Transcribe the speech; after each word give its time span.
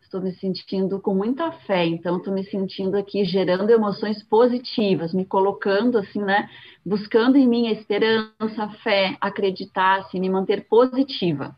estou 0.00 0.22
me 0.22 0.32
sentindo 0.36 0.98
com 1.02 1.14
muita 1.14 1.52
fé, 1.52 1.84
então 1.84 2.16
estou 2.16 2.32
me 2.32 2.44
sentindo 2.44 2.96
aqui 2.96 3.26
gerando 3.26 3.68
emoções 3.68 4.22
positivas, 4.22 5.12
me 5.12 5.26
colocando 5.26 5.98
assim, 5.98 6.22
né, 6.22 6.48
buscando 6.82 7.36
em 7.36 7.46
mim 7.46 7.68
a 7.68 7.72
esperança, 7.72 8.64
a 8.64 8.70
fé, 8.82 9.18
acreditar, 9.20 9.98
assim, 9.98 10.18
me 10.18 10.30
manter 10.30 10.66
positiva. 10.66 11.54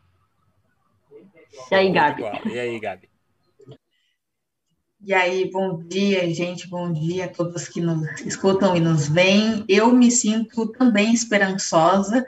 E 1.69 1.75
aí, 1.75 1.91
Gabi? 1.91 2.23
E 2.45 2.59
aí, 2.59 2.79
Gabi? 2.79 3.09
E 5.03 5.13
aí, 5.13 5.49
bom 5.49 5.81
dia, 5.83 6.31
gente, 6.31 6.67
bom 6.67 6.93
dia 6.93 7.25
a 7.25 7.27
todos 7.27 7.67
que 7.67 7.81
nos 7.81 8.21
escutam 8.21 8.75
e 8.75 8.79
nos 8.79 9.07
veem. 9.09 9.65
Eu 9.67 9.91
me 9.91 10.11
sinto 10.11 10.67
também 10.73 11.11
esperançosa, 11.11 12.23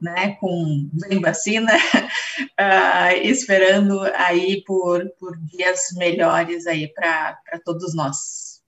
né, 0.00 0.34
com 0.40 0.90
bem 0.92 1.20
vacina, 1.20 1.72
uh, 1.76 3.16
esperando 3.22 4.00
aí 4.14 4.62
por, 4.64 5.08
por 5.20 5.38
dias 5.38 5.90
melhores 5.96 6.66
aí 6.66 6.92
para 6.92 7.38
todos 7.64 7.94
nós. 7.94 8.60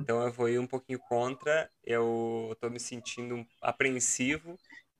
Então 0.00 0.22
eu 0.22 0.32
vou 0.32 0.48
ir 0.48 0.58
um 0.58 0.66
pouquinho 0.66 1.00
contra, 1.00 1.68
eu 1.84 2.50
estou 2.52 2.70
me 2.70 2.78
sentindo 2.78 3.44
apreensivo, 3.60 4.56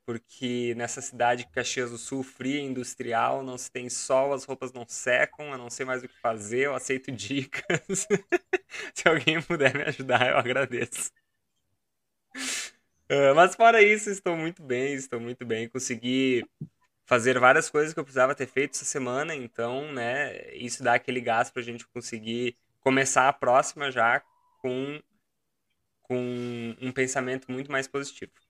porque 0.08 0.72
nessa 0.74 1.02
cidade 1.02 1.46
Caxias 1.48 1.90
do 1.90 1.98
Sul, 1.98 2.22
fria, 2.22 2.62
industrial, 2.62 3.42
não 3.42 3.58
se 3.58 3.70
tem 3.70 3.90
sol, 3.90 4.32
as 4.32 4.42
roupas 4.42 4.72
não 4.72 4.86
secam, 4.88 5.50
eu 5.52 5.58
não 5.58 5.68
sei 5.68 5.84
mais 5.84 6.02
o 6.02 6.08
que 6.08 6.18
fazer, 6.18 6.60
eu 6.60 6.74
aceito 6.74 7.12
dicas. 7.12 8.06
se 8.94 9.06
alguém 9.06 9.42
puder 9.42 9.74
me 9.76 9.82
ajudar, 9.82 10.30
eu 10.30 10.38
agradeço. 10.38 11.12
Uh, 13.10 13.34
mas 13.36 13.54
fora 13.54 13.82
isso, 13.82 14.08
estou 14.08 14.34
muito 14.34 14.62
bem, 14.62 14.94
estou 14.94 15.20
muito 15.20 15.44
bem. 15.44 15.68
Consegui 15.68 16.42
fazer 17.04 17.38
várias 17.38 17.68
coisas 17.68 17.92
que 17.92 18.00
eu 18.00 18.04
precisava 18.04 18.34
ter 18.34 18.46
feito 18.46 18.76
essa 18.76 18.86
semana, 18.86 19.34
então, 19.34 19.92
né, 19.92 20.54
isso 20.54 20.82
dá 20.82 20.94
aquele 20.94 21.20
gás 21.20 21.50
para 21.50 21.60
a 21.60 21.64
gente 21.64 21.86
conseguir 21.86 22.56
começar 22.80 23.28
a 23.28 23.32
próxima 23.34 23.90
já 23.90 24.22
com, 24.62 25.02
com 26.00 26.74
um 26.80 26.92
pensamento 26.92 27.52
muito 27.52 27.70
mais 27.70 27.86
positivo. 27.86 28.47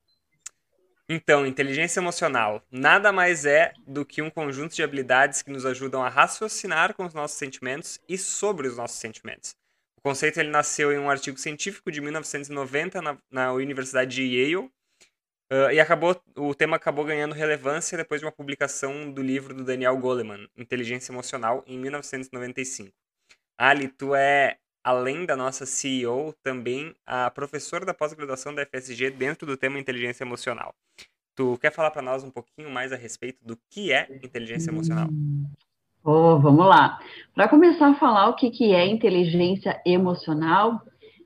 Então, 1.11 1.47
inteligência 1.47 2.01
emocional 2.01 2.63
nada 2.71 3.11
mais 3.11 3.47
é 3.47 3.73
do 3.87 4.05
que 4.05 4.21
um 4.21 4.29
conjunto 4.29 4.75
de 4.75 4.83
habilidades 4.83 5.41
que 5.41 5.51
nos 5.51 5.65
ajudam 5.65 6.03
a 6.03 6.09
raciocinar 6.11 6.93
com 6.93 7.07
os 7.07 7.15
nossos 7.15 7.39
sentimentos 7.39 7.99
e 8.07 8.19
sobre 8.19 8.69
os 8.69 8.77
nossos 8.77 8.99
sentimentos. 8.99 9.57
O 9.97 10.03
conceito 10.03 10.39
ele 10.39 10.51
nasceu 10.51 10.93
em 10.93 10.99
um 10.99 11.09
artigo 11.09 11.39
científico 11.39 11.91
de 11.91 12.03
1990 12.03 13.01
na, 13.01 13.19
na 13.31 13.53
Universidade 13.55 14.17
de 14.17 14.23
Yale 14.23 14.57
uh, 14.57 15.71
e 15.73 15.81
acabou, 15.81 16.15
o 16.37 16.55
tema 16.55 16.77
acabou 16.77 17.07
ganhando 17.07 17.35
relevância 17.35 17.97
depois 17.97 18.21
de 18.21 18.27
uma 18.27 18.33
publicação 18.33 19.11
do 19.11 19.23
livro 19.23 19.55
do 19.55 19.65
Daniel 19.65 19.97
Goleman, 19.97 20.47
Inteligência 20.57 21.11
Emocional, 21.11 21.65
em 21.67 21.79
1995. 21.79 22.93
Ali, 23.57 23.89
tu 23.89 24.15
é 24.15 24.59
além 24.83 25.27
da 25.27 25.37
nossa 25.37 25.67
CEO, 25.67 26.35
também 26.43 26.95
a 27.07 27.31
professora 27.31 27.85
da 27.85 27.95
pós-graduação 27.95 28.55
da 28.55 28.65
FSG 28.65 29.11
dentro 29.11 29.47
do 29.47 29.57
tema 29.57 29.79
inteligência 29.79 30.25
emocional. 30.25 30.75
Tu 31.35 31.57
quer 31.61 31.73
falar 31.73 31.91
para 31.91 32.03
nós 32.03 32.25
um 32.25 32.31
pouquinho 32.31 32.71
mais 32.71 32.93
a 32.93 32.97
respeito 32.97 33.39
do 33.45 33.57
que 33.71 33.93
é 33.93 34.09
inteligência 34.25 34.71
emocional? 34.71 35.09
Oh, 36.05 36.39
vamos 36.39 36.67
lá. 36.67 36.99
Para 37.35 37.49
começar 37.49 37.89
a 37.89 37.95
falar 37.95 38.29
o 38.29 38.35
que, 38.35 38.51
que 38.51 38.73
é 38.73 38.87
inteligência 38.87 39.81
emocional, 39.85 40.83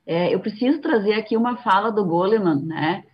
é, 0.06 0.34
eu 0.34 0.40
preciso 0.40 0.80
trazer 0.80 1.14
aqui 1.14 1.36
uma 1.36 1.56
fala 1.58 1.90
do 1.90 2.04
Goleman, 2.04 2.62
né? 2.62 3.04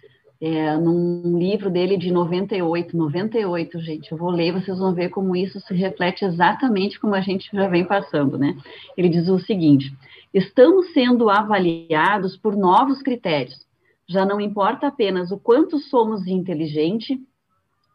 É, 0.41 0.77
num 0.77 1.37
livro 1.37 1.69
dele 1.69 1.97
de 1.97 2.13
98, 2.13 2.97
98, 2.97 3.81
gente, 3.81 4.13
eu 4.13 4.17
vou 4.17 4.31
ler, 4.31 4.53
vocês 4.53 4.79
vão 4.79 4.95
ver 4.95 5.09
como 5.09 5.35
isso 5.35 5.61
se 5.61 5.75
reflete 5.75 6.25
exatamente 6.25 6.99
como 7.01 7.15
a 7.17 7.21
gente 7.21 7.49
já 7.53 7.67
vem 7.67 7.85
passando, 7.85 8.39
né? 8.39 8.57
Ele 8.97 9.09
diz 9.09 9.29
o 9.29 9.41
seguinte: 9.41 9.93
Estamos 10.33 10.93
sendo 10.93 11.31
avaliados 11.31 12.37
por 12.37 12.55
novos 12.55 13.01
critérios. 13.01 13.67
Já 14.07 14.25
não 14.25 14.41
importa 14.41 14.87
apenas 14.87 15.31
o 15.31 15.39
quanto 15.39 15.79
somos 15.79 16.27
inteligentes, 16.27 17.19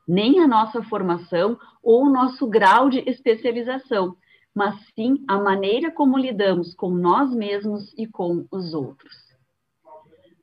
nem 0.07 0.39
a 0.39 0.47
nossa 0.47 0.81
formação 0.83 1.57
ou 1.81 2.05
o 2.05 2.09
nosso 2.09 2.47
grau 2.47 2.89
de 2.89 2.99
especialização, 3.07 4.15
mas 4.53 4.75
sim 4.95 5.23
a 5.27 5.37
maneira 5.37 5.91
como 5.91 6.17
lidamos 6.17 6.73
com 6.73 6.89
nós 6.89 7.33
mesmos 7.33 7.93
e 7.97 8.07
com 8.07 8.45
os 8.51 8.73
outros. 8.73 9.13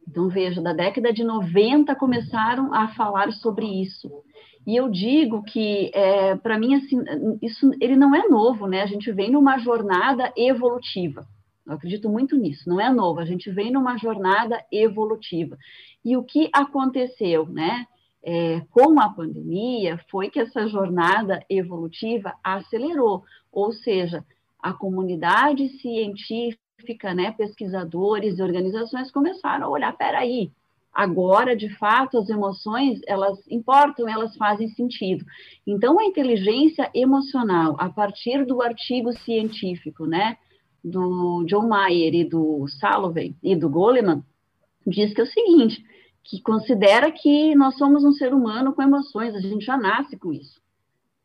Então, 0.09 0.29
veja, 0.29 0.61
da 0.61 0.73
década 0.73 1.13
de 1.13 1.23
90 1.23 1.95
começaram 1.95 2.75
a 2.75 2.89
falar 2.89 3.31
sobre 3.33 3.67
isso. 3.67 4.11
E 4.67 4.77
eu 4.77 4.89
digo 4.89 5.43
que, 5.43 5.91
é, 5.95 6.35
para 6.37 6.59
mim, 6.59 6.75
assim, 6.75 6.99
isso 7.41 7.71
ele 7.81 7.97
não 7.97 8.15
é 8.15 8.29
novo, 8.29 8.67
né? 8.67 8.83
A 8.83 8.87
gente 8.87 9.11
vem 9.13 9.31
numa 9.31 9.59
jornada 9.59 10.33
evolutiva. 10.37 11.27
Eu 11.71 11.77
acredito 11.77 12.09
muito 12.09 12.37
nisso, 12.37 12.69
não 12.69 12.81
é 12.81 12.91
novo, 12.93 13.21
a 13.21 13.25
gente 13.25 13.49
vem 13.49 13.71
numa 13.71 13.97
jornada 13.97 14.61
evolutiva. 14.73 15.57
E 16.05 16.17
o 16.17 16.25
que 16.25 16.51
aconteceu, 16.53 17.47
né? 17.47 17.87
É, 18.23 18.61
com 18.71 19.01
a 19.01 19.09
pandemia 19.09 19.99
foi 20.11 20.29
que 20.29 20.41
essa 20.41 20.67
jornada 20.67 21.43
evolutiva 21.49 22.35
acelerou, 22.43 23.23
ou 23.53 23.73
seja, 23.73 24.27
a 24.59 24.73
comunidade 24.73 25.69
científica, 25.79 27.15
né, 27.15 27.31
pesquisadores 27.33 28.39
e 28.39 28.43
organizações 28.43 29.11
começaram 29.11 29.67
a 29.67 29.71
olhar, 29.71 29.97
peraí, 29.97 30.51
agora, 30.93 31.57
de 31.57 31.71
fato, 31.77 32.19
as 32.19 32.29
emoções, 32.29 33.01
elas 33.07 33.39
importam, 33.49 34.09
elas 34.09 34.37
fazem 34.37 34.69
sentido. 34.69 35.25
Então, 35.67 35.99
a 35.99 36.05
inteligência 36.05 36.91
emocional, 36.93 37.77
a 37.79 37.89
partir 37.89 38.45
do 38.45 38.61
artigo 38.61 39.13
científico, 39.13 40.05
né, 40.05 40.37
do 40.85 41.45
John 41.45 41.69
Mayer 41.69 42.15
e 42.15 42.25
do 42.25 42.67
Salovey 42.69 43.35
e 43.43 43.55
do 43.55 43.69
Goleman 43.69 44.23
diz 44.87 45.13
que 45.13 45.21
é 45.21 45.25
o 45.25 45.27
seguinte, 45.27 45.85
que 46.23 46.41
considera 46.41 47.11
que 47.11 47.55
nós 47.55 47.77
somos 47.77 48.05
um 48.05 48.13
ser 48.13 48.33
humano 48.33 48.73
com 48.73 48.83
emoções, 48.83 49.35
a 49.35 49.41
gente 49.41 49.65
já 49.65 49.77
nasce 49.77 50.17
com 50.17 50.33
isso. 50.33 50.61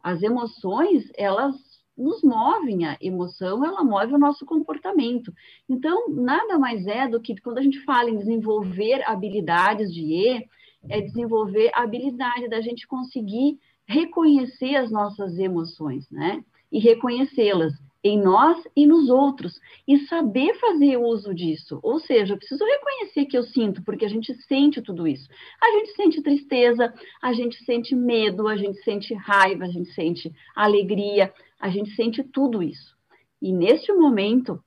As 0.04 0.22
emoções, 0.22 1.10
elas 1.16 1.56
nos 1.98 2.22
movem, 2.22 2.86
a 2.86 2.98
emoção, 3.02 3.64
ela 3.64 3.84
move 3.84 4.14
o 4.14 4.20
nosso 4.20 4.46
comportamento. 4.46 5.34
Então, 5.70 6.10
nada 6.10 6.60
mais 6.60 6.86
é 6.86 7.08
do 7.08 7.22
que 7.22 7.40
quando 7.42 7.58
a 7.58 7.62
gente 7.62 7.80
fala 7.86 8.10
em 8.10 8.18
desenvolver 8.18 9.02
habilidades 9.08 9.94
de 9.94 10.02
E, 10.02 10.46
é 10.90 11.02
desenvolver 11.02 11.72
a 11.74 11.84
habilidade 11.84 12.48
da 12.48 12.62
gente 12.62 12.86
conseguir 12.86 13.58
reconhecer 13.86 14.76
as 14.76 14.92
nossas 14.92 15.38
emoções, 15.40 16.10
né? 16.12 16.44
E 16.72 16.80
reconhecê-las 16.80 17.74
em 18.08 18.22
nós 18.22 18.64
e 18.76 18.86
nos 18.86 19.10
outros, 19.10 19.60
e 19.88 19.98
saber 20.06 20.54
fazer 20.60 20.96
uso 20.96 21.34
disso. 21.34 21.80
Ou 21.82 22.00
seja, 22.00 22.36
eu 22.36 22.38
preciso 22.38 22.64
reconhecer 22.64 23.26
que 23.26 23.36
eu 23.36 23.42
sinto, 23.42 23.82
porque 23.84 24.06
a 24.06 24.08
gente 24.08 24.32
sente 24.44 24.80
tudo 24.80 25.08
isso. 25.08 25.28
A 25.60 25.72
gente 25.72 25.96
sente 25.96 26.22
tristeza, 26.22 26.94
a 27.20 27.34
gente 27.34 27.66
sente 27.66 27.96
medo, 27.96 28.48
a 28.48 28.56
gente 28.56 28.78
sente 28.84 29.12
raiva, 29.16 29.66
a 29.66 29.70
gente 29.70 29.92
sente 29.92 30.32
alegria, 30.56 31.34
a 31.60 31.68
gente 31.70 31.96
sente 31.96 32.24
tudo 32.24 32.62
isso. 32.62 32.96
E 33.42 33.52
neste 33.52 33.92
momento, 33.92 34.64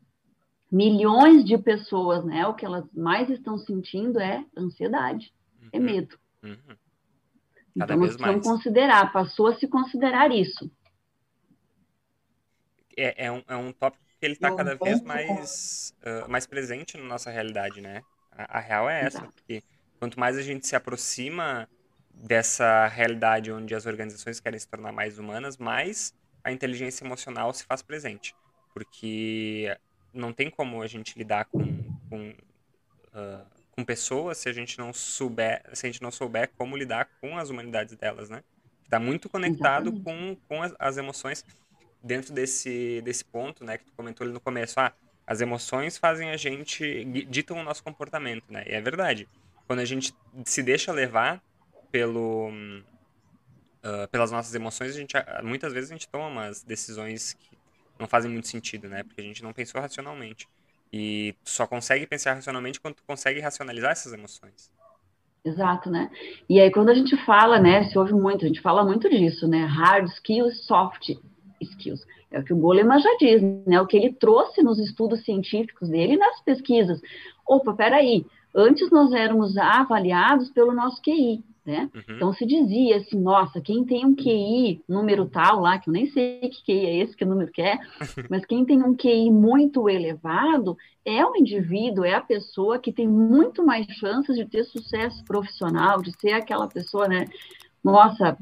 milhões 0.68 1.44
de 1.44 1.56
pessoas, 1.56 2.24
né, 2.24 2.44
o 2.44 2.54
que 2.54 2.66
elas 2.66 2.92
mais 2.92 3.30
estão 3.30 3.56
sentindo 3.56 4.18
é 4.18 4.44
ansiedade, 4.56 5.32
é 5.72 5.78
uhum. 5.78 5.84
é 5.84 5.92
medo. 5.92 6.18
Uhum. 6.42 6.76
Então, 7.76 8.00
vez 8.00 8.16
mais. 8.16 8.44
considerar, 8.44 9.12
passou 9.12 9.46
a 9.46 9.54
se 9.54 9.68
considerar 9.68 10.34
isso. 10.34 10.68
É, 13.00 13.26
é, 13.26 13.32
um, 13.32 13.42
é 13.48 13.56
um 13.56 13.72
tópico 13.72 14.04
que 14.18 14.26
ele 14.26 14.34
está 14.34 14.54
cada 14.54 14.74
vez 14.74 15.00
mais, 15.02 15.94
uh, 16.02 16.28
mais 16.28 16.46
presente 16.46 16.96
na 16.96 17.04
nossa 17.04 17.30
realidade, 17.30 17.80
né? 17.80 18.02
A, 18.32 18.58
a 18.58 18.60
real 18.60 18.90
é 18.90 19.04
essa, 19.04 19.18
Exato. 19.18 19.32
porque 19.32 19.62
quanto 19.98 20.18
mais 20.18 20.36
a 20.36 20.42
gente 20.42 20.66
se 20.66 20.74
aproxima 20.74 21.68
dessa 22.12 22.88
realidade 22.88 23.52
onde 23.52 23.74
as 23.74 23.86
organizações 23.86 24.40
querem 24.40 24.58
se 24.58 24.66
tornar 24.66 24.92
mais 24.92 25.18
humanas, 25.18 25.56
mais 25.56 26.12
a 26.42 26.50
inteligência 26.50 27.04
emocional 27.04 27.52
se 27.52 27.64
faz 27.64 27.82
presente. 27.82 28.34
Porque 28.74 29.76
não 30.12 30.32
tem 30.32 30.50
como 30.50 30.82
a 30.82 30.86
gente 30.86 31.16
lidar 31.16 31.44
com, 31.46 31.60
com, 32.08 32.30
uh, 32.30 33.46
com 33.70 33.84
pessoas 33.84 34.38
se 34.38 34.48
a 34.48 34.52
gente 34.52 34.78
não 34.78 34.92
souber, 34.92 35.62
se 35.72 35.86
a 35.86 35.90
gente 35.90 36.02
não 36.02 36.10
souber 36.10 36.50
como 36.56 36.76
lidar 36.76 37.08
com 37.20 37.38
as 37.38 37.50
humanidades 37.50 37.96
delas, 37.96 38.28
né? 38.28 38.42
Está 38.84 38.98
muito 38.98 39.28
conectado 39.28 39.92
com, 40.00 40.36
com 40.48 40.62
as, 40.62 40.74
as, 40.78 40.96
emoções 40.96 41.44
dentro 42.02 42.32
desse, 42.32 43.00
desse 43.02 43.24
ponto, 43.24 43.64
né? 43.64 43.78
Que 43.78 43.84
tu 43.84 43.92
comentou 43.92 44.24
ali 44.24 44.32
no 44.32 44.40
começo. 44.40 44.78
Ah, 44.78 44.92
as 45.26 45.40
emoções 45.40 45.98
fazem 45.98 46.30
a 46.30 46.36
gente, 46.36 47.04
ditam 47.28 47.58
o 47.58 47.62
nosso 47.62 47.82
comportamento, 47.82 48.44
né? 48.50 48.64
E 48.66 48.72
é 48.72 48.80
verdade. 48.80 49.28
Quando 49.66 49.80
a 49.80 49.84
gente 49.84 50.14
se 50.44 50.62
deixa 50.62 50.90
levar 50.90 51.42
pelo, 51.92 52.48
uh, 52.48 54.08
pelas 54.10 54.30
nossas 54.30 54.54
emoções, 54.54 54.96
a 54.96 54.98
gente, 54.98 55.14
muitas 55.42 55.72
vezes 55.72 55.90
a 55.90 55.92
gente 55.92 56.08
toma 56.08 56.28
umas 56.28 56.62
decisões 56.62 57.34
que 57.34 57.58
não 57.98 58.06
fazem 58.06 58.30
muito 58.30 58.48
sentido, 58.48 58.88
né? 58.88 59.02
Porque 59.02 59.20
a 59.20 59.24
gente 59.24 59.42
não 59.42 59.52
pensou 59.52 59.80
racionalmente. 59.80 60.48
E 60.90 61.34
só 61.44 61.66
consegue 61.66 62.06
pensar 62.06 62.32
racionalmente 62.32 62.80
quando 62.80 62.94
tu 62.94 63.02
consegue 63.06 63.40
racionalizar 63.40 63.92
essas 63.92 64.14
emoções. 64.14 64.72
Exato, 65.44 65.90
né? 65.90 66.10
E 66.48 66.58
aí 66.58 66.70
quando 66.70 66.88
a 66.88 66.94
gente 66.94 67.16
fala, 67.24 67.60
né, 67.60 67.84
se 67.84 67.98
ouve 67.98 68.12
muito, 68.12 68.44
a 68.44 68.48
gente 68.48 68.62
fala 68.62 68.84
muito 68.84 69.08
disso, 69.10 69.46
né? 69.46 69.66
Hard 69.66 70.06
skills, 70.08 70.64
soft 70.64 71.10
skills. 71.60 72.06
É 72.30 72.40
o 72.40 72.44
que 72.44 72.52
o 72.52 72.58
Goleman 72.58 73.00
já 73.00 73.16
diz, 73.18 73.42
né? 73.66 73.80
O 73.80 73.86
que 73.86 73.96
ele 73.96 74.12
trouxe 74.12 74.62
nos 74.62 74.78
estudos 74.78 75.24
científicos 75.24 75.88
dele 75.88 76.14
e 76.14 76.18
nas 76.18 76.40
pesquisas. 76.42 77.00
Opa, 77.46 77.72
peraí, 77.74 78.24
antes 78.54 78.90
nós 78.90 79.12
éramos 79.12 79.56
avaliados 79.56 80.50
pelo 80.50 80.72
nosso 80.72 81.00
QI, 81.02 81.42
né? 81.64 81.90
Uhum. 81.94 82.16
Então 82.16 82.32
se 82.32 82.46
dizia 82.46 82.96
assim, 82.96 83.18
nossa, 83.20 83.60
quem 83.60 83.84
tem 83.84 84.04
um 84.04 84.14
QI 84.14 84.82
número 84.88 85.26
tal 85.26 85.60
lá, 85.60 85.78
que 85.78 85.88
eu 85.88 85.92
nem 85.92 86.06
sei 86.06 86.40
que 86.40 86.64
QI 86.64 86.86
é 86.86 86.96
esse, 86.98 87.16
que 87.16 87.24
número 87.24 87.50
que 87.50 87.62
é, 87.62 87.78
mas 88.30 88.44
quem 88.44 88.64
tem 88.64 88.82
um 88.82 88.96
QI 88.96 89.30
muito 89.30 89.88
elevado 89.88 90.76
é 91.04 91.24
o 91.24 91.36
indivíduo, 91.36 92.04
é 92.04 92.14
a 92.14 92.20
pessoa 92.20 92.78
que 92.78 92.92
tem 92.92 93.08
muito 93.08 93.64
mais 93.64 93.86
chances 93.86 94.36
de 94.36 94.44
ter 94.44 94.64
sucesso 94.64 95.24
profissional, 95.24 96.02
de 96.02 96.12
ser 96.18 96.32
aquela 96.32 96.68
pessoa, 96.68 97.08
né? 97.08 97.26
Nossa, 97.82 98.36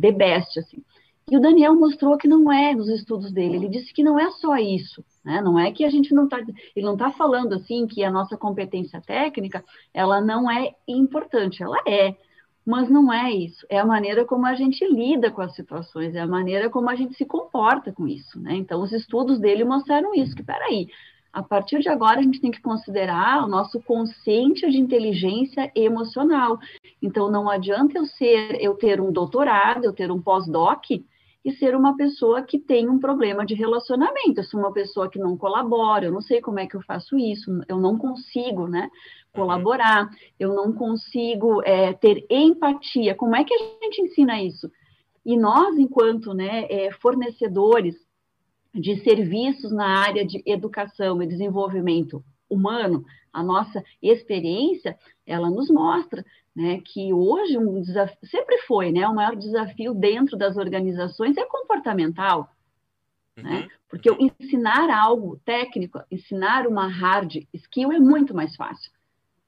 the 0.00 0.12
best, 0.12 0.58
assim. 0.58 0.82
E 1.28 1.36
o 1.36 1.40
Daniel 1.40 1.74
mostrou 1.74 2.16
que 2.16 2.28
não 2.28 2.52
é 2.52 2.72
nos 2.72 2.88
estudos 2.88 3.32
dele. 3.32 3.56
Ele 3.56 3.68
disse 3.68 3.92
que 3.92 4.04
não 4.04 4.16
é 4.16 4.30
só 4.30 4.56
isso, 4.58 5.04
né? 5.24 5.40
Não 5.42 5.58
é 5.58 5.72
que 5.72 5.84
a 5.84 5.90
gente 5.90 6.14
não 6.14 6.24
está, 6.24 6.38
ele 6.38 6.86
não 6.86 6.92
está 6.92 7.10
falando 7.10 7.52
assim 7.54 7.84
que 7.84 8.04
a 8.04 8.10
nossa 8.12 8.36
competência 8.36 9.00
técnica 9.00 9.64
ela 9.92 10.20
não 10.20 10.48
é 10.48 10.72
importante, 10.86 11.64
ela 11.64 11.78
é. 11.84 12.14
Mas 12.64 12.88
não 12.88 13.12
é 13.12 13.32
isso, 13.32 13.66
é 13.68 13.78
a 13.78 13.84
maneira 13.84 14.24
como 14.24 14.46
a 14.46 14.54
gente 14.54 14.84
lida 14.86 15.30
com 15.30 15.40
as 15.40 15.54
situações, 15.54 16.14
é 16.14 16.20
a 16.20 16.26
maneira 16.28 16.70
como 16.70 16.90
a 16.90 16.94
gente 16.94 17.16
se 17.16 17.24
comporta 17.24 17.92
com 17.92 18.06
isso, 18.06 18.40
né? 18.40 18.54
Então, 18.54 18.80
os 18.80 18.92
estudos 18.92 19.40
dele 19.40 19.64
mostraram 19.64 20.14
isso, 20.14 20.34
que 20.34 20.42
peraí, 20.44 20.88
a 21.32 21.42
partir 21.42 21.80
de 21.80 21.88
agora 21.88 22.20
a 22.20 22.22
gente 22.22 22.40
tem 22.40 22.50
que 22.50 22.60
considerar 22.60 23.44
o 23.44 23.48
nosso 23.48 23.80
consciente 23.82 24.68
de 24.70 24.78
inteligência 24.78 25.70
emocional. 25.74 26.58
Então, 27.02 27.30
não 27.30 27.48
adianta 27.50 27.98
eu 27.98 28.06
ser, 28.06 28.60
eu 28.60 28.74
ter 28.74 29.00
um 29.00 29.12
doutorado, 29.12 29.84
eu 29.84 29.92
ter 29.92 30.10
um 30.10 30.20
pós-doc 30.20 30.84
e 31.46 31.52
ser 31.52 31.76
uma 31.76 31.96
pessoa 31.96 32.42
que 32.42 32.58
tem 32.58 32.88
um 32.88 32.98
problema 32.98 33.46
de 33.46 33.54
relacionamento. 33.54 34.40
Eu 34.40 34.44
sou 34.44 34.58
uma 34.58 34.72
pessoa 34.72 35.08
que 35.08 35.16
não 35.16 35.36
colabora, 35.36 36.06
eu 36.06 36.12
não 36.12 36.20
sei 36.20 36.40
como 36.40 36.58
é 36.58 36.66
que 36.66 36.76
eu 36.76 36.82
faço 36.82 37.16
isso, 37.16 37.62
eu 37.68 37.78
não 37.78 37.96
consigo, 37.96 38.66
né? 38.66 38.90
colaborar, 39.32 40.10
eu 40.40 40.54
não 40.54 40.72
consigo 40.72 41.62
é, 41.62 41.92
ter 41.92 42.26
empatia. 42.28 43.14
Como 43.14 43.36
é 43.36 43.44
que 43.44 43.54
a 43.54 43.58
gente 43.58 44.02
ensina 44.02 44.42
isso? 44.42 44.68
E 45.24 45.36
nós, 45.36 45.78
enquanto 45.78 46.32
né, 46.32 46.66
é, 46.68 46.90
fornecedores 46.90 47.94
de 48.74 48.96
serviços 49.04 49.70
na 49.70 50.00
área 50.00 50.26
de 50.26 50.42
educação 50.44 51.22
e 51.22 51.28
desenvolvimento 51.28 52.24
humano, 52.50 53.04
a 53.36 53.42
nossa 53.42 53.84
experiência, 54.00 54.98
ela 55.26 55.50
nos 55.50 55.68
mostra 55.68 56.24
né, 56.54 56.80
que 56.82 57.12
hoje 57.12 57.58
um 57.58 57.82
desafio, 57.82 58.16
sempre 58.24 58.56
foi, 58.62 58.90
né, 58.90 59.06
o 59.06 59.14
maior 59.14 59.36
desafio 59.36 59.92
dentro 59.92 60.38
das 60.38 60.56
organizações 60.56 61.36
é 61.36 61.44
comportamental, 61.44 62.48
né? 63.36 63.42
uhum. 63.42 63.50
né? 63.50 63.68
Porque 63.90 64.08
eu 64.08 64.16
ensinar 64.18 64.90
algo 64.90 65.38
técnico, 65.44 66.00
ensinar 66.10 66.66
uma 66.66 66.88
hard 66.88 67.46
skill 67.52 67.92
é 67.92 68.00
muito 68.00 68.34
mais 68.34 68.56
fácil. 68.56 68.90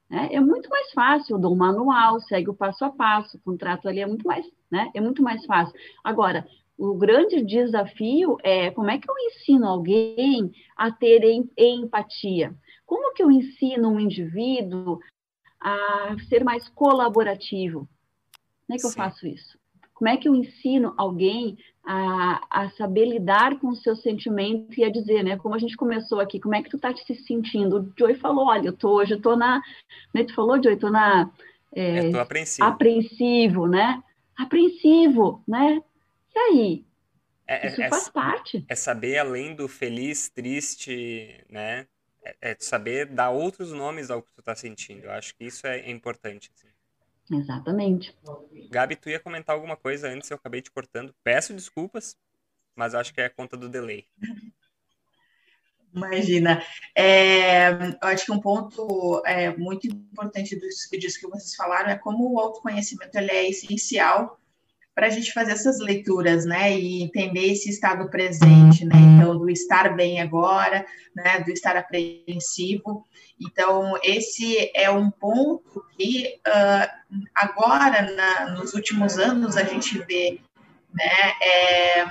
Né? 0.07 0.29
É 0.31 0.39
muito 0.39 0.69
mais 0.69 0.91
fácil, 0.91 1.35
eu 1.35 1.39
dou 1.39 1.53
um 1.53 1.57
manual, 1.57 2.19
segue 2.21 2.49
o 2.49 2.53
passo 2.53 2.85
a 2.85 2.89
passo, 2.91 3.37
o 3.37 3.41
contrato 3.41 3.87
ali 3.87 3.99
é 3.99 4.07
muito 4.07 4.25
mais, 4.25 4.45
né? 4.71 4.89
É 4.93 5.01
muito 5.01 5.21
mais 5.21 5.45
fácil. 5.45 5.73
Agora, 6.03 6.47
o 6.77 6.93
grande 6.95 7.43
desafio 7.43 8.37
é 8.41 8.71
como 8.71 8.89
é 8.89 8.97
que 8.97 9.09
eu 9.09 9.15
ensino 9.27 9.67
alguém 9.67 10.51
a 10.77 10.89
ter 10.89 11.21
empatia? 11.57 12.55
Como 12.89 13.13
que 13.13 13.21
eu 13.21 13.29
ensino 13.29 13.87
um 13.87 13.99
indivíduo 13.99 14.99
a 15.61 16.15
ser 16.27 16.43
mais 16.43 16.67
colaborativo? 16.69 17.87
Como 18.65 18.71
é 18.71 18.73
que 18.77 18.79
Sim. 18.79 18.87
eu 18.87 18.93
faço 18.93 19.27
isso? 19.27 19.59
Como 19.93 20.09
é 20.09 20.17
que 20.17 20.27
eu 20.27 20.33
ensino 20.33 20.95
alguém 20.97 21.55
a, 21.85 22.41
a 22.49 22.69
saber 22.71 23.05
lidar 23.05 23.59
com 23.59 23.67
o 23.67 23.75
seu 23.75 23.95
sentimento 23.95 24.75
e 24.75 24.83
a 24.83 24.91
dizer, 24.91 25.23
né? 25.23 25.37
Como 25.37 25.53
a 25.53 25.59
gente 25.59 25.77
começou 25.77 26.19
aqui, 26.19 26.39
como 26.39 26.55
é 26.55 26.63
que 26.63 26.69
tu 26.71 26.79
tá 26.79 26.91
se 26.95 27.13
sentindo? 27.13 27.77
O 27.77 27.93
Joey 27.95 28.15
falou, 28.15 28.47
olha, 28.47 28.69
eu 28.69 28.75
tô 28.75 28.89
hoje, 28.89 29.13
eu 29.13 29.21
tô 29.21 29.35
na, 29.35 29.61
né? 30.11 30.23
Tu 30.23 30.33
falou, 30.33 30.59
Joey, 30.59 30.75
tô 30.75 30.89
na 30.89 31.29
é, 31.71 32.07
eu 32.07 32.11
tô 32.13 32.19
apreensivo. 32.19 32.67
apreensivo, 32.67 33.67
né? 33.67 34.03
Apreensivo, 34.35 35.43
né? 35.47 35.79
E 36.35 36.39
aí? 36.39 36.85
É, 37.45 37.67
é 37.67 37.69
Isso 37.69 37.81
é, 37.83 37.87
faz 37.87 38.09
parte. 38.09 38.65
É 38.67 38.73
saber 38.73 39.19
além 39.19 39.53
do 39.53 39.67
feliz, 39.67 40.27
triste, 40.27 41.45
né? 41.51 41.85
É, 42.41 42.51
é, 42.51 42.57
saber 42.59 43.07
dar 43.07 43.29
outros 43.29 43.71
nomes 43.71 44.11
ao 44.11 44.21
que 44.21 44.31
tu 44.33 44.41
tá 44.41 44.55
sentindo. 44.55 45.05
Eu 45.05 45.11
acho 45.11 45.35
que 45.35 45.45
isso 45.45 45.65
é, 45.65 45.89
importante. 45.89 46.51
Assim. 46.55 47.39
Exatamente. 47.41 48.15
Gabi, 48.69 48.95
tu 48.95 49.09
ia 49.09 49.19
comentar 49.19 49.55
alguma 49.55 49.75
coisa 49.75 50.09
antes, 50.09 50.29
eu 50.29 50.37
acabei 50.37 50.61
te 50.61 50.71
cortando. 50.71 51.13
Peço 51.23 51.53
desculpas, 51.53 52.17
mas 52.75 52.93
acho 52.93 53.13
que 53.13 53.21
é 53.21 53.25
a 53.25 53.29
conta 53.29 53.57
do 53.57 53.69
delay. 53.69 54.05
Imagina. 55.93 56.63
É, 56.95 57.69
eu 57.69 57.97
acho 58.01 58.25
que 58.25 58.31
um 58.31 58.39
ponto 58.39 59.23
é, 59.25 59.55
muito 59.55 59.87
importante 59.87 60.59
disso, 60.59 60.89
disso 60.91 61.19
que 61.19 61.27
vocês 61.27 61.55
falaram 61.55 61.89
é 61.89 61.97
como 61.97 62.31
o 62.31 62.39
autoconhecimento 62.39 63.17
ele 63.17 63.31
é 63.31 63.49
essencial 63.49 64.39
para 64.99 65.07
a 65.07 65.09
gente 65.09 65.31
fazer 65.31 65.53
essas 65.53 65.79
leituras, 65.79 66.43
né, 66.43 66.77
e 66.77 67.01
entender 67.01 67.53
esse 67.53 67.69
estado 67.69 68.09
presente, 68.09 68.83
né, 68.83 68.97
então 68.97 69.37
do 69.37 69.49
estar 69.49 69.95
bem 69.95 70.19
agora, 70.19 70.85
né, 71.15 71.39
do 71.39 71.51
estar 71.51 71.77
apreensivo. 71.77 73.07
Então 73.39 73.97
esse 74.03 74.69
é 74.75 74.91
um 74.91 75.09
ponto 75.09 75.85
que 75.97 76.37
uh, 76.45 77.15
agora 77.33 78.11
na, 78.11 78.51
nos 78.57 78.73
últimos 78.73 79.17
anos 79.17 79.55
a 79.55 79.63
gente 79.63 79.99
vê, 79.99 80.41
né, 80.93 81.33
é, 81.41 82.05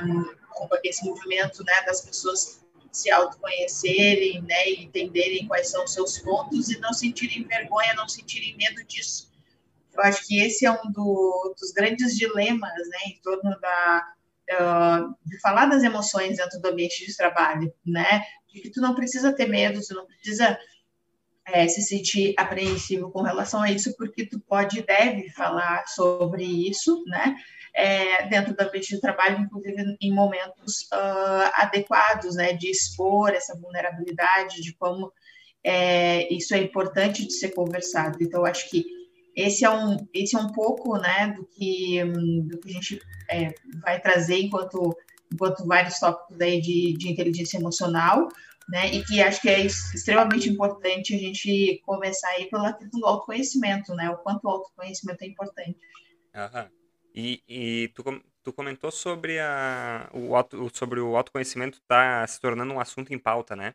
esse 0.82 1.04
movimento, 1.04 1.62
né, 1.64 1.82
das 1.86 2.00
pessoas 2.00 2.64
se 2.90 3.10
autoconhecerem, 3.10 4.40
né, 4.44 4.66
e 4.66 4.84
entenderem 4.84 5.46
quais 5.46 5.70
são 5.70 5.84
os 5.84 5.92
seus 5.92 6.18
pontos 6.20 6.70
e 6.70 6.80
não 6.80 6.94
sentirem 6.94 7.44
vergonha, 7.44 7.92
não 7.92 8.08
sentirem 8.08 8.56
medo 8.56 8.82
disso 8.84 9.28
eu 9.98 10.04
acho 10.04 10.26
que 10.26 10.40
esse 10.40 10.64
é 10.64 10.70
um 10.70 10.90
do, 10.92 11.54
dos 11.58 11.72
grandes 11.72 12.16
dilemas, 12.16 12.72
né, 12.88 12.98
em 13.06 13.20
torno 13.20 13.58
da 13.60 14.06
uh, 14.52 15.14
de 15.26 15.40
falar 15.40 15.66
das 15.66 15.82
emoções 15.82 16.36
dentro 16.36 16.60
do 16.60 16.68
ambiente 16.68 17.04
de 17.04 17.16
trabalho, 17.16 17.72
né, 17.84 18.22
de 18.52 18.60
que 18.60 18.70
tu 18.70 18.80
não 18.80 18.94
precisa 18.94 19.32
ter 19.32 19.48
medo, 19.48 19.80
tu 19.86 19.94
não 19.94 20.06
precisa 20.06 20.58
é, 21.46 21.66
se 21.66 21.82
sentir 21.82 22.34
apreensivo 22.36 23.10
com 23.10 23.22
relação 23.22 23.62
a 23.62 23.70
isso, 23.70 23.94
porque 23.96 24.26
tu 24.26 24.38
pode 24.40 24.78
e 24.78 24.82
deve 24.86 25.30
falar 25.30 25.86
sobre 25.88 26.44
isso, 26.44 27.02
né, 27.06 27.34
é, 27.74 28.26
dentro 28.28 28.54
do 28.54 28.60
ambiente 28.60 28.94
de 28.94 29.00
trabalho, 29.00 29.40
inclusive 29.40 29.96
em 30.00 30.12
momentos 30.12 30.88
uh, 30.92 31.50
adequados, 31.54 32.36
né, 32.36 32.52
de 32.52 32.70
expor 32.70 33.30
essa 33.30 33.58
vulnerabilidade, 33.58 34.62
de 34.62 34.74
como 34.74 35.12
é, 35.64 36.32
isso 36.32 36.54
é 36.54 36.58
importante 36.58 37.26
de 37.26 37.32
ser 37.32 37.50
conversado. 37.50 38.18
Então, 38.20 38.44
acho 38.44 38.68
que 38.70 38.97
esse 39.34 39.64
é 39.64 39.70
um, 39.70 39.96
esse 40.12 40.36
é 40.36 40.38
um 40.38 40.52
pouco 40.52 40.98
né, 40.98 41.34
do, 41.36 41.44
que, 41.44 42.02
do 42.04 42.58
que 42.58 42.68
a 42.68 42.72
gente 42.72 43.00
é, 43.30 43.54
vai 43.82 44.00
trazer 44.00 44.38
enquanto 44.40 44.96
enquanto 45.32 45.66
vários 45.66 45.98
tópicos 45.98 46.40
aí 46.40 46.60
de, 46.60 46.94
de 46.94 47.08
inteligência 47.08 47.58
emocional, 47.58 48.28
né? 48.68 48.92
E 48.92 49.04
que 49.04 49.22
acho 49.22 49.40
que 49.40 49.48
é 49.48 49.60
extremamente 49.60 50.48
importante 50.48 51.14
a 51.14 51.18
gente 51.18 51.80
começar 51.84 52.28
aí 52.28 52.48
pela 52.50 52.72
questão 52.72 53.00
do 53.00 53.06
autoconhecimento, 53.06 53.94
né? 53.94 54.10
O 54.10 54.18
quanto 54.18 54.44
o 54.44 54.50
autoconhecimento 54.50 55.22
é 55.22 55.26
importante. 55.26 55.78
Aham. 56.34 56.70
E, 57.14 57.42
e 57.48 57.88
tu, 57.88 58.04
tu 58.44 58.52
comentou 58.52 58.90
sobre, 58.90 59.38
a, 59.40 60.08
o, 60.12 60.36
auto, 60.36 60.70
sobre 60.74 61.00
o 61.00 61.16
autoconhecimento 61.16 61.80
tá 61.86 62.26
se 62.26 62.40
tornando 62.40 62.72
um 62.74 62.80
assunto 62.80 63.12
em 63.12 63.18
pauta, 63.18 63.56
né? 63.56 63.74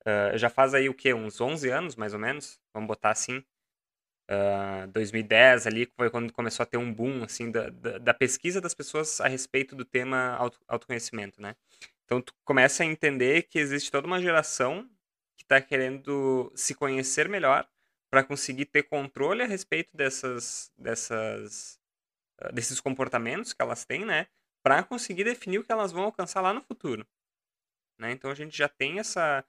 Uh, 0.00 0.36
já 0.36 0.50
faz 0.50 0.74
aí 0.74 0.88
o 0.88 0.94
quê? 0.94 1.14
Uns 1.14 1.40
11 1.40 1.68
anos, 1.70 1.96
mais 1.96 2.12
ou 2.12 2.18
menos? 2.18 2.60
Vamos 2.72 2.88
botar 2.88 3.10
assim. 3.10 3.42
Uh, 4.30 4.86
2010 4.88 5.66
ali 5.66 5.86
foi 5.96 6.08
quando 6.08 6.32
começou 6.32 6.62
a 6.62 6.66
ter 6.66 6.78
um 6.78 6.92
boom, 6.92 7.24
assim, 7.24 7.50
da, 7.50 7.68
da, 7.68 7.98
da 7.98 8.14
pesquisa 8.14 8.60
das 8.60 8.72
pessoas 8.72 9.20
a 9.20 9.28
respeito 9.28 9.76
do 9.76 9.84
tema 9.84 10.34
auto, 10.36 10.58
autoconhecimento, 10.66 11.42
né? 11.42 11.54
Então 12.04 12.20
tu 12.22 12.34
começa 12.44 12.82
a 12.82 12.86
entender 12.86 13.42
que 13.42 13.58
existe 13.58 13.90
toda 13.90 14.06
uma 14.06 14.20
geração 14.20 14.88
que 15.36 15.44
está 15.44 15.60
querendo 15.60 16.50
se 16.54 16.74
conhecer 16.74 17.28
melhor 17.28 17.68
para 18.10 18.24
conseguir 18.24 18.66
ter 18.66 18.84
controle 18.84 19.42
a 19.42 19.46
respeito 19.46 19.94
dessas, 19.96 20.70
dessas, 20.78 21.80
desses 22.52 22.80
comportamentos 22.80 23.52
que 23.52 23.60
elas 23.60 23.84
têm, 23.84 24.04
né? 24.04 24.28
Para 24.62 24.82
conseguir 24.82 25.24
definir 25.24 25.58
o 25.58 25.64
que 25.64 25.72
elas 25.72 25.92
vão 25.92 26.04
alcançar 26.04 26.40
lá 26.40 26.52
no 26.52 26.62
futuro. 26.62 27.06
Né? 27.98 28.12
Então 28.12 28.30
a 28.30 28.34
gente 28.34 28.56
já 28.56 28.68
tem 28.68 28.98
essa, 28.98 29.44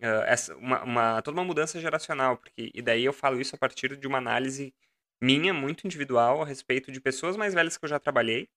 uh, 0.00 0.24
essa 0.26 0.54
uma, 0.56 0.82
uma, 0.84 1.22
toda 1.22 1.38
uma 1.38 1.44
mudança 1.44 1.80
geracional, 1.80 2.36
porque 2.38 2.70
e 2.74 2.82
daí 2.82 3.04
eu 3.04 3.12
falo 3.12 3.40
isso 3.40 3.54
a 3.54 3.58
partir 3.58 3.96
de 3.96 4.06
uma 4.06 4.18
análise 4.18 4.74
minha 5.20 5.52
muito 5.54 5.86
individual 5.86 6.42
a 6.42 6.46
respeito 6.46 6.92
de 6.92 7.00
pessoas 7.00 7.36
mais 7.36 7.54
velhas 7.54 7.76
que 7.76 7.84
eu 7.84 7.88
já 7.88 7.98
trabalhei 7.98 8.48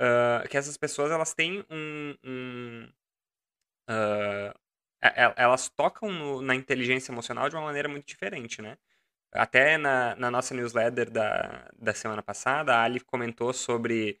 uh, 0.00 0.48
que 0.48 0.56
essas 0.56 0.76
pessoas 0.76 1.10
elas 1.10 1.34
têm 1.34 1.64
um, 1.70 2.14
um 2.24 2.88
uh, 3.90 4.62
elas 5.36 5.68
tocam 5.68 6.10
no, 6.12 6.42
na 6.42 6.54
inteligência 6.54 7.12
emocional 7.12 7.48
de 7.48 7.56
uma 7.56 7.64
maneira 7.64 7.88
muito 7.88 8.06
diferente, 8.06 8.62
né? 8.62 8.78
Até 9.32 9.76
na, 9.78 10.14
na 10.16 10.30
nossa 10.30 10.54
newsletter 10.54 11.10
da, 11.10 11.68
da 11.76 11.94
semana 11.94 12.22
passada, 12.22 12.76
a 12.76 12.84
Ali 12.84 13.00
comentou 13.00 13.52
sobre 13.52 14.20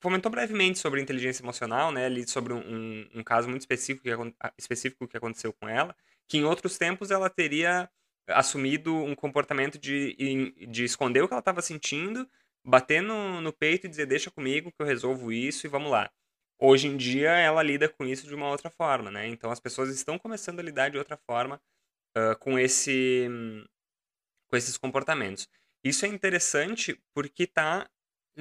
comentou 0.00 0.30
brevemente 0.30 0.78
sobre 0.78 1.00
inteligência 1.00 1.42
emocional, 1.42 1.92
né? 1.92 2.06
Ali 2.06 2.28
sobre 2.28 2.52
um, 2.52 3.08
um 3.14 3.22
caso 3.22 3.48
muito 3.48 3.62
específico 3.62 4.04
que, 4.04 4.34
específico 4.58 5.06
que 5.06 5.16
aconteceu 5.16 5.52
com 5.52 5.68
ela, 5.68 5.94
que 6.26 6.38
em 6.38 6.44
outros 6.44 6.78
tempos 6.78 7.10
ela 7.10 7.28
teria 7.28 7.90
assumido 8.28 8.94
um 8.94 9.14
comportamento 9.14 9.78
de, 9.78 10.54
de 10.68 10.84
esconder 10.84 11.22
o 11.22 11.28
que 11.28 11.34
ela 11.34 11.40
estava 11.40 11.60
sentindo 11.60 12.28
bater 12.64 13.02
no, 13.02 13.40
no 13.40 13.52
peito 13.52 13.86
e 13.86 13.90
dizer, 13.90 14.06
deixa 14.06 14.30
comigo 14.30 14.70
que 14.70 14.80
eu 14.80 14.86
resolvo 14.86 15.32
isso 15.32 15.66
e 15.66 15.70
vamos 15.70 15.90
lá. 15.90 16.10
Hoje 16.58 16.88
em 16.88 16.96
dia, 16.96 17.30
ela 17.30 17.62
lida 17.62 17.88
com 17.88 18.04
isso 18.04 18.26
de 18.26 18.34
uma 18.34 18.48
outra 18.48 18.70
forma, 18.70 19.10
né? 19.10 19.26
Então, 19.26 19.50
as 19.50 19.58
pessoas 19.58 19.88
estão 19.90 20.18
começando 20.18 20.60
a 20.60 20.62
lidar 20.62 20.90
de 20.90 20.98
outra 20.98 21.16
forma 21.16 21.60
uh, 22.16 22.38
com, 22.38 22.58
esse, 22.58 23.26
com 24.46 24.56
esses 24.56 24.76
comportamentos. 24.76 25.48
Isso 25.82 26.04
é 26.04 26.08
interessante 26.08 27.00
porque 27.14 27.44
está 27.44 27.88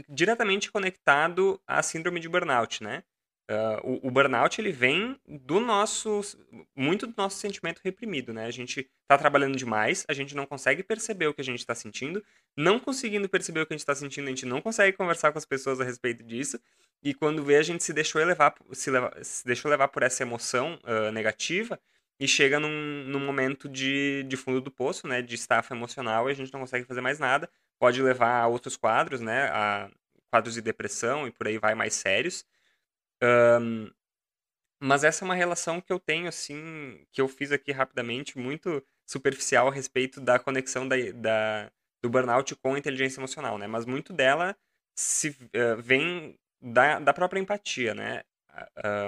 diretamente 0.08 0.72
conectado 0.72 1.62
à 1.68 1.82
síndrome 1.82 2.20
de 2.20 2.30
burnout, 2.30 2.84
né? 2.84 3.04
Uh, 3.50 4.00
o, 4.04 4.08
o, 4.08 4.12
burnout 4.12 4.62
ele 4.62 4.72
vem 4.72 5.20
do 5.28 5.60
nosso 5.60 6.22
muito 6.76 7.08
do 7.08 7.16
nosso 7.18 7.40
sentimento 7.40 7.82
reprimido, 7.84 8.32
né? 8.32 8.46
A 8.46 8.52
gente 8.52 8.88
está 9.02 9.18
trabalhando 9.18 9.58
demais, 9.58 10.06
a 10.08 10.14
gente 10.14 10.36
não 10.36 10.46
consegue 10.46 10.84
perceber 10.84 11.26
o 11.26 11.34
que 11.34 11.42
a 11.42 11.44
gente 11.44 11.58
está 11.58 11.74
sentindo, 11.74 12.24
não 12.56 12.80
conseguindo 12.80 13.28
perceber 13.28 13.62
o 13.62 13.66
que 13.66 13.74
a 13.74 13.76
gente 13.76 13.82
está 13.82 13.96
sentindo, 13.96 14.26
a 14.26 14.30
gente 14.30 14.46
não 14.46 14.62
consegue 14.62 14.96
conversar 14.96 15.32
com 15.32 15.40
as 15.40 15.46
pessoas 15.46 15.82
a 15.82 15.84
respeito 15.84 16.24
disso 16.24 16.60
e 17.02 17.12
quando 17.12 17.44
vê 17.44 17.56
a 17.56 17.64
gente 17.64 17.84
se 17.84 17.92
deixou 17.92 18.24
levar 18.24 18.54
se, 18.72 18.92
levar, 18.92 19.18
se 19.26 19.44
deixou 19.44 19.72
levar 19.72 19.88
por 19.88 20.04
essa 20.04 20.22
emoção 20.22 20.78
uh, 20.84 21.12
negativa 21.12 21.80
e 22.20 22.28
chega 22.28 22.60
num, 22.60 23.04
num 23.08 23.20
momento 23.20 23.68
de, 23.68 24.24
de 24.28 24.38
fundo 24.38 24.62
do 24.62 24.70
poço, 24.70 25.08
né? 25.08 25.24
De 25.24 25.34
estafa 25.34 25.74
emocional 25.74 26.30
e 26.30 26.32
a 26.32 26.36
gente 26.36 26.54
não 26.54 26.60
consegue 26.60 26.86
fazer 26.86 27.02
mais 27.02 27.18
nada, 27.18 27.50
pode 27.80 28.02
levar 28.02 28.42
a 28.42 28.48
outros 28.48 28.78
quadros, 28.78 29.22
né? 29.22 29.50
A 29.52 29.90
quadros 30.30 30.54
de 30.54 30.62
depressão 30.62 31.28
e 31.28 31.32
por 31.32 31.48
aí 31.48 31.58
vai 31.58 31.74
mais 31.74 31.96
sérios. 31.96 32.46
Um, 33.24 33.90
mas 34.82 35.04
essa 35.04 35.24
é 35.24 35.26
uma 35.26 35.36
relação 35.36 35.82
que 35.82 35.92
eu 35.92 36.00
tenho, 36.00 36.28
assim, 36.28 37.06
que 37.12 37.20
eu 37.22 37.28
fiz 37.28 37.52
aqui 37.52 37.72
rapidamente, 37.72 38.38
muito 38.38 38.84
superficial 39.06 39.68
a 39.68 39.72
respeito 39.74 40.22
da 40.22 40.40
conexão 40.40 40.88
da, 40.88 40.96
da 41.14 41.72
do 42.02 42.10
burnout 42.10 42.56
com 42.56 42.76
a 42.76 42.80
inteligência 42.80 43.20
emocional, 43.20 43.58
né? 43.58 43.68
Mas 43.68 43.86
muito 43.86 44.14
dela 44.14 44.56
se 44.96 45.30
uh, 45.30 45.82
vem 45.82 46.38
da, 46.62 47.00
da 47.00 47.14
própria 47.14 47.40
empatia, 47.40 47.94
né? 47.94 48.24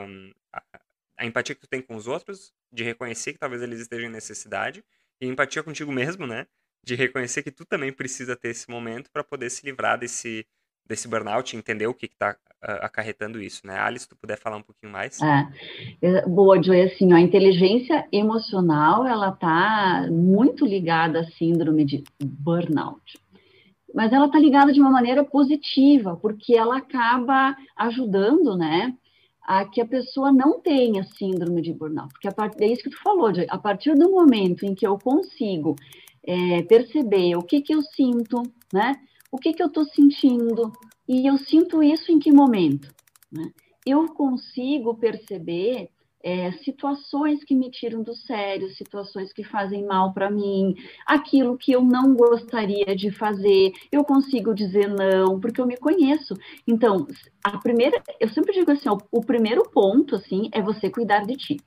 Um, 0.06 0.32
a, 0.54 0.63
a, 1.18 1.25
empatia 1.25 1.56
que 1.56 1.62
tu 1.62 1.68
tem 1.68 1.82
com 1.82 1.96
os 1.96 2.08
outros, 2.08 2.54
de 2.72 2.84
reconhecer 2.84 3.34
que 3.34 3.40
talvez 3.40 3.62
eles 3.62 3.80
estejam 3.80 4.10
em 4.10 4.12
necessidade, 4.12 4.84
e 5.20 5.28
empatia 5.28 5.63
contigo 5.63 5.92
mesmo, 5.92 6.28
né? 6.28 6.48
De 6.84 6.96
reconhecer 6.96 7.44
que 7.44 7.52
tu 7.52 7.66
também 7.66 7.92
precisa 7.94 8.36
ter 8.36 8.50
esse 8.50 8.70
momento 8.70 9.10
para 9.12 9.24
poder 9.24 9.50
se 9.50 9.66
livrar 9.66 10.00
desse, 10.00 10.46
desse 10.88 11.08
burnout, 11.08 11.56
entender 11.56 11.88
o 11.88 11.94
que 11.94 12.08
está 12.08 12.36
acarretando 12.62 13.42
isso, 13.42 13.66
né? 13.66 13.78
Alice, 13.80 14.08
tu 14.08 14.16
puder 14.16 14.38
falar 14.38 14.58
um 14.58 14.62
pouquinho 14.62 14.92
mais. 14.92 15.20
É, 16.02 16.28
boa, 16.28 16.62
Joy, 16.62 16.84
assim, 16.84 17.12
ó, 17.12 17.16
a 17.16 17.22
inteligência 17.22 18.08
emocional, 18.12 19.06
ela 19.06 19.30
está 19.30 20.08
muito 20.12 20.66
ligada 20.66 21.22
à 21.22 21.24
síndrome 21.24 21.84
de 21.86 22.04
burnout. 22.24 23.20
Mas 23.94 24.14
ela 24.14 24.28
está 24.28 24.38
ligada 24.40 24.72
de 24.72 24.80
uma 24.80 24.92
maneira 24.92 25.24
positiva, 25.24 26.16
porque 26.16 26.56
ela 26.56 26.78
acaba 26.78 27.56
ajudando, 27.76 28.56
né, 28.56 28.94
a 29.42 29.66
que 29.66 29.82
a 29.82 29.86
pessoa 29.86 30.32
não 30.32 30.62
tenha 30.62 31.04
síndrome 31.04 31.62
de 31.62 31.74
burnout. 31.74 32.14
Porque 32.14 32.28
a 32.28 32.32
part... 32.32 32.56
é 32.62 32.68
isso 32.68 32.84
que 32.84 32.92
tu 32.92 33.02
falou, 33.02 33.34
Joy, 33.34 33.48
a 33.50 33.58
partir 33.58 33.96
do 33.96 34.12
momento 34.12 34.66
em 34.66 34.76
que 34.76 34.86
eu 34.86 35.00
consigo 35.00 35.76
é, 36.25 36.62
perceber 36.63 37.36
o 37.36 37.44
que 37.44 37.62
que 37.62 37.74
eu 37.74 37.82
sinto, 37.82 38.44
né, 38.74 38.96
o 39.32 39.38
que 39.38 39.54
que 39.54 39.63
eu 39.63 39.68
estou 39.68 39.86
sentindo, 39.86 40.72
e 41.08 41.28
eu 41.28 41.38
sinto 41.38 41.82
isso 41.82 42.12
em 42.12 42.20
que 42.20 42.32
momento? 42.32 42.94
Né? 43.32 43.51
Eu 43.86 44.08
consigo 44.13 44.96
perceber 44.96 45.90
é, 46.24 46.51
situações 46.63 47.44
que 47.44 47.56
me 47.56 47.72
tiram 47.72 48.04
do 48.04 48.16
sério, 48.16 48.70
situações 48.70 49.34
que 49.34 49.44
fazem 49.44 49.86
mal 49.86 50.13
para 50.13 50.30
mim, 50.30 50.75
aquilo 51.06 51.58
que 51.58 51.72
eu 51.72 51.84
não 51.84 52.13
gostaria 52.13 52.96
de 52.96 53.12
fazer, 53.12 53.72
eu 53.92 54.04
consigo 54.04 54.54
dizer 54.54 54.88
não, 54.88 55.40
porque 55.40 55.60
eu 55.60 55.66
me 55.66 55.78
conheço. 55.78 56.36
Então, 56.68 57.08
a 57.44 57.58
primeira, 57.58 58.01
eu 58.20 58.30
sempre 58.30 58.54
digo 58.54 58.72
assim, 58.72 58.90
ó, 58.90 58.98
o 59.12 59.22
primeiro 59.22 59.63
ponto, 59.70 60.16
assim, 60.16 60.50
é 60.51 60.62
você 60.62 60.90
cuidar 60.90 61.25
de 61.25 61.36
ti. 61.36 61.58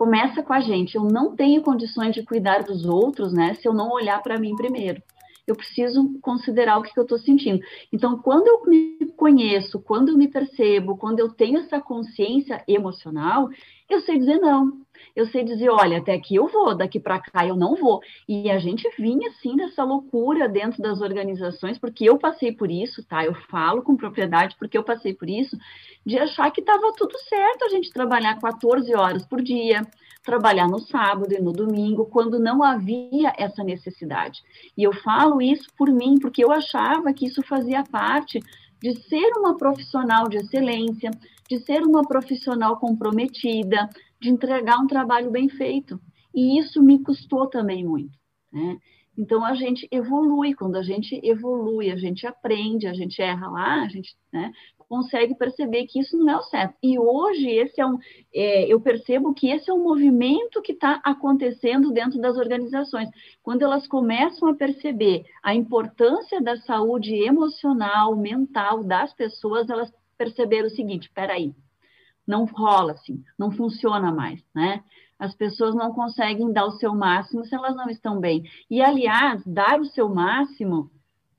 Começa 0.00 0.42
com 0.42 0.54
a 0.54 0.60
gente. 0.60 0.96
Eu 0.96 1.04
não 1.04 1.36
tenho 1.36 1.60
condições 1.60 2.14
de 2.14 2.22
cuidar 2.22 2.62
dos 2.62 2.86
outros, 2.86 3.34
né, 3.34 3.52
se 3.52 3.68
eu 3.68 3.74
não 3.74 3.90
olhar 3.90 4.22
para 4.22 4.38
mim 4.38 4.56
primeiro 4.56 5.02
eu 5.46 5.56
preciso 5.56 6.16
considerar 6.20 6.78
o 6.78 6.82
que, 6.82 6.92
que 6.92 6.98
eu 6.98 7.02
estou 7.02 7.18
sentindo. 7.18 7.60
Então, 7.92 8.18
quando 8.18 8.46
eu 8.46 8.62
me 8.66 9.12
conheço, 9.16 9.80
quando 9.80 10.10
eu 10.10 10.16
me 10.16 10.28
percebo, 10.28 10.96
quando 10.96 11.18
eu 11.18 11.28
tenho 11.28 11.58
essa 11.58 11.80
consciência 11.80 12.62
emocional, 12.68 13.48
eu 13.88 14.00
sei 14.02 14.16
dizer 14.18 14.38
não. 14.38 14.80
Eu 15.14 15.26
sei 15.26 15.44
dizer, 15.44 15.68
olha, 15.68 15.98
até 15.98 16.14
aqui 16.14 16.36
eu 16.36 16.48
vou, 16.48 16.74
daqui 16.74 16.98
para 17.00 17.20
cá 17.20 17.46
eu 17.46 17.56
não 17.56 17.74
vou. 17.74 18.00
E 18.28 18.50
a 18.50 18.58
gente 18.58 18.88
vinha 18.98 19.28
assim 19.28 19.56
dessa 19.56 19.84
loucura 19.84 20.48
dentro 20.48 20.82
das 20.82 21.00
organizações, 21.00 21.78
porque 21.78 22.08
eu 22.08 22.18
passei 22.18 22.52
por 22.52 22.70
isso, 22.70 23.04
tá? 23.04 23.24
Eu 23.24 23.34
falo 23.50 23.82
com 23.82 23.96
propriedade 23.96 24.56
porque 24.58 24.76
eu 24.76 24.84
passei 24.84 25.14
por 25.14 25.28
isso, 25.28 25.56
de 26.04 26.18
achar 26.18 26.50
que 26.50 26.60
estava 26.60 26.92
tudo 26.96 27.16
certo 27.28 27.64
a 27.64 27.68
gente 27.68 27.92
trabalhar 27.92 28.38
14 28.38 28.94
horas 28.94 29.26
por 29.26 29.42
dia, 29.42 29.86
trabalhar 30.22 30.68
no 30.68 30.78
sábado 30.78 31.32
e 31.32 31.40
no 31.40 31.52
domingo, 31.52 32.06
quando 32.06 32.38
não 32.38 32.62
havia 32.62 33.32
essa 33.36 33.64
necessidade. 33.64 34.40
E 34.76 34.82
eu 34.82 34.92
falo 34.92 35.40
isso 35.40 35.68
por 35.76 35.90
mim, 35.90 36.18
porque 36.20 36.44
eu 36.44 36.52
achava 36.52 37.12
que 37.12 37.26
isso 37.26 37.42
fazia 37.42 37.82
parte 37.82 38.40
de 38.80 38.94
ser 39.08 39.30
uma 39.36 39.56
profissional 39.56 40.28
de 40.28 40.38
excelência, 40.38 41.10
de 41.48 41.58
ser 41.58 41.82
uma 41.82 42.02
profissional 42.02 42.78
comprometida, 42.78 43.88
de 44.20 44.30
entregar 44.30 44.78
um 44.78 44.86
trabalho 44.86 45.30
bem 45.30 45.48
feito. 45.48 46.00
E 46.34 46.58
isso 46.58 46.82
me 46.82 47.02
custou 47.02 47.48
também 47.48 47.84
muito. 47.84 48.16
Né? 48.52 48.78
Então 49.16 49.44
a 49.44 49.54
gente 49.54 49.86
evolui, 49.90 50.54
quando 50.54 50.76
a 50.76 50.82
gente 50.82 51.20
evolui, 51.22 51.90
a 51.90 51.96
gente 51.96 52.26
aprende, 52.26 52.86
a 52.86 52.94
gente 52.94 53.20
erra 53.20 53.50
lá, 53.50 53.82
a 53.82 53.88
gente 53.88 54.14
né, 54.32 54.52
consegue 54.88 55.34
perceber 55.34 55.86
que 55.86 56.00
isso 56.00 56.16
não 56.16 56.32
é 56.32 56.36
o 56.36 56.42
certo. 56.42 56.74
E 56.82 56.98
hoje 56.98 57.48
esse 57.48 57.80
é 57.80 57.86
um, 57.86 57.98
é, 58.34 58.66
eu 58.66 58.80
percebo 58.80 59.34
que 59.34 59.48
esse 59.48 59.70
é 59.70 59.74
um 59.74 59.82
movimento 59.82 60.62
que 60.62 60.72
está 60.72 61.00
acontecendo 61.04 61.92
dentro 61.92 62.20
das 62.20 62.36
organizações. 62.36 63.08
Quando 63.42 63.62
elas 63.62 63.86
começam 63.86 64.48
a 64.48 64.54
perceber 64.54 65.24
a 65.42 65.54
importância 65.54 66.40
da 66.40 66.56
saúde 66.56 67.14
emocional, 67.14 68.16
mental 68.16 68.82
das 68.82 69.12
pessoas, 69.12 69.68
elas 69.68 69.92
perceberam 70.16 70.66
o 70.66 70.70
seguinte: 70.70 71.10
peraí, 71.14 71.54
não 72.30 72.44
rola 72.44 72.92
assim, 72.92 73.22
não 73.36 73.50
funciona 73.50 74.12
mais, 74.12 74.40
né? 74.54 74.82
As 75.18 75.34
pessoas 75.34 75.74
não 75.74 75.92
conseguem 75.92 76.50
dar 76.52 76.64
o 76.64 76.70
seu 76.70 76.94
máximo 76.94 77.44
se 77.44 77.54
elas 77.54 77.76
não 77.76 77.90
estão 77.90 78.20
bem. 78.20 78.44
E, 78.70 78.80
aliás, 78.80 79.42
dar 79.44 79.80
o 79.80 79.84
seu 79.84 80.08
máximo 80.08 80.90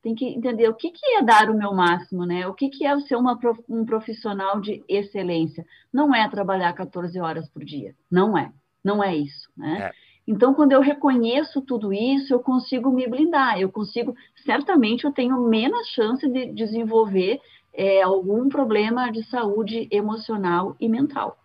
tem 0.04 0.14
que 0.14 0.26
entender 0.26 0.68
o 0.68 0.76
que, 0.76 0.92
que 0.92 1.06
é 1.16 1.24
dar 1.24 1.50
o 1.50 1.58
meu 1.58 1.74
máximo, 1.74 2.26
né? 2.26 2.46
O 2.48 2.54
que, 2.54 2.70
que 2.70 2.86
é 2.86 3.00
ser 3.00 3.16
uma, 3.16 3.40
um 3.70 3.86
profissional 3.86 4.60
de 4.60 4.84
excelência. 4.88 5.66
Não 5.94 6.14
é 6.14 6.28
trabalhar 6.30 6.74
14 6.74 7.20
horas 7.20 7.50
por 7.50 7.64
dia. 7.64 7.96
Não 8.10 8.38
é. 8.38 8.52
Não 8.84 9.04
é 9.04 9.16
isso, 9.16 9.50
né? 9.56 9.90
É. 9.90 9.92
Então, 10.28 10.54
quando 10.54 10.74
eu 10.74 10.82
reconheço 10.82 11.62
tudo 11.62 11.92
isso, 11.92 12.34
eu 12.34 12.40
consigo 12.40 12.92
me 12.92 13.08
blindar. 13.08 13.60
Eu 13.60 13.72
consigo, 13.72 14.16
certamente, 14.44 15.06
eu 15.06 15.12
tenho 15.12 15.42
menos 15.48 15.88
chance 15.88 16.28
de 16.28 16.52
desenvolver 16.54 17.40
é, 17.74 18.02
algum 18.02 18.50
problema 18.50 19.12
de 19.12 19.24
saúde 19.24 19.88
emocional 19.92 20.76
e 20.80 20.90
mental. 20.90 21.38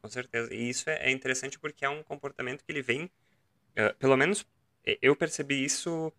Com 0.00 0.08
certeza. 0.08 0.52
E 0.54 0.68
isso 0.68 0.88
é, 0.88 1.08
é 1.08 1.10
interessante 1.10 1.58
porque 1.58 1.84
é 1.84 1.88
um 1.88 2.02
comportamento 2.02 2.64
que 2.64 2.72
ele 2.72 2.82
vem, 2.82 3.04
uh, 3.04 3.94
pelo 3.98 4.16
menos 4.16 4.46
eu 5.02 5.14
percebi 5.14 5.62
isso 5.62 6.12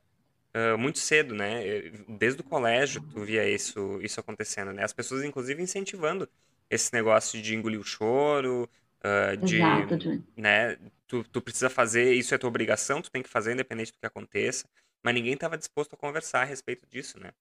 uh, 0.54 0.78
muito 0.78 1.00
cedo, 1.00 1.34
né? 1.34 1.62
Desde 2.08 2.42
o 2.42 2.44
colégio 2.44 3.02
tu 3.02 3.22
via 3.24 3.48
isso, 3.50 4.00
isso 4.02 4.20
acontecendo, 4.20 4.72
né? 4.72 4.84
As 4.84 4.94
pessoas, 4.94 5.24
inclusive, 5.24 5.62
incentivando 5.62 6.30
esse 6.70 6.94
negócio 6.94 7.42
de 7.42 7.56
engolir 7.56 7.80
o 7.80 7.84
choro, 7.84 8.70
uh, 9.00 9.38
de, 9.38 9.58
Exato, 9.58 9.98
de... 9.98 10.24
né? 10.36 10.78
Tu, 11.08 11.24
tu 11.24 11.42
precisa 11.42 11.70
fazer, 11.70 12.14
isso 12.14 12.36
é 12.36 12.38
tua 12.38 12.50
obrigação, 12.50 13.02
tu 13.02 13.10
tem 13.10 13.24
que 13.24 13.30
fazer 13.30 13.54
independente 13.54 13.92
do 13.92 14.00
que 14.00 14.06
aconteça. 14.06 14.68
Mas 15.02 15.14
ninguém 15.14 15.34
estava 15.34 15.58
disposto 15.58 15.94
a 15.94 15.98
conversar 15.98 16.42
a 16.42 16.46
respeito 16.46 16.86
disso, 16.88 17.20
né? 17.20 17.32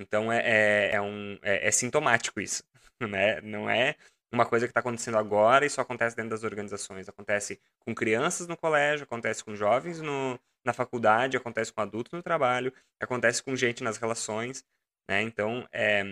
Então 0.00 0.32
é, 0.32 0.40
é, 0.44 0.94
é 0.94 1.00
um, 1.00 1.38
é, 1.42 1.68
é 1.68 1.70
sintomático 1.70 2.40
isso, 2.40 2.64
né? 3.00 3.40
Não 3.42 3.68
é 3.68 3.96
uma 4.32 4.46
coisa 4.46 4.66
que 4.66 4.70
está 4.70 4.80
acontecendo 4.80 5.18
agora 5.18 5.66
e 5.66 5.70
só 5.70 5.80
acontece 5.82 6.16
dentro 6.16 6.30
das 6.30 6.44
organizações. 6.44 7.08
Acontece 7.08 7.60
com 7.80 7.94
crianças 7.94 8.46
no 8.46 8.56
colégio, 8.56 9.04
acontece 9.04 9.44
com 9.44 9.54
jovens 9.54 10.00
no, 10.00 10.38
na 10.64 10.72
faculdade, 10.72 11.36
acontece 11.36 11.72
com 11.72 11.80
adultos 11.80 12.12
no 12.12 12.22
trabalho, 12.22 12.72
acontece 13.00 13.42
com 13.42 13.56
gente 13.56 13.82
nas 13.82 13.96
relações, 13.96 14.64
né? 15.08 15.22
Então, 15.22 15.66
é, 15.72 16.02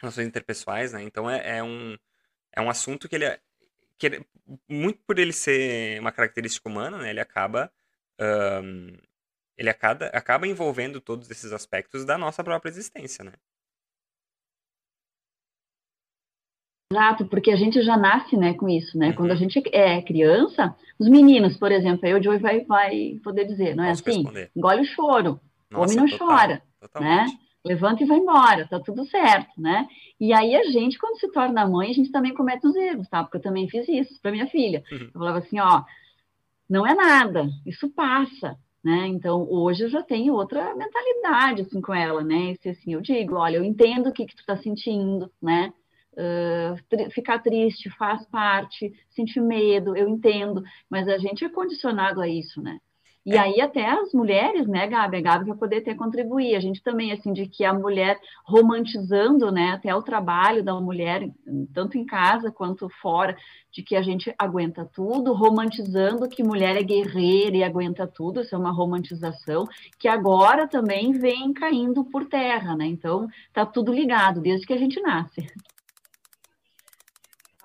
relações 0.00 0.26
interpessoais, 0.26 0.92
né? 0.92 1.02
Então, 1.02 1.30
é, 1.30 1.58
é, 1.58 1.62
um, 1.62 1.96
é 2.52 2.60
um 2.60 2.70
assunto 2.70 3.08
que 3.08 3.14
ele, 3.16 3.26
é, 3.26 3.40
que 3.98 4.06
ele, 4.06 4.26
muito 4.68 5.00
por 5.06 5.18
ele 5.18 5.32
ser 5.32 6.00
uma 6.00 6.12
característica 6.12 6.68
humana, 6.68 6.98
né? 6.98 7.10
Ele 7.10 7.20
acaba... 7.20 7.72
Um, 8.20 8.96
ele 9.56 9.70
acaba, 9.70 10.06
acaba 10.06 10.46
envolvendo 10.46 11.00
todos 11.00 11.30
esses 11.30 11.52
aspectos 11.52 12.04
da 12.04 12.18
nossa 12.18 12.42
própria 12.42 12.70
existência, 12.70 13.24
né? 13.24 13.32
Exato, 16.92 17.26
porque 17.26 17.50
a 17.50 17.56
gente 17.56 17.82
já 17.82 17.96
nasce, 17.96 18.36
né, 18.36 18.54
com 18.54 18.68
isso, 18.68 18.96
né? 18.96 19.08
Uhum. 19.08 19.14
Quando 19.14 19.30
a 19.30 19.34
uhum. 19.34 19.38
gente 19.40 19.62
é 19.72 20.00
criança, 20.02 20.76
os 20.98 21.08
meninos, 21.08 21.56
por 21.56 21.72
exemplo, 21.72 22.06
aí 22.06 22.14
o 22.14 22.22
Joey 22.22 22.38
vai, 22.38 22.64
vai 22.64 23.20
poder 23.22 23.46
dizer, 23.46 23.74
não 23.74 23.84
é 23.84 23.88
Posso 23.88 24.02
assim? 24.08 24.18
Responder. 24.18 24.50
Engole 24.54 24.82
o 24.82 24.84
choro, 24.84 25.40
Nossa, 25.70 25.84
homem 25.84 25.96
não 25.96 26.06
total, 26.06 26.28
chora, 26.28 26.62
totalmente. 26.80 27.32
né? 27.32 27.38
Levanta 27.64 28.02
e 28.02 28.06
vai 28.06 28.18
embora, 28.18 28.68
tá 28.68 28.78
tudo 28.78 29.06
certo, 29.06 29.58
né? 29.58 29.88
E 30.20 30.32
aí 30.32 30.54
a 30.54 30.64
gente, 30.64 30.98
quando 30.98 31.18
se 31.18 31.32
torna 31.32 31.66
mãe, 31.66 31.90
a 31.90 31.94
gente 31.94 32.12
também 32.12 32.34
comete 32.34 32.66
os 32.66 32.76
erros, 32.76 33.08
tá? 33.08 33.24
Porque 33.24 33.38
eu 33.38 33.42
também 33.42 33.68
fiz 33.68 33.88
isso 33.88 34.20
para 34.20 34.30
minha 34.30 34.46
filha. 34.46 34.84
Uhum. 34.92 35.04
Eu 35.06 35.12
falava 35.12 35.38
assim, 35.38 35.58
ó, 35.58 35.82
não 36.68 36.86
é 36.86 36.94
nada, 36.94 37.48
isso 37.66 37.88
passa, 37.90 38.56
né? 38.84 39.06
Então, 39.08 39.48
hoje 39.50 39.84
eu 39.84 39.88
já 39.88 40.02
tenho 40.02 40.34
outra 40.34 40.74
mentalidade, 40.76 41.62
assim, 41.62 41.80
com 41.80 41.94
ela, 41.94 42.22
né? 42.22 42.54
E 42.64 42.68
assim, 42.68 42.92
eu 42.92 43.00
digo, 43.00 43.36
olha, 43.36 43.56
eu 43.56 43.64
entendo 43.64 44.08
o 44.08 44.12
que 44.12 44.26
que 44.26 44.36
tu 44.36 44.44
tá 44.44 44.56
sentindo, 44.56 45.32
né? 45.42 45.72
Uh, 46.12 46.80
tri 46.88 47.10
ficar 47.10 47.40
triste 47.40 47.90
faz 47.90 48.24
parte, 48.26 48.92
sentir 49.10 49.40
medo, 49.40 49.96
eu 49.96 50.08
entendo, 50.08 50.62
mas 50.88 51.08
a 51.08 51.18
gente 51.18 51.44
é 51.44 51.48
condicionado 51.48 52.20
a 52.20 52.28
isso, 52.28 52.62
né? 52.62 52.78
E 53.26 53.38
aí 53.38 53.58
até 53.58 53.86
as 53.86 54.12
mulheres, 54.12 54.66
né, 54.66 54.86
Gabi, 54.86 55.16
a 55.16 55.20
Gabi 55.20 55.48
vai 55.48 55.56
poder 55.56 55.80
ter 55.80 55.94
contribuir. 55.94 56.56
A 56.56 56.60
gente 56.60 56.82
também, 56.82 57.10
assim, 57.10 57.32
de 57.32 57.46
que 57.46 57.64
a 57.64 57.72
mulher 57.72 58.20
romantizando, 58.44 59.50
né, 59.50 59.70
até 59.70 59.94
o 59.94 60.02
trabalho 60.02 60.62
da 60.62 60.78
mulher, 60.78 61.30
tanto 61.72 61.96
em 61.96 62.04
casa 62.04 62.52
quanto 62.52 62.86
fora, 63.00 63.34
de 63.72 63.82
que 63.82 63.96
a 63.96 64.02
gente 64.02 64.34
aguenta 64.38 64.84
tudo, 64.84 65.32
romantizando 65.32 66.28
que 66.28 66.42
mulher 66.42 66.76
é 66.76 66.82
guerreira 66.82 67.56
e 67.56 67.64
aguenta 67.64 68.06
tudo, 68.06 68.42
isso 68.42 68.54
é 68.54 68.58
uma 68.58 68.70
romantização, 68.70 69.66
que 69.98 70.06
agora 70.06 70.68
também 70.68 71.12
vem 71.12 71.52
caindo 71.54 72.04
por 72.04 72.26
terra, 72.26 72.76
né? 72.76 72.84
Então, 72.86 73.26
tá 73.54 73.64
tudo 73.64 73.90
ligado, 73.90 74.42
desde 74.42 74.66
que 74.66 74.74
a 74.74 74.78
gente 74.78 75.00
nasce. 75.00 75.46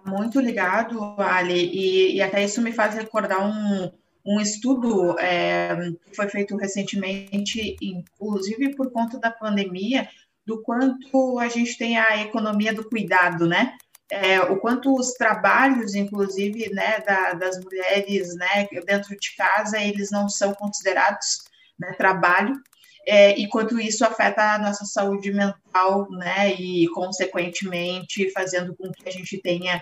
Muito 0.05 0.39
ligado, 0.39 0.99
Ali, 1.17 1.69
e, 1.73 2.15
e 2.15 2.21
até 2.21 2.43
isso 2.43 2.61
me 2.61 2.71
faz 2.71 2.95
recordar 2.95 3.45
um, 3.45 3.91
um 4.25 4.39
estudo 4.39 5.17
é, 5.19 5.75
que 6.05 6.15
foi 6.15 6.27
feito 6.29 6.55
recentemente, 6.55 7.77
inclusive 7.81 8.75
por 8.75 8.91
conta 8.91 9.17
da 9.17 9.31
pandemia, 9.31 10.07
do 10.45 10.61
quanto 10.61 11.39
a 11.39 11.47
gente 11.47 11.77
tem 11.77 11.97
a 11.97 12.21
economia 12.21 12.73
do 12.73 12.87
cuidado, 12.87 13.47
né? 13.47 13.77
É, 14.11 14.41
o 14.41 14.57
quanto 14.57 14.95
os 14.95 15.13
trabalhos, 15.13 15.93
inclusive, 15.93 16.69
né, 16.73 16.99
da, 17.01 17.33
das 17.33 17.63
mulheres, 17.63 18.35
né, 18.35 18.67
dentro 18.83 19.15
de 19.15 19.35
casa, 19.35 19.79
eles 19.79 20.09
não 20.09 20.27
são 20.27 20.51
considerados 20.55 21.43
né, 21.77 21.93
trabalho, 21.93 22.59
é, 23.05 23.37
e 23.37 23.47
quanto 23.47 23.79
isso 23.79 24.03
afeta 24.03 24.55
a 24.55 24.57
nossa 24.57 24.83
saúde 24.85 25.31
mental, 25.31 26.09
né, 26.09 26.53
e 26.53 26.87
consequentemente 26.89 28.31
fazendo 28.31 28.75
com 28.75 28.91
que 28.91 29.07
a 29.07 29.11
gente 29.11 29.37
tenha, 29.37 29.79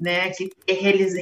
né, 0.00 0.30
que 0.30 0.50
ter 0.66 0.74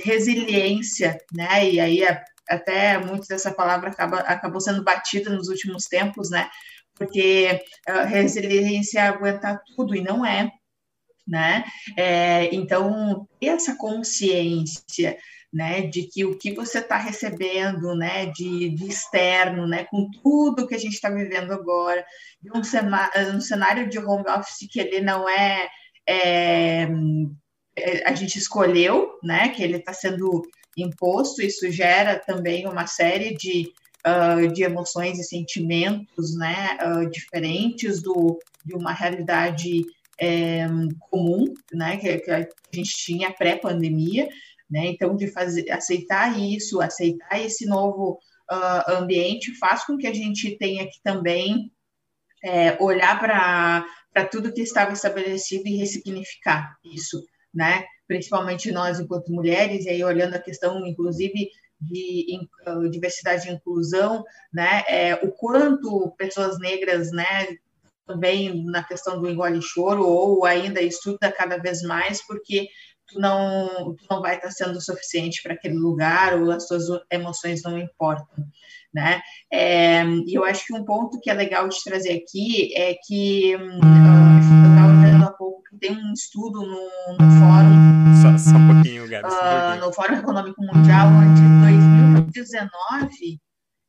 resiliência, 0.05 1.19
né, 1.33 1.71
e 1.71 1.81
aí 1.81 2.01
até 2.49 2.99
muito 2.99 3.27
dessa 3.29 3.53
palavra 3.53 3.91
acaba, 3.91 4.19
acabou 4.21 4.61
sendo 4.61 4.83
batida 4.83 5.31
nos 5.31 5.49
últimos 5.49 5.87
tempos, 5.87 6.31
né, 6.31 6.51
porque 6.95 7.61
a 7.87 8.05
resiliência 8.05 9.01
é 9.01 9.09
aguentar 9.09 9.63
tudo 9.75 9.95
e 9.95 10.03
não 10.03 10.25
é, 10.25 10.51
né, 11.27 11.65
é, 11.97 12.55
então 12.55 13.27
ter 13.41 13.47
essa 13.47 13.77
consciência 13.77 15.17
né, 15.55 15.83
de 15.83 16.09
que 16.09 16.25
o 16.25 16.37
que 16.37 16.53
você 16.53 16.81
está 16.81 16.97
recebendo, 16.97 17.95
né, 17.95 18.27
de, 18.27 18.71
de, 18.71 18.89
externo, 18.89 19.69
né, 19.69 19.85
com 19.85 20.11
tudo 20.11 20.67
que 20.67 20.75
a 20.75 20.79
gente 20.79 20.95
está 20.95 21.09
vivendo 21.09 21.53
agora, 21.53 22.05
de 22.43 22.51
um, 22.51 22.61
um, 23.37 23.41
cenário 23.41 23.89
de 23.89 24.01
home 24.01 24.29
office 24.29 24.69
que 24.69 24.81
ele 24.81 25.01
não 25.01 25.29
é, 25.29 25.69
é 26.09 26.89
a 28.05 28.15
gente 28.15 28.39
escolheu, 28.39 29.19
né, 29.23 29.49
que 29.49 29.63
ele 29.63 29.79
está 29.79 29.93
sendo 29.93 30.43
imposto, 30.77 31.43
isso 31.43 31.71
gera 31.71 32.19
também 32.19 32.67
uma 32.67 32.87
série 32.87 33.35
de, 33.35 33.73
uh, 34.07 34.53
de 34.53 34.63
emoções 34.63 35.19
e 35.19 35.25
sentimentos, 35.25 36.37
né, 36.37 36.79
uh, 36.83 37.11
diferentes 37.11 38.03
do, 38.03 38.39
de 38.65 38.75
uma 38.75 38.93
realidade 38.93 39.85
é, 40.21 40.67
comum, 41.11 41.53
né, 41.73 41.97
que, 41.97 42.19
que 42.19 42.31
a 42.31 42.47
gente 42.73 42.97
tinha 42.97 43.33
pré-pandemia, 43.33 44.29
né? 44.71 44.87
Então, 44.87 45.15
de 45.15 45.29
fazer, 45.29 45.71
aceitar 45.71 46.39
isso, 46.39 46.81
aceitar 46.81 47.41
esse 47.41 47.67
novo 47.67 48.19
uh, 48.51 48.93
ambiente, 48.93 49.57
faz 49.59 49.85
com 49.85 49.97
que 49.97 50.07
a 50.07 50.13
gente 50.13 50.57
tenha 50.57 50.87
que 50.87 51.01
também 51.03 51.71
é, 52.43 52.77
olhar 52.83 53.19
para 53.19 54.25
tudo 54.29 54.53
que 54.53 54.63
estava 54.63 54.93
estabelecido 54.93 55.67
e 55.67 55.77
ressignificar 55.77 56.77
isso, 56.85 57.23
né? 57.55 57.85
Principalmente 58.07 58.73
nós, 58.73 59.01
enquanto 59.01 59.33
mulheres, 59.33 59.87
e 59.87 59.90
aí 59.90 60.05
olhando 60.05 60.35
a 60.35 60.40
questão, 60.40 60.85
inclusive, 60.87 61.49
de 61.81 62.38
uh, 62.67 62.88
diversidade 62.88 63.49
e 63.49 63.53
inclusão, 63.53 64.25
né? 64.53 64.83
É, 64.88 65.14
o 65.14 65.31
quanto 65.31 66.14
pessoas 66.17 66.59
negras, 66.59 67.11
né? 67.12 67.57
Também 68.07 68.64
na 68.67 68.83
questão 68.83 69.21
do 69.21 69.29
engole 69.29 69.62
choro, 69.62 70.07
ou 70.07 70.45
ainda 70.45 70.83
estuda 70.83 71.33
cada 71.33 71.57
vez 71.57 71.83
mais, 71.83 72.25
porque 72.27 72.69
tu 73.07 73.19
não, 73.19 73.95
tu 73.95 74.05
não 74.11 74.21
vai 74.21 74.37
estar 74.37 74.51
sendo 74.51 74.81
suficiente 74.81 75.43
para 75.43 75.55
aquele 75.55 75.77
lugar 75.77 76.40
ou 76.40 76.51
as 76.51 76.67
tuas 76.67 76.85
emoções 77.11 77.62
não 77.62 77.79
importam, 77.79 78.45
né? 78.93 79.21
É, 79.53 80.05
e 80.05 80.35
eu 80.35 80.45
acho 80.45 80.67
que 80.67 80.75
um 80.75 80.85
ponto 80.85 81.21
que 81.21 81.31
é 81.31 81.35
legal 81.35 81.69
de 81.69 81.83
trazer 81.83 82.12
aqui 82.12 82.75
é 82.77 82.95
que 83.07 83.57
hum, 83.57 84.63
pouco 85.35 85.62
que 85.64 85.77
tem 85.79 85.97
um 85.97 86.12
estudo 86.12 86.61
no, 86.61 86.90
no 87.12 87.31
fórum 87.38 88.14
só, 88.23 88.38
só 88.38 88.57
um 88.57 88.75
pouquinho, 88.75 89.09
Gabi, 89.09 89.27
um 89.27 89.31
pouquinho. 89.31 89.81
no 89.81 89.92
Fórum 89.92 90.14
Econômico 90.16 90.62
Mundial 90.62 91.09
onde 91.09 91.42
2019 92.23 93.40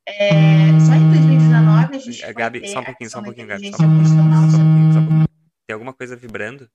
é, 0.08 0.80
só 0.80 0.94
em 0.94 1.10
2019 1.10 1.96
a 1.96 2.00
gente 2.00 2.34
Gabi, 2.34 2.68
só 2.68 2.80
um 2.80 2.84
pouquinho, 2.84 3.10
só 3.10 3.20
um 3.20 3.24
pouquinho, 3.24 3.48
Gabi, 3.48 3.72
só 3.72 3.84
um 3.84 3.98
pouquinho, 3.98 4.08
só 4.08 4.22
um 4.22 4.30
pouquinho, 4.30 4.94
só 4.94 5.00
um 5.00 5.06
pouquinho. 5.06 5.28
Tem 5.66 5.74
alguma 5.74 5.94
coisa 5.94 6.16
vibrando? 6.16 6.70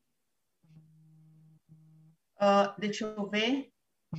Uh, 2.36 2.74
deixa 2.78 3.04
eu 3.04 3.28
ver. 3.28 3.70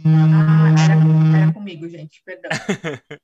Ah, 0.06 0.74
era, 0.80 1.44
era 1.44 1.54
comigo, 1.54 1.90
gente, 1.90 2.22
perdão. 2.24 2.50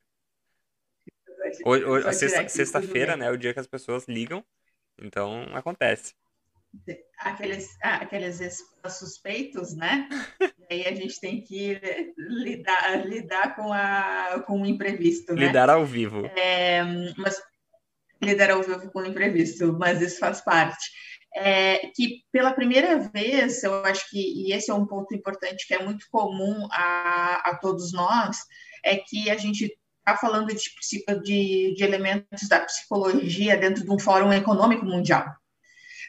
Hoje, 1.65 1.85
hoje, 1.85 2.13
sexta, 2.13 2.49
sexta-feira, 2.49 3.15
né, 3.15 3.27
é 3.27 3.31
o 3.31 3.37
dia 3.37 3.53
que 3.53 3.59
as 3.59 3.67
pessoas 3.67 4.05
ligam, 4.05 4.43
então 4.99 5.43
acontece. 5.53 6.13
Aqueles, 7.19 7.77
ah, 7.83 7.95
aqueles 7.95 8.39
suspeitos, 8.89 9.75
né? 9.75 10.07
e 10.69 10.73
aí 10.73 10.87
a 10.87 10.95
gente 10.95 11.19
tem 11.19 11.41
que 11.41 11.79
lidar, 12.17 13.05
lidar 13.05 13.55
com, 13.55 13.71
a, 13.73 14.43
com 14.45 14.61
o 14.61 14.65
imprevisto, 14.65 15.33
né? 15.33 15.47
Lidar 15.47 15.69
ao 15.69 15.85
vivo. 15.85 16.25
É, 16.35 16.83
mas 17.17 17.41
lidar 18.21 18.51
ao 18.51 18.63
vivo 18.63 18.91
com 18.91 18.99
o 18.99 19.05
imprevisto, 19.05 19.73
mas 19.77 20.01
isso 20.01 20.19
faz 20.19 20.41
parte. 20.41 20.91
É, 21.35 21.91
que 21.95 22.23
pela 22.31 22.53
primeira 22.53 22.97
vez, 22.97 23.63
eu 23.63 23.85
acho 23.85 24.09
que, 24.09 24.19
e 24.19 24.53
esse 24.53 24.71
é 24.71 24.73
um 24.73 24.87
ponto 24.87 25.13
importante 25.13 25.67
que 25.67 25.73
é 25.73 25.83
muito 25.83 26.05
comum 26.09 26.67
a, 26.71 27.51
a 27.51 27.57
todos 27.57 27.93
nós, 27.93 28.37
é 28.83 28.95
que 28.95 29.29
a 29.29 29.37
gente 29.37 29.77
está 29.99 30.17
falando 30.17 30.47
de, 30.47 30.55
de, 31.23 31.75
de 31.75 31.83
elementos 31.83 32.47
da 32.47 32.61
psicologia 32.61 33.57
dentro 33.57 33.83
de 33.83 33.91
um 33.91 33.99
fórum 33.99 34.31
econômico 34.31 34.85
mundial. 34.85 35.27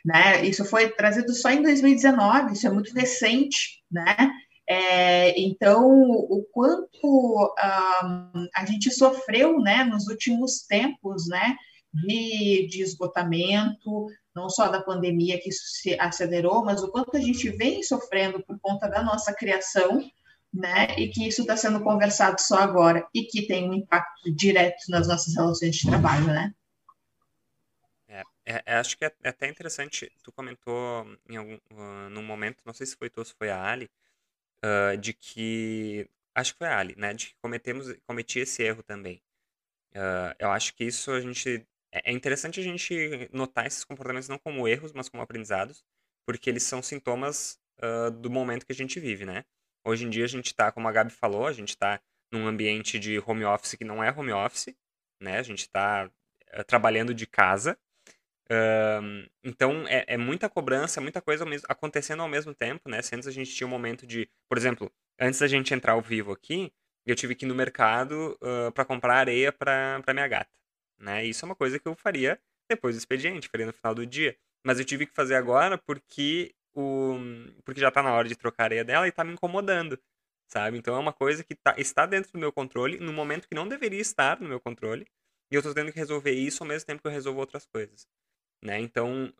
Né? 0.08 0.46
Isso 0.46 0.64
foi 0.64 0.88
trazido 0.88 1.34
só 1.34 1.50
em 1.50 1.62
2019, 1.62 2.54
isso 2.54 2.66
é 2.66 2.70
muito 2.70 2.94
recente, 2.94 3.82
né? 3.92 4.30
É, 4.66 5.38
então, 5.38 5.86
o 5.86 6.46
quanto 6.50 6.88
um, 7.04 8.46
a 8.54 8.64
gente 8.64 8.90
sofreu, 8.90 9.60
né, 9.60 9.84
nos 9.84 10.06
últimos 10.06 10.62
tempos, 10.66 11.28
né, 11.28 11.54
de, 11.92 12.66
de 12.70 12.82
esgotamento, 12.82 14.06
não 14.34 14.48
só 14.48 14.68
da 14.68 14.80
pandemia 14.80 15.38
que 15.38 15.50
isso 15.50 15.64
se 15.82 15.94
acelerou, 16.00 16.64
mas 16.64 16.82
o 16.82 16.90
quanto 16.90 17.14
a 17.14 17.20
gente 17.20 17.50
vem 17.50 17.82
sofrendo 17.82 18.42
por 18.46 18.58
conta 18.60 18.88
da 18.88 19.02
nossa 19.02 19.34
criação, 19.34 20.02
né, 20.54 20.98
e 20.98 21.08
que 21.08 21.28
isso 21.28 21.42
está 21.42 21.54
sendo 21.54 21.80
conversado 21.80 22.40
só 22.40 22.56
agora 22.56 23.06
e 23.14 23.24
que 23.24 23.46
tem 23.46 23.68
um 23.68 23.74
impacto 23.74 24.34
direto 24.34 24.84
nas 24.88 25.06
nossas 25.06 25.34
relações 25.34 25.76
de 25.76 25.86
trabalho, 25.86 26.28
né? 26.28 26.54
É, 28.48 28.62
é, 28.64 28.74
acho 28.76 28.96
que 28.96 29.04
é, 29.04 29.12
é, 29.22 29.28
até 29.28 29.46
interessante. 29.46 30.10
Tu 30.22 30.32
comentou 30.32 31.06
em 31.28 31.36
algum, 31.36 31.56
uh, 31.72 32.08
num 32.10 32.22
momento, 32.22 32.62
não 32.64 32.72
sei 32.72 32.86
se 32.86 32.96
foi 32.96 33.10
tu 33.10 33.18
ou 33.18 33.24
se 33.24 33.34
foi 33.34 33.50
a 33.50 33.62
Ali, 33.62 33.90
uh, 34.64 34.96
de 34.98 35.12
que 35.12 36.08
acho 36.34 36.52
que 36.54 36.58
foi 36.58 36.68
a 36.68 36.78
Ali, 36.78 36.94
né, 36.96 37.12
de 37.14 37.28
que 37.28 37.34
cometemos 37.42 37.94
cometi 38.06 38.40
esse 38.40 38.62
erro 38.62 38.82
também. 38.82 39.22
Uh, 39.94 40.34
eu 40.38 40.50
acho 40.50 40.74
que 40.74 40.84
isso 40.84 41.10
a 41.12 41.20
gente 41.20 41.66
é, 41.92 42.10
é 42.10 42.12
interessante 42.12 42.60
a 42.60 42.62
gente 42.62 43.28
notar 43.32 43.66
esses 43.66 43.84
comportamentos 43.84 44.28
não 44.28 44.38
como 44.38 44.66
erros, 44.68 44.92
mas 44.94 45.08
como 45.08 45.22
aprendizados, 45.22 45.84
porque 46.26 46.50
eles 46.50 46.62
são 46.64 46.82
sintomas 46.82 47.58
do 48.20 48.28
momento 48.30 48.66
que 48.66 48.72
a 48.72 48.74
gente 48.74 48.98
vive, 48.98 49.24
né? 49.24 49.44
Hoje 49.84 50.04
em 50.04 50.10
dia 50.10 50.24
a 50.24 50.28
gente 50.28 50.46
está, 50.46 50.72
como 50.72 50.88
a 50.88 50.92
Gabi 50.92 51.12
falou, 51.12 51.46
a 51.46 51.52
gente 51.52 51.68
está 51.70 52.00
num 52.32 52.46
ambiente 52.46 52.98
de 52.98 53.20
home 53.20 53.44
office 53.44 53.76
que 53.76 53.84
não 53.84 54.02
é 54.02 54.10
home 54.10 54.32
office, 54.32 54.74
né? 55.20 55.38
A 55.38 55.42
gente 55.42 55.60
está 55.60 56.10
eh, 56.48 56.64
trabalhando 56.64 57.14
de 57.14 57.26
casa. 57.26 57.78
Então 59.44 59.86
é, 59.88 60.04
é, 60.08 60.16
muita 60.16 60.48
cobrança, 60.48 61.00
muita 61.00 61.20
coisa 61.20 61.44
ao 61.44 61.50
mesmo, 61.50 61.66
acontecendo 61.68 62.22
ao 62.22 62.28
mesmo 62.28 62.54
tempo, 62.54 62.88
né? 62.88 63.02
Se 63.02 63.14
antes 63.14 63.28
a 63.28 63.30
gente 63.30 63.54
tinha 63.54 63.66
um 63.66 63.70
momento 63.70 64.06
de, 64.06 64.28
por 64.48 64.56
exemplo, 64.56 64.90
antes 65.20 65.40
da 65.40 65.46
gente 65.46 65.74
entrar 65.74 65.92
ao 65.92 66.02
vivo 66.02 66.32
aqui, 66.32 66.72
eu 67.06 67.14
tive 67.16 67.34
que 67.34 67.44
ir 67.44 67.48
no 67.48 67.54
mercado 67.54 68.38
uh, 68.42 68.72
para 68.72 68.84
comprar 68.84 69.16
areia 69.16 69.52
para 69.52 70.02
minha 70.12 70.28
gata. 70.28 70.50
Né? 70.98 71.24
Isso 71.24 71.44
é 71.44 71.46
uma 71.46 71.54
coisa 71.54 71.78
que 71.78 71.88
eu 71.88 71.94
faria 71.94 72.38
depois 72.68 72.94
do 72.94 72.98
expediente, 72.98 73.48
faria 73.48 73.66
no 73.66 73.72
final 73.72 73.94
do 73.94 74.04
dia. 74.06 74.36
Mas 74.64 74.78
eu 74.78 74.84
tive 74.84 75.06
que 75.06 75.14
fazer 75.14 75.34
agora 75.34 75.78
porque, 75.78 76.54
o, 76.74 77.16
porque 77.64 77.80
já 77.80 77.88
está 77.88 78.02
na 78.02 78.12
hora 78.12 78.28
de 78.28 78.36
trocar 78.36 78.64
a 78.64 78.66
areia 78.66 78.84
dela 78.84 79.06
e 79.06 79.10
está 79.10 79.24
me 79.24 79.32
incomodando, 79.32 79.98
sabe? 80.48 80.76
Então 80.76 80.94
é 80.94 80.98
uma 80.98 81.12
coisa 81.12 81.42
que 81.42 81.54
tá, 81.54 81.74
está 81.78 82.04
dentro 82.04 82.32
do 82.32 82.38
meu 82.38 82.52
controle, 82.52 82.98
no 82.98 83.12
momento 83.12 83.48
que 83.48 83.54
não 83.54 83.66
deveria 83.66 84.00
estar 84.00 84.40
no 84.40 84.48
meu 84.48 84.60
controle, 84.60 85.06
e 85.50 85.54
eu 85.54 85.60
estou 85.60 85.72
tendo 85.72 85.92
que 85.92 85.98
resolver 85.98 86.32
isso 86.32 86.62
ao 86.62 86.68
mesmo 86.68 86.86
tempo 86.86 87.00
que 87.00 87.08
eu 87.08 87.12
resolvo 87.12 87.40
outras 87.40 87.64
coisas. 87.66 88.06
Né? 88.62 88.80
Então, 88.80 89.32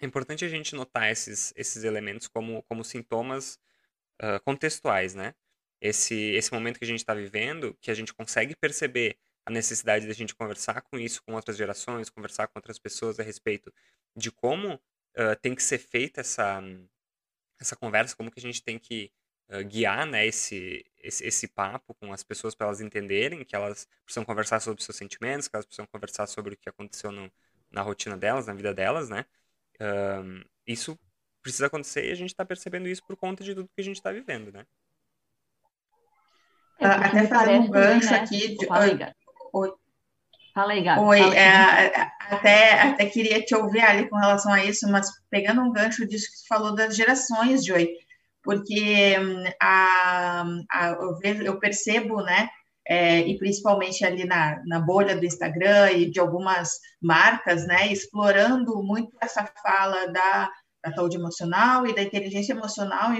é 0.00 0.06
importante 0.06 0.44
a 0.44 0.48
gente 0.48 0.74
notar 0.74 1.10
esses, 1.10 1.52
esses 1.56 1.84
elementos 1.84 2.28
como, 2.28 2.62
como 2.64 2.84
sintomas 2.84 3.58
uh, 4.22 4.40
contextuais, 4.44 5.14
né? 5.14 5.34
Esse, 5.80 6.14
esse 6.14 6.52
momento 6.52 6.78
que 6.78 6.84
a 6.84 6.88
gente 6.88 7.00
está 7.00 7.14
vivendo, 7.14 7.76
que 7.80 7.90
a 7.90 7.94
gente 7.94 8.14
consegue 8.14 8.56
perceber 8.56 9.18
a 9.44 9.50
necessidade 9.50 10.06
de 10.06 10.10
a 10.10 10.14
gente 10.14 10.34
conversar 10.34 10.80
com 10.82 10.98
isso 10.98 11.22
com 11.22 11.34
outras 11.34 11.56
gerações, 11.56 12.08
conversar 12.08 12.48
com 12.48 12.58
outras 12.58 12.78
pessoas 12.78 13.20
a 13.20 13.22
respeito 13.22 13.72
de 14.16 14.30
como 14.30 14.74
uh, 14.74 15.36
tem 15.42 15.54
que 15.54 15.62
ser 15.62 15.78
feita 15.78 16.22
essa, 16.22 16.62
essa 17.60 17.76
conversa, 17.76 18.16
como 18.16 18.30
que 18.30 18.38
a 18.38 18.42
gente 18.42 18.62
tem 18.62 18.78
que 18.78 19.12
uh, 19.50 19.62
guiar 19.64 20.06
né, 20.06 20.26
esse, 20.26 20.84
esse, 21.02 21.24
esse 21.26 21.48
papo 21.48 21.94
com 21.94 22.12
as 22.12 22.22
pessoas 22.22 22.54
para 22.54 22.68
elas 22.68 22.80
entenderem 22.80 23.44
que 23.44 23.54
elas 23.54 23.86
precisam 24.04 24.24
conversar 24.24 24.60
sobre 24.60 24.82
seus 24.82 24.96
sentimentos, 24.96 25.48
que 25.48 25.56
elas 25.56 25.66
precisam 25.66 25.86
conversar 25.86 26.26
sobre 26.26 26.54
o 26.54 26.56
que 26.56 26.68
aconteceu 26.68 27.12
no, 27.12 27.30
na 27.74 27.82
rotina 27.82 28.16
delas, 28.16 28.46
na 28.46 28.54
vida 28.54 28.72
delas, 28.72 29.10
né? 29.10 29.26
Uh, 29.80 30.44
isso 30.66 30.98
precisa 31.42 31.66
acontecer 31.66 32.08
e 32.08 32.12
a 32.12 32.14
gente 32.14 32.30
está 32.30 32.44
percebendo 32.44 32.88
isso 32.88 33.04
por 33.04 33.16
conta 33.16 33.44
de 33.44 33.54
tudo 33.54 33.68
que 33.74 33.80
a 33.80 33.84
gente 33.84 33.96
está 33.96 34.10
vivendo, 34.12 34.52
né? 34.52 34.64
É, 36.78 36.86
até 36.86 37.26
fazer 37.26 37.52
um 37.52 37.68
gancho 37.68 38.10
né? 38.10 38.18
aqui. 38.18 38.56
De... 38.56 38.66
Fala 38.66 38.84
aí, 38.84 38.98
Oi. 39.52 39.72
Fala 40.54 40.72
aí, 40.72 40.82
Gabi. 40.82 41.00
Oi, 41.00 41.20
é, 41.36 42.10
até, 42.30 42.80
até 42.80 43.06
queria 43.06 43.44
te 43.44 43.54
ouvir 43.54 43.80
ali 43.80 44.08
com 44.08 44.16
relação 44.16 44.52
a 44.52 44.64
isso, 44.64 44.88
mas 44.88 45.10
pegando 45.28 45.60
um 45.60 45.72
gancho 45.72 46.06
disso 46.06 46.30
que 46.30 46.38
você 46.38 46.46
falou 46.46 46.74
das 46.74 46.96
gerações, 46.96 47.64
Joy, 47.64 47.88
porque 48.42 49.16
hum, 49.18 49.44
a, 49.60 50.44
a, 50.70 50.88
eu, 50.90 51.18
vejo, 51.18 51.42
eu 51.42 51.58
percebo, 51.58 52.22
né, 52.22 52.48
é, 52.86 53.20
e 53.20 53.38
principalmente 53.38 54.04
ali 54.04 54.24
na, 54.24 54.62
na 54.66 54.80
bolha 54.80 55.16
do 55.16 55.24
Instagram 55.24 55.92
e 55.92 56.10
de 56.10 56.20
algumas 56.20 56.78
marcas, 57.00 57.66
né, 57.66 57.90
explorando 57.92 58.82
muito 58.82 59.16
essa 59.20 59.44
fala 59.62 60.06
da 60.06 60.50
da 60.84 60.92
saúde 60.92 61.16
emocional 61.16 61.86
e 61.86 61.94
da 61.94 62.02
inteligência 62.02 62.52
emocional, 62.52 63.10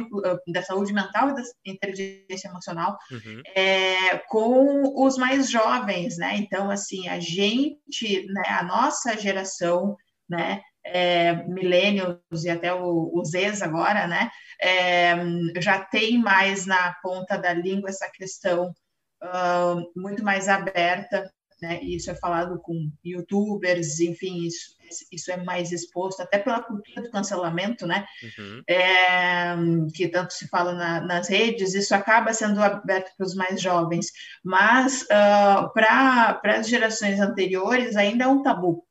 da 0.47 0.63
saúde 0.63 0.93
mental 0.93 1.31
e 1.31 1.35
da 1.35 1.43
inteligência 1.65 2.49
emocional, 2.49 2.99
uhum. 3.11 3.41
é, 3.57 4.19
com 4.29 5.03
os 5.03 5.17
mais 5.17 5.51
jovens, 5.51 6.19
né? 6.19 6.37
Então, 6.37 6.71
assim, 6.71 7.09
a 7.09 7.19
gente, 7.19 8.27
né, 8.27 8.43
a 8.49 8.63
nossa 8.63 9.17
geração, 9.17 9.97
né, 10.29 10.61
é, 10.85 11.33
millennials 11.49 12.45
e 12.45 12.51
até 12.51 12.75
o, 12.75 13.11
os 13.15 13.31
Zs 13.31 13.63
agora, 13.63 14.07
né, 14.07 14.29
é, 14.61 15.15
já 15.59 15.81
tem 15.81 16.19
mais 16.19 16.67
na 16.67 16.95
ponta 17.03 17.39
da 17.39 17.55
língua 17.55 17.89
essa 17.89 18.11
questão 18.11 18.75
uh, 19.23 20.01
muito 20.01 20.23
mais 20.23 20.49
aberta 20.49 21.31
né? 21.65 21.81
E 21.83 21.97
isso 21.97 22.11
é 22.11 22.15
falado 22.15 22.59
com 22.61 22.91
youtubers, 23.05 23.99
enfim, 24.01 24.47
isso, 24.47 24.77
isso 25.11 25.33
é 25.33 25.37
mais 25.37 25.73
exposto 25.73 26.21
até 26.21 26.39
pela 26.39 26.63
cultura 26.63 27.03
do 27.03 27.11
cancelamento, 27.11 27.87
né? 27.87 28.07
Uhum. 28.39 28.63
É, 28.69 29.57
que 29.95 30.09
tanto 30.09 30.35
se 30.35 30.47
fala 30.49 30.75
na, 30.75 31.01
nas 31.01 31.29
redes, 31.29 31.75
isso 31.75 31.95
acaba 31.95 32.33
sendo 32.33 32.63
aberto 32.63 33.11
para 33.17 33.27
os 33.27 33.35
mais 33.35 33.61
jovens, 33.61 34.13
mas 34.45 35.03
uh, 35.03 35.73
para 35.73 36.41
as 36.45 36.69
gerações 36.69 37.21
anteriores 37.21 37.97
ainda 37.97 38.25
é 38.25 38.29
um 38.29 38.43
tabu, 38.43 38.85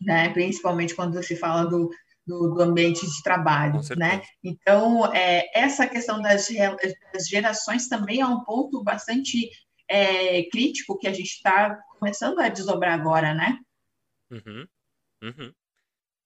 né? 0.00 0.30
Principalmente 0.30 0.94
quando 0.94 1.22
se 1.22 1.36
fala 1.36 1.68
do, 1.68 1.90
do, 2.30 2.54
do, 2.54 2.62
ambiente 2.62 3.04
de 3.04 3.22
trabalho, 3.24 3.80
né? 3.96 4.22
Então, 4.42 5.12
é, 5.12 5.50
essa 5.52 5.88
questão 5.88 6.22
das, 6.22 6.46
das, 7.12 7.28
gerações 7.28 7.88
também 7.88 8.20
é 8.20 8.26
um 8.26 8.44
ponto 8.44 8.82
bastante 8.84 9.50
é, 9.88 10.44
crítico 10.44 10.96
que 10.96 11.08
a 11.08 11.12
gente 11.12 11.30
está 11.30 11.76
começando 11.98 12.38
a 12.38 12.48
desdobrar 12.48 12.94
agora, 12.94 13.34
né? 13.34 13.58
Uhum. 14.30 14.64
Uhum. 15.24 15.52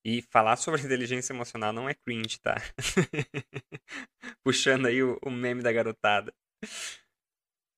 E 0.05 0.21
falar 0.31 0.57
sobre 0.57 0.83
inteligência 0.85 1.33
emocional 1.33 1.73
não 1.73 1.89
é 1.89 1.95
cringe, 1.95 2.39
tá? 2.39 2.57
Puxando 4.45 4.87
aí 4.87 5.03
o, 5.03 5.19
o, 5.25 5.31
meme 5.31 5.63
da 5.63 5.73
garotada. 5.73 6.35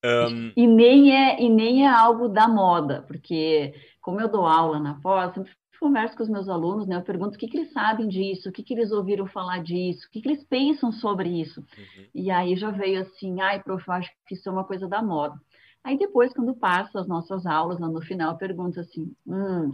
Um... 0.05 0.53
E, 0.57 0.67
nem 0.67 1.13
é, 1.17 1.41
e 1.41 1.49
nem 1.49 1.87
é 1.87 1.89
algo 1.89 2.29
da 2.29 2.49
moda, 2.49 3.03
porque 3.03 3.75
como 4.01 4.21
eu 4.21 4.29
dou 4.29 4.47
aula 4.47 4.79
na 4.79 5.01
pós, 5.01 5.33
sempre 5.35 5.53
converso 5.79 6.17
com 6.17 6.23
os 6.23 6.29
meus 6.29 6.49
alunos, 6.49 6.87
né? 6.87 6.97
Eu 6.97 7.03
pergunto 7.03 7.37
o 7.37 7.39
que, 7.39 7.49
que 7.49 7.59
eles 7.59 7.73
sabem 7.73 8.09
disso, 8.09 8.49
o 8.49 8.53
que, 8.53 8.63
que 8.63 8.75
eles 8.75 8.93
ouviram 8.93 9.27
falar 9.27 9.63
disso, 9.63 10.07
o 10.07 10.11
que, 10.11 10.21
que 10.21 10.29
eles 10.29 10.45
pensam 10.45 10.93
sobre 10.93 11.29
isso. 11.29 11.61
Uhum. 11.61 12.05
E 12.15 12.31
aí 12.31 12.57
já 12.57 12.71
veio 12.71 13.01
assim, 13.01 13.41
ai, 13.41 13.63
prof, 13.63 13.87
eu 13.87 13.95
acho 13.95 14.11
que 14.27 14.35
isso 14.35 14.49
é 14.49 14.53
uma 14.53 14.65
coisa 14.65 14.89
da 14.89 15.03
moda. 15.03 15.41
Aí 15.85 15.97
depois, 15.97 16.33
quando 16.33 16.55
passa 16.55 17.01
as 17.01 17.07
nossas 17.07 17.47
aulas, 17.47 17.79
no 17.79 18.01
final, 18.01 18.37
pergunta 18.37 18.81
assim, 18.81 19.15
hum, 19.27 19.73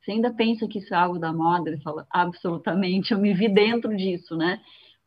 você 0.00 0.12
ainda 0.12 0.32
pensa 0.32 0.66
que 0.66 0.78
isso 0.78 0.94
é 0.94 0.96
algo 0.96 1.18
da 1.18 1.32
moda? 1.32 1.68
Ele 1.68 1.82
fala, 1.82 2.06
absolutamente, 2.10 3.12
eu 3.12 3.18
me 3.18 3.34
vi 3.34 3.48
dentro 3.48 3.94
disso, 3.94 4.36
né? 4.36 4.60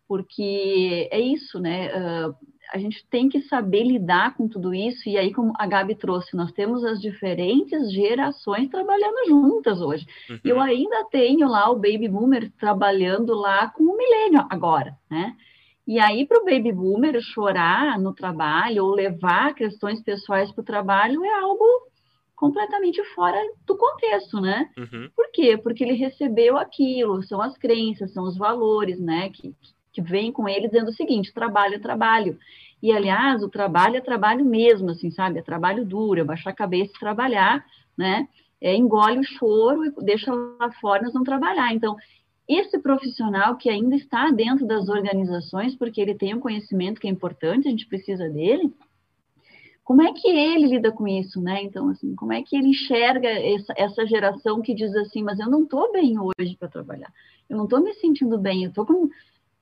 Porque 0.07 1.09
é 1.11 1.19
isso, 1.19 1.59
né? 1.59 1.89
Uh, 1.89 2.35
a 2.73 2.77
gente 2.79 3.05
tem 3.07 3.29
que 3.29 3.41
saber 3.43 3.83
lidar 3.83 4.35
com 4.35 4.47
tudo 4.47 4.73
isso, 4.73 5.07
e 5.07 5.15
aí, 5.17 5.31
como 5.31 5.53
a 5.57 5.67
Gabi 5.67 5.95
trouxe, 5.95 6.35
nós 6.35 6.51
temos 6.51 6.83
as 6.83 6.99
diferentes 6.99 7.93
gerações 7.93 8.67
trabalhando 8.67 9.27
juntas 9.27 9.79
hoje. 9.79 10.07
Uhum. 10.29 10.39
Eu 10.43 10.59
ainda 10.59 11.05
tenho 11.11 11.47
lá 11.47 11.69
o 11.69 11.75
Baby 11.75 12.07
Boomer 12.07 12.51
trabalhando 12.59 13.35
lá 13.35 13.67
com 13.69 13.83
o 13.83 13.97
Milênio 13.97 14.45
agora, 14.49 14.97
né? 15.09 15.35
E 15.85 15.99
aí, 15.99 16.25
para 16.25 16.41
o 16.41 16.45
baby 16.45 16.71
boomer 16.71 17.19
chorar 17.21 17.99
no 17.99 18.13
trabalho 18.13 18.85
ou 18.85 18.95
levar 18.95 19.53
questões 19.53 20.01
pessoais 20.01 20.49
para 20.51 20.61
o 20.61 20.65
trabalho 20.65 21.25
é 21.25 21.39
algo 21.41 21.65
completamente 22.35 23.03
fora 23.13 23.37
do 23.65 23.77
contexto, 23.77 24.39
né? 24.39 24.69
Uhum. 24.77 25.09
Por 25.15 25.29
quê? 25.31 25.57
Porque 25.57 25.83
ele 25.83 25.93
recebeu 25.93 26.57
aquilo, 26.57 27.21
são 27.23 27.41
as 27.41 27.57
crenças, 27.57 28.13
são 28.13 28.23
os 28.23 28.37
valores, 28.37 28.99
né? 28.99 29.29
Que, 29.29 29.53
que 29.93 30.01
vem 30.01 30.31
com 30.31 30.49
ele 30.49 30.67
dizendo 30.67 30.89
o 30.89 30.93
seguinte: 30.93 31.33
trabalho 31.33 31.75
é 31.75 31.79
trabalho. 31.79 32.37
E, 32.81 32.91
aliás, 32.91 33.41
o 33.41 33.49
trabalho 33.49 33.95
é 33.95 34.01
trabalho 34.01 34.43
mesmo, 34.43 34.89
assim, 34.89 35.09
sabe? 35.09 35.39
É 35.39 35.41
trabalho 35.41 35.85
duro, 35.85 36.19
é 36.19 36.23
baixar 36.23 36.49
a 36.49 36.55
cabeça 36.55 36.91
e 36.93 36.99
trabalhar, 36.99 37.63
né? 37.97 38.27
é, 38.63 38.73
engole 38.77 39.19
o 39.19 39.23
choro 39.23 39.85
e 39.85 39.91
deixa 40.05 40.33
lá 40.33 40.71
fora, 40.79 41.03
nós 41.03 41.11
vamos 41.11 41.27
trabalhar. 41.27 41.73
Então, 41.73 41.97
esse 42.47 42.79
profissional 42.79 43.57
que 43.57 43.69
ainda 43.69 43.93
está 43.93 44.31
dentro 44.31 44.65
das 44.65 44.87
organizações, 44.87 45.75
porque 45.75 45.99
ele 45.99 46.15
tem 46.15 46.33
um 46.33 46.39
conhecimento 46.39 46.99
que 46.99 47.07
é 47.07 47.11
importante, 47.11 47.67
a 47.67 47.71
gente 47.71 47.85
precisa 47.85 48.29
dele, 48.29 48.73
como 49.83 50.01
é 50.01 50.13
que 50.13 50.29
ele 50.29 50.67
lida 50.67 50.93
com 50.93 51.05
isso, 51.05 51.41
né? 51.41 51.61
Então, 51.61 51.89
assim, 51.89 52.15
como 52.15 52.31
é 52.31 52.41
que 52.41 52.55
ele 52.55 52.69
enxerga 52.69 53.27
essa, 53.27 53.73
essa 53.75 54.07
geração 54.07 54.61
que 54.61 54.73
diz 54.73 54.95
assim, 54.95 55.21
mas 55.21 55.39
eu 55.39 55.49
não 55.49 55.63
estou 55.63 55.91
bem 55.91 56.15
hoje 56.17 56.55
para 56.57 56.69
trabalhar, 56.69 57.11
eu 57.49 57.57
não 57.57 57.65
estou 57.65 57.81
me 57.81 57.93
sentindo 57.95 58.37
bem, 58.37 58.63
eu 58.63 58.69
estou 58.69 58.85
com 58.85 59.09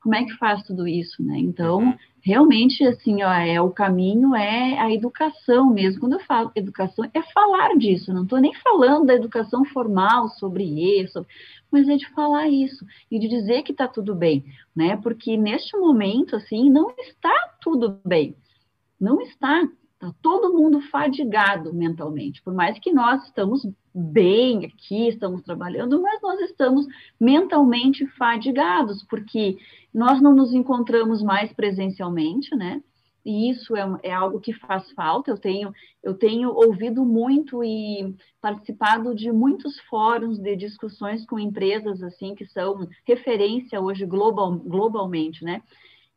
como 0.01 0.15
é 0.15 0.25
que 0.25 0.35
faz 0.37 0.63
tudo 0.63 0.87
isso, 0.87 1.21
né? 1.23 1.37
Então, 1.37 1.77
uhum. 1.77 1.93
realmente, 2.21 2.83
assim, 2.83 3.21
ó, 3.21 3.31
é 3.31 3.61
o 3.61 3.69
caminho 3.69 4.35
é 4.35 4.79
a 4.79 4.91
educação 4.91 5.71
mesmo. 5.71 5.99
Quando 5.99 6.13
eu 6.13 6.19
falo 6.21 6.51
educação, 6.55 7.09
é 7.13 7.21
falar 7.21 7.77
disso. 7.77 8.11
Não 8.11 8.23
estou 8.23 8.39
nem 8.39 8.53
falando 8.55 9.05
da 9.05 9.13
educação 9.13 9.63
formal 9.65 10.27
sobre 10.29 10.63
isso, 10.63 11.25
mas 11.71 11.87
é 11.87 11.95
de 11.95 12.09
falar 12.09 12.49
isso 12.49 12.83
e 13.11 13.19
de 13.19 13.27
dizer 13.27 13.61
que 13.61 13.71
está 13.71 13.87
tudo 13.87 14.15
bem, 14.15 14.43
né? 14.75 14.97
Porque 14.97 15.37
neste 15.37 15.77
momento, 15.77 16.35
assim, 16.35 16.69
não 16.69 16.89
está 16.97 17.33
tudo 17.61 17.99
bem. 18.03 18.35
Não 18.99 19.21
está. 19.21 19.67
Está 20.01 20.15
todo 20.19 20.51
mundo 20.51 20.81
fadigado 20.89 21.71
mentalmente, 21.71 22.41
por 22.41 22.55
mais 22.55 22.79
que 22.79 22.91
nós 22.91 23.23
estamos 23.23 23.67
bem 23.93 24.65
aqui, 24.65 25.09
estamos 25.09 25.43
trabalhando, 25.43 26.01
mas 26.01 26.19
nós 26.23 26.39
estamos 26.41 26.87
mentalmente 27.19 28.07
fadigados, 28.17 29.03
porque 29.03 29.59
nós 29.93 30.19
não 30.19 30.33
nos 30.33 30.55
encontramos 30.55 31.21
mais 31.21 31.53
presencialmente, 31.53 32.55
né? 32.55 32.81
E 33.23 33.51
isso 33.51 33.75
é, 33.75 33.99
é, 34.01 34.11
algo 34.11 34.39
que 34.39 34.53
faz 34.53 34.89
falta. 34.93 35.29
Eu 35.29 35.37
tenho, 35.37 35.71
eu 36.01 36.15
tenho 36.15 36.49
ouvido 36.49 37.05
muito 37.05 37.63
e 37.63 38.15
participado 38.41 39.13
de 39.13 39.31
muitos 39.31 39.79
fóruns 39.81 40.39
de 40.39 40.55
discussões 40.55 41.23
com 41.27 41.37
empresas 41.37 42.01
assim 42.01 42.33
que 42.33 42.47
são 42.47 42.89
referência 43.05 43.79
hoje 43.79 44.07
global, 44.07 44.57
globalmente, 44.57 45.43
né? 45.43 45.61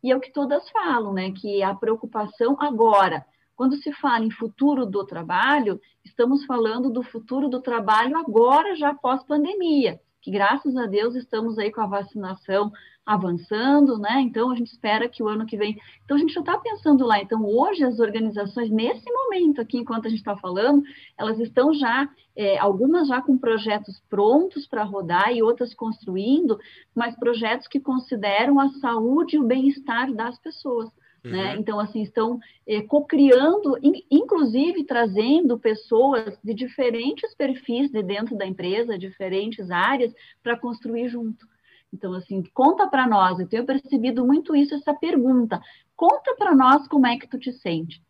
E 0.02 0.10
é 0.10 0.16
o 0.16 0.20
que 0.20 0.32
todas 0.32 0.66
falam, 0.70 1.12
né? 1.12 1.32
Que 1.32 1.62
a 1.62 1.74
preocupação 1.74 2.56
agora 2.58 3.26
quando 3.56 3.76
se 3.76 3.92
fala 3.92 4.24
em 4.24 4.30
futuro 4.30 4.84
do 4.84 5.04
trabalho, 5.04 5.80
estamos 6.04 6.44
falando 6.44 6.90
do 6.90 7.02
futuro 7.02 7.48
do 7.48 7.60
trabalho 7.60 8.16
agora, 8.16 8.74
já 8.74 8.94
pós-pandemia, 8.94 10.00
que 10.20 10.30
graças 10.30 10.76
a 10.76 10.86
Deus 10.86 11.14
estamos 11.14 11.58
aí 11.58 11.70
com 11.70 11.80
a 11.80 11.86
vacinação 11.86 12.72
avançando, 13.04 13.98
né? 13.98 14.20
Então 14.22 14.50
a 14.50 14.56
gente 14.56 14.72
espera 14.72 15.08
que 15.08 15.22
o 15.22 15.28
ano 15.28 15.44
que 15.44 15.56
vem. 15.56 15.78
Então 16.04 16.16
a 16.16 16.20
gente 16.20 16.32
já 16.32 16.40
está 16.40 16.56
pensando 16.58 17.04
lá. 17.04 17.20
Então 17.20 17.44
hoje 17.44 17.84
as 17.84 18.00
organizações, 18.00 18.70
nesse 18.70 19.10
momento 19.12 19.60
aqui, 19.60 19.78
enquanto 19.78 20.06
a 20.06 20.08
gente 20.08 20.20
está 20.20 20.36
falando, 20.36 20.82
elas 21.18 21.38
estão 21.38 21.72
já, 21.74 22.08
é, 22.34 22.58
algumas 22.58 23.08
já 23.08 23.20
com 23.20 23.36
projetos 23.36 24.00
prontos 24.08 24.66
para 24.66 24.84
rodar 24.84 25.32
e 25.32 25.42
outras 25.42 25.74
construindo, 25.74 26.58
mas 26.94 27.14
projetos 27.16 27.68
que 27.68 27.78
consideram 27.78 28.58
a 28.58 28.70
saúde 28.80 29.36
e 29.36 29.38
o 29.38 29.44
bem-estar 29.44 30.12
das 30.14 30.38
pessoas. 30.38 30.88
Né? 31.24 31.54
Uhum. 31.54 31.60
Então, 31.60 31.80
assim, 31.80 32.02
estão 32.02 32.38
é, 32.66 32.82
co-criando, 32.82 33.78
in, 33.82 34.04
inclusive 34.10 34.84
trazendo 34.84 35.58
pessoas 35.58 36.38
de 36.44 36.52
diferentes 36.52 37.34
perfis 37.34 37.90
de 37.90 38.02
dentro 38.02 38.36
da 38.36 38.46
empresa, 38.46 38.98
diferentes 38.98 39.70
áreas, 39.70 40.12
para 40.42 40.58
construir 40.58 41.08
junto. 41.08 41.46
Então, 41.92 42.12
assim, 42.12 42.42
conta 42.52 42.86
para 42.88 43.06
nós, 43.06 43.38
eu 43.38 43.48
tenho 43.48 43.64
percebido 43.64 44.26
muito 44.26 44.54
isso, 44.54 44.74
essa 44.74 44.92
pergunta. 44.92 45.62
Conta 45.96 46.34
para 46.36 46.54
nós 46.54 46.86
como 46.88 47.06
é 47.06 47.16
que 47.16 47.28
tu 47.28 47.38
te 47.38 47.52
sente. 47.52 48.02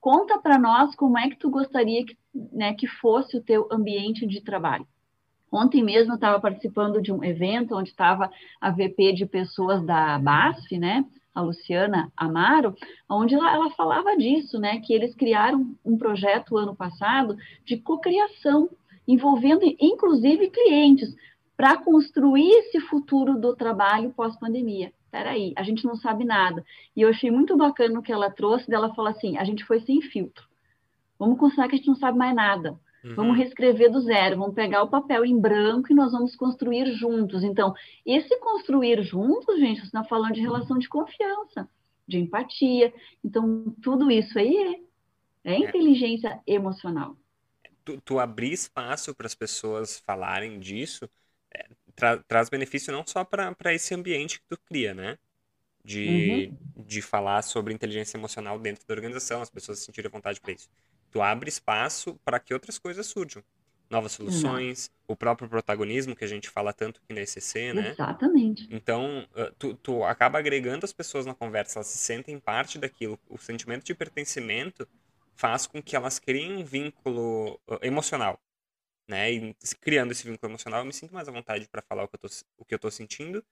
Conta 0.00 0.38
para 0.38 0.58
nós 0.58 0.94
como 0.94 1.18
é 1.18 1.28
que 1.28 1.36
tu 1.36 1.50
gostaria 1.50 2.04
que, 2.04 2.16
né, 2.52 2.74
que 2.74 2.86
fosse 2.86 3.36
o 3.36 3.42
teu 3.42 3.68
ambiente 3.70 4.26
de 4.26 4.40
trabalho. 4.40 4.86
Ontem 5.50 5.82
mesmo 5.82 6.12
eu 6.12 6.16
estava 6.16 6.40
participando 6.40 7.00
de 7.00 7.12
um 7.12 7.22
evento 7.22 7.76
onde 7.76 7.90
estava 7.90 8.30
a 8.60 8.70
VP 8.70 9.12
de 9.12 9.26
pessoas 9.26 9.84
da 9.84 10.18
BASF, 10.18 10.78
né? 10.78 11.04
A 11.34 11.40
Luciana 11.40 12.12
Amaro, 12.16 12.74
onde 13.08 13.34
ela, 13.34 13.52
ela 13.52 13.70
falava 13.70 14.16
disso, 14.16 14.58
né, 14.58 14.80
que 14.80 14.92
eles 14.92 15.14
criaram 15.14 15.74
um 15.84 15.98
projeto 15.98 16.56
ano 16.56 16.76
passado 16.76 17.36
de 17.64 17.76
cocriação, 17.76 18.70
envolvendo 19.06 19.64
inclusive 19.80 20.48
clientes, 20.50 21.14
para 21.56 21.76
construir 21.76 22.50
esse 22.50 22.80
futuro 22.80 23.38
do 23.38 23.54
trabalho 23.54 24.10
pós-pandemia. 24.10 24.92
Peraí, 25.10 25.52
a 25.56 25.62
gente 25.62 25.84
não 25.84 25.94
sabe 25.94 26.24
nada. 26.24 26.64
E 26.96 27.02
eu 27.02 27.08
achei 27.08 27.30
muito 27.30 27.56
bacana 27.56 27.98
o 27.98 28.02
que 28.02 28.12
ela 28.12 28.30
trouxe, 28.30 28.68
dela 28.68 28.92
falar 28.94 29.10
assim, 29.10 29.36
a 29.36 29.44
gente 29.44 29.64
foi 29.64 29.80
sem 29.80 30.00
filtro. 30.00 30.44
Vamos 31.18 31.38
considerar 31.38 31.68
que 31.68 31.76
a 31.76 31.78
gente 31.78 31.86
não 31.86 31.94
sabe 31.94 32.18
mais 32.18 32.34
nada. 32.34 32.78
Uhum. 33.04 33.14
Vamos 33.14 33.36
reescrever 33.36 33.90
do 33.90 34.00
zero, 34.00 34.38
vamos 34.38 34.54
pegar 34.54 34.82
o 34.82 34.88
papel 34.88 35.26
em 35.26 35.38
branco 35.38 35.92
e 35.92 35.94
nós 35.94 36.12
vamos 36.12 36.34
construir 36.34 36.90
juntos. 36.94 37.44
Então, 37.44 37.74
esse 38.04 38.38
construir 38.40 39.02
juntos, 39.02 39.60
gente, 39.60 39.80
você 39.80 39.86
está 39.86 40.02
falando 40.02 40.32
de 40.32 40.40
relação 40.40 40.78
de 40.78 40.88
confiança, 40.88 41.68
de 42.08 42.18
empatia. 42.18 42.92
Então, 43.22 43.76
tudo 43.82 44.10
isso 44.10 44.38
aí 44.38 44.82
é, 45.44 45.52
é 45.52 45.58
inteligência 45.58 46.40
emocional. 46.46 47.14
Tu, 47.84 48.00
tu 48.00 48.18
abrir 48.18 48.52
espaço 48.52 49.14
para 49.14 49.26
as 49.26 49.34
pessoas 49.34 49.98
falarem 49.98 50.58
disso 50.58 51.06
é, 51.52 51.66
tra, 51.94 52.16
traz 52.26 52.48
benefício 52.48 52.90
não 52.90 53.06
só 53.06 53.22
para 53.22 53.74
esse 53.74 53.94
ambiente 53.94 54.40
que 54.40 54.46
tu 54.48 54.58
cria, 54.64 54.94
né? 54.94 55.18
De, 55.84 56.50
uhum. 56.50 56.84
de 56.86 57.02
falar 57.02 57.42
sobre 57.42 57.74
inteligência 57.74 58.16
emocional 58.16 58.58
dentro 58.58 58.86
da 58.88 58.94
organização, 58.94 59.42
as 59.42 59.50
pessoas 59.50 59.80
se 59.80 59.84
sentirem 59.84 60.10
vontade 60.10 60.40
para 60.40 60.52
isso 60.52 60.70
tu 61.14 61.22
abre 61.22 61.48
espaço 61.48 62.18
para 62.24 62.40
que 62.40 62.52
outras 62.52 62.76
coisas 62.76 63.06
surjam. 63.06 63.40
Novas 63.88 64.12
soluções, 64.12 64.88
uhum. 64.88 65.12
o 65.12 65.16
próprio 65.16 65.48
protagonismo 65.48 66.16
que 66.16 66.24
a 66.24 66.26
gente 66.28 66.50
fala 66.50 66.72
tanto 66.72 67.00
aqui 67.00 67.14
na 67.14 67.20
ECC, 67.20 67.72
né? 67.72 67.90
Exatamente. 67.90 68.66
Então, 68.68 69.24
tu, 69.56 69.74
tu 69.74 70.02
acaba 70.02 70.40
agregando 70.40 70.84
as 70.84 70.92
pessoas 70.92 71.24
na 71.24 71.34
conversa, 71.34 71.78
elas 71.78 71.86
se 71.86 71.98
sentem 71.98 72.36
parte 72.40 72.78
daquilo. 72.78 73.20
O 73.28 73.38
sentimento 73.38 73.84
de 73.84 73.94
pertencimento 73.94 74.88
faz 75.36 75.68
com 75.68 75.80
que 75.80 75.94
elas 75.94 76.18
criem 76.18 76.56
um 76.56 76.64
vínculo 76.64 77.60
emocional, 77.80 78.40
né? 79.06 79.30
E 79.32 79.54
criando 79.80 80.10
esse 80.10 80.24
vínculo 80.28 80.50
emocional, 80.50 80.80
eu 80.80 80.86
me 80.86 80.92
sinto 80.92 81.14
mais 81.14 81.28
à 81.28 81.32
vontade 81.32 81.68
para 81.68 81.82
falar 81.82 82.02
o 82.02 82.08
que 82.08 82.16
eu 82.16 82.20
tô, 82.20 82.28
o 82.58 82.64
que 82.64 82.74
eu 82.74 82.78
tô 82.78 82.90
sentindo, 82.90 83.44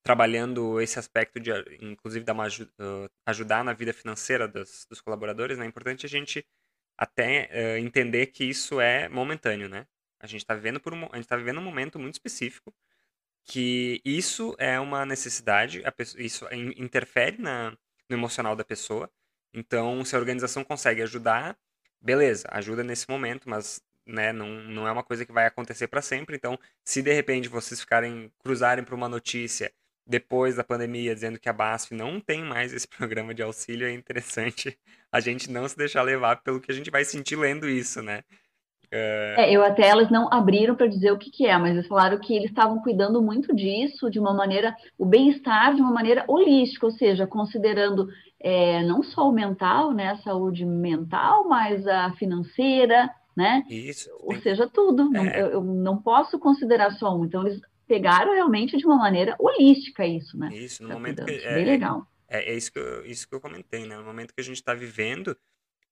trabalhando 0.04 0.80
esse 0.80 1.00
aspecto 1.00 1.40
de, 1.40 1.52
inclusive, 1.82 2.24
dar 2.24 2.34
uma, 2.34 2.48
uh, 2.48 3.10
ajudar 3.26 3.64
na 3.64 3.74
vida 3.74 3.94
financeira 3.94 4.48
dos, 4.48 4.86
dos 4.90 5.02
colaboradores, 5.02 5.58
né? 5.58 5.66
é 5.66 5.68
importante 5.68 6.06
a 6.06 6.10
gente 6.10 6.46
até 6.98 7.50
uh, 7.52 7.78
entender 7.80 8.28
que 8.28 8.44
isso 8.44 8.80
é 8.80 9.10
momentâneo, 9.10 9.70
né? 9.70 9.88
A 10.20 10.28
gente 10.28 10.42
está 10.42 10.54
vivendo 10.54 10.80
por 10.80 10.94
um, 10.94 11.08
a 11.12 11.16
gente 11.16 11.28
tá 11.28 11.38
vivendo 11.38 11.60
um 11.60 11.64
momento 11.64 11.98
muito 11.98 12.16
específico 12.16 12.74
que 13.46 14.02
isso 14.06 14.56
é 14.60 14.80
uma 14.80 15.06
necessidade, 15.06 15.82
pessoa, 15.96 16.24
isso 16.24 16.48
interfere 16.54 17.42
na, 17.42 17.72
no 18.10 18.16
emocional 18.16 18.56
da 18.56 18.64
pessoa. 18.64 19.10
Então, 19.54 20.04
se 20.06 20.16
a 20.16 20.20
organização 20.20 20.64
consegue 20.64 21.02
ajudar, 21.02 21.58
beleza, 22.02 22.48
ajuda 22.52 22.84
nesse 22.84 23.10
momento, 23.10 23.50
mas 23.50 23.82
né, 24.06 24.34
não, 24.34 24.48
não 24.64 24.88
é 24.88 24.92
uma 24.92 25.04
coisa 25.04 25.26
que 25.26 25.32
vai 25.32 25.46
acontecer 25.46 25.88
para 25.88 26.02
sempre. 26.02 26.36
Então, 26.36 26.60
se 26.84 27.02
de 27.02 27.14
repente 27.14 27.48
vocês 27.48 27.80
ficarem 27.80 28.32
cruzarem 28.40 28.84
para 28.84 28.96
uma 28.96 29.10
notícia 29.10 29.72
depois 30.06 30.56
da 30.56 30.64
pandemia 30.64 31.14
dizendo 31.14 31.40
que 31.40 31.48
a 31.48 31.54
BASF 31.54 31.94
não 31.94 32.20
tem 32.20 32.44
mais 32.44 32.74
esse 32.74 32.88
programa 32.90 33.34
de 33.34 33.44
auxílio, 33.44 33.88
é 33.88 33.92
interessante 33.92 34.78
a 35.12 35.20
gente 35.20 35.52
não 35.52 35.68
se 35.68 35.78
deixar 35.78 36.02
levar 36.02 36.38
pelo 36.38 36.60
que 36.60 36.72
a 36.72 36.76
gente 36.76 36.90
vai 36.90 37.06
sentir 37.06 37.36
lendo 37.36 37.70
isso, 37.70 38.02
né? 38.02 38.24
É... 38.92 39.36
é 39.38 39.52
eu 39.52 39.64
até 39.64 39.88
elas 39.88 40.10
não 40.10 40.32
abriram 40.32 40.76
para 40.76 40.88
dizer 40.88 41.12
o 41.12 41.18
que, 41.18 41.30
que 41.30 41.46
é, 41.46 41.58
mas 41.58 41.74
eles 41.74 41.88
falaram 41.88 42.20
que 42.20 42.36
eles 42.36 42.50
estavam 42.50 42.82
cuidando 42.82 43.22
muito 43.22 43.56
disso 43.56 44.10
de 44.10 44.20
uma 44.20 44.34
maneira, 44.34 44.76
o 44.98 45.06
bem-estar 45.06 45.76
de 45.76 45.82
uma 45.82 45.92
maneira 45.92 46.24
holística, 46.28 46.86
ou 46.86 46.92
seja, 46.92 47.28
considerando 47.28 48.10
é, 48.40 48.84
não 48.84 49.04
só 49.04 49.30
o 49.30 49.34
mental, 49.34 49.94
né, 49.94 50.10
a 50.10 50.18
saúde 50.18 50.66
mental, 50.66 51.48
mas 51.48 51.86
a 51.88 52.12
financeira, 52.14 53.10
né? 53.36 53.64
Isso. 53.70 54.10
Ou 54.22 54.36
seja, 54.42 54.68
tudo. 54.68 55.16
É. 55.16 55.42
Eu, 55.42 55.48
eu, 55.48 55.62
não 55.64 56.02
posso 56.02 56.38
considerar 56.38 56.92
só 56.92 57.16
um. 57.18 57.26
Então, 57.26 57.48
eles 57.48 57.62
pegaram 57.88 58.34
realmente 58.34 58.78
de 58.78 58.86
uma 58.86 58.98
maneira 58.98 59.36
holística 59.40 60.06
isso, 60.06 60.38
né? 60.38 60.50
Isso, 60.54 60.84
no 60.84 60.90
momento 60.90 61.26
que... 61.26 61.32
É, 61.32 61.56
Bem 61.56 61.66
legal. 61.66 62.06
É, 62.28 62.52
é, 62.52 62.56
isso, 62.56 62.72
que 62.72 62.80
eu, 62.80 63.06
isso 63.06 63.28
que 63.28 63.34
eu 63.34 63.42
comentei, 63.42 63.86
né? 63.86 63.96
No 63.98 64.04
momento 64.04 64.34
que 64.34 64.42
a 64.42 64.44
gente 64.44 64.58
está 64.58 64.74
vivendo, 64.74 65.36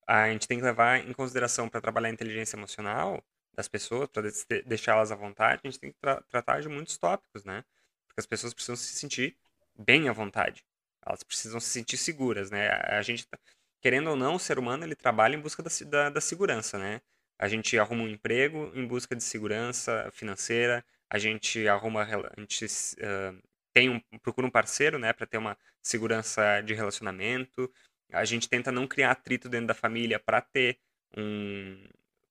a 0.07 0.29
gente 0.29 0.47
tem 0.47 0.57
que 0.57 0.63
levar 0.63 1.05
em 1.07 1.13
consideração 1.13 1.67
para 1.69 1.81
trabalhar 1.81 2.07
a 2.07 2.11
inteligência 2.11 2.55
emocional 2.55 3.23
das 3.53 3.67
pessoas, 3.67 4.07
para 4.07 4.23
deixá-las 4.65 5.11
à 5.11 5.15
vontade, 5.15 5.61
a 5.63 5.67
gente 5.67 5.79
tem 5.79 5.91
que 5.91 5.97
tra 5.99 6.21
tratar 6.21 6.61
de 6.61 6.69
muitos 6.69 6.97
tópicos, 6.97 7.43
né? 7.43 7.63
Porque 8.07 8.19
as 8.21 8.25
pessoas 8.25 8.53
precisam 8.53 8.75
se 8.75 8.93
sentir 8.93 9.35
bem 9.77 10.07
à 10.07 10.13
vontade. 10.13 10.63
Elas 11.05 11.23
precisam 11.23 11.59
se 11.59 11.69
sentir 11.69 11.97
seguras, 11.97 12.51
né? 12.51 12.69
A 12.69 13.01
gente, 13.01 13.27
tá, 13.27 13.37
querendo 13.81 14.09
ou 14.11 14.15
não, 14.15 14.35
o 14.35 14.39
ser 14.39 14.59
humano 14.59 14.85
ele 14.85 14.95
trabalha 14.95 15.35
em 15.35 15.39
busca 15.41 15.63
da, 15.63 15.69
da, 15.85 16.09
da 16.11 16.21
segurança, 16.21 16.77
né? 16.77 17.01
A 17.39 17.47
gente 17.47 17.77
arruma 17.77 18.03
um 18.03 18.07
emprego 18.07 18.71
em 18.75 18.85
busca 18.87 19.15
de 19.15 19.23
segurança 19.23 20.09
financeira, 20.11 20.83
a 21.09 21.17
gente 21.17 21.67
arruma, 21.67 22.03
a 22.03 22.39
gente 22.39 22.65
uh, 22.65 23.41
tem 23.73 23.89
um, 23.89 23.99
procura 24.19 24.47
um 24.47 24.49
parceiro, 24.51 24.97
né, 24.97 25.13
para 25.13 25.27
ter 25.27 25.37
uma 25.37 25.57
segurança 25.83 26.61
de 26.61 26.73
relacionamento. 26.73 27.71
A 28.11 28.25
gente 28.25 28.47
tenta 28.49 28.71
não 28.71 28.87
criar 28.87 29.11
atrito 29.11 29.49
dentro 29.49 29.67
da 29.67 29.73
família 29.73 30.19
para 30.19 30.41
ter 30.41 30.77
um 31.15 31.77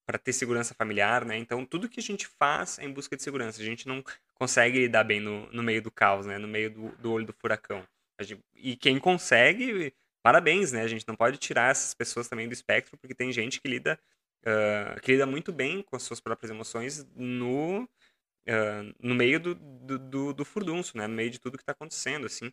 para 0.06 0.18
ter 0.18 0.32
segurança 0.32 0.72
familiar, 0.72 1.24
né? 1.24 1.36
Então 1.36 1.66
tudo 1.66 1.88
que 1.88 1.98
a 1.98 2.02
gente 2.02 2.28
faz 2.28 2.78
é 2.78 2.84
em 2.84 2.92
busca 2.92 3.16
de 3.16 3.22
segurança. 3.22 3.60
A 3.60 3.64
gente 3.64 3.88
não 3.88 4.04
consegue 4.34 4.78
lidar 4.78 5.02
bem 5.02 5.18
no, 5.20 5.50
no 5.50 5.62
meio 5.62 5.82
do 5.82 5.90
caos, 5.90 6.26
né? 6.26 6.38
No 6.38 6.46
meio 6.46 6.70
do, 6.70 6.88
do 6.96 7.12
olho 7.12 7.26
do 7.26 7.32
furacão. 7.32 7.84
Gente, 8.20 8.40
e 8.54 8.76
quem 8.76 8.98
consegue, 9.00 9.92
parabéns, 10.22 10.72
né? 10.72 10.82
A 10.82 10.88
gente 10.88 11.06
não 11.08 11.16
pode 11.16 11.38
tirar 11.38 11.72
essas 11.72 11.92
pessoas 11.92 12.28
também 12.28 12.46
do 12.46 12.54
espectro, 12.54 12.96
porque 12.96 13.14
tem 13.14 13.32
gente 13.32 13.60
que 13.60 13.68
lida 13.68 13.98
uh, 14.44 15.00
que 15.00 15.12
lida 15.12 15.26
muito 15.26 15.52
bem 15.52 15.82
com 15.82 15.96
as 15.96 16.04
suas 16.04 16.20
próprias 16.20 16.50
emoções 16.50 17.04
no 17.14 17.82
uh, 17.82 18.94
no 19.00 19.14
meio 19.14 19.40
do, 19.40 19.54
do, 19.56 19.98
do, 19.98 20.32
do, 20.32 20.44
furdunço, 20.44 20.96
né? 20.96 21.06
No 21.06 21.14
meio 21.14 21.30
de 21.30 21.40
tudo 21.40 21.58
que 21.58 21.62
está 21.62 21.72
acontecendo, 21.72 22.26
assim. 22.26 22.52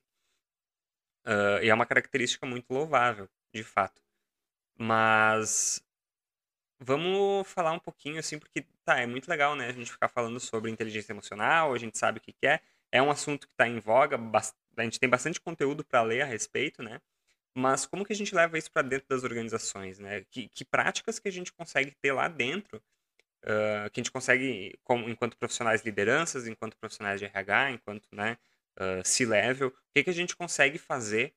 Uh, 1.26 1.64
e 1.64 1.70
é 1.70 1.74
uma 1.74 1.86
característica 1.86 2.46
muito 2.46 2.72
louvável, 2.74 3.30
de 3.54 3.64
fato. 3.64 4.02
Mas 4.78 5.84
vamos 6.80 7.48
falar 7.48 7.72
um 7.72 7.80
pouquinho, 7.80 8.20
assim, 8.20 8.38
porque 8.38 8.66
tá, 8.84 9.00
é 9.00 9.06
muito 9.06 9.28
legal, 9.30 9.56
né? 9.56 9.68
A 9.68 9.72
gente 9.72 9.92
ficar 9.92 10.10
falando 10.10 10.40
sobre 10.40 10.72
inteligência 10.72 11.14
emocional, 11.14 11.74
a 11.74 11.78
gente 11.78 11.98
sabe 11.98 12.20
o 12.20 12.22
que, 12.22 12.34
que 12.34 12.48
é. 12.48 12.60
É 12.92 13.02
um 13.02 13.10
assunto 13.10 13.48
que 13.48 13.54
está 13.54 13.68
em 13.68 13.80
voga, 13.80 14.20
a 14.78 14.84
gente 14.84 15.00
tem 15.00 15.10
bastante 15.10 15.40
conteúdo 15.42 15.84
para 15.84 16.02
ler 16.04 16.22
a 16.22 16.26
respeito, 16.26 16.84
né? 16.84 17.02
Mas 17.56 17.86
como 17.86 18.06
que 18.06 18.14
a 18.14 18.16
gente 18.16 18.34
leva 18.36 18.58
isso 18.58 18.72
para 18.72 18.82
dentro 18.82 19.08
das 19.08 19.24
organizações, 19.24 20.00
né? 20.00 20.26
Que, 20.30 20.50
que 20.50 20.66
práticas 20.66 21.20
que 21.20 21.28
a 21.28 21.32
gente 21.32 21.54
consegue 21.54 21.92
ter 22.02 22.12
lá 22.12 22.28
dentro 22.28 22.82
uh, 23.44 23.90
que 23.92 24.00
a 24.00 24.04
gente 24.04 24.12
consegue, 24.12 24.78
como, 24.84 25.10
enquanto 25.10 25.38
profissionais 25.38 25.84
lideranças, 25.84 26.48
enquanto 26.48 26.78
profissionais 26.78 27.20
de 27.20 27.26
RH, 27.26 27.72
enquanto 27.72 28.08
né, 28.12 28.38
uh, 28.80 29.06
C-level, 29.06 29.70
o 29.70 29.74
que, 29.94 30.04
que 30.04 30.10
a 30.10 30.14
gente 30.14 30.36
consegue 30.36 30.78
fazer 30.78 31.34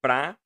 para 0.00 0.38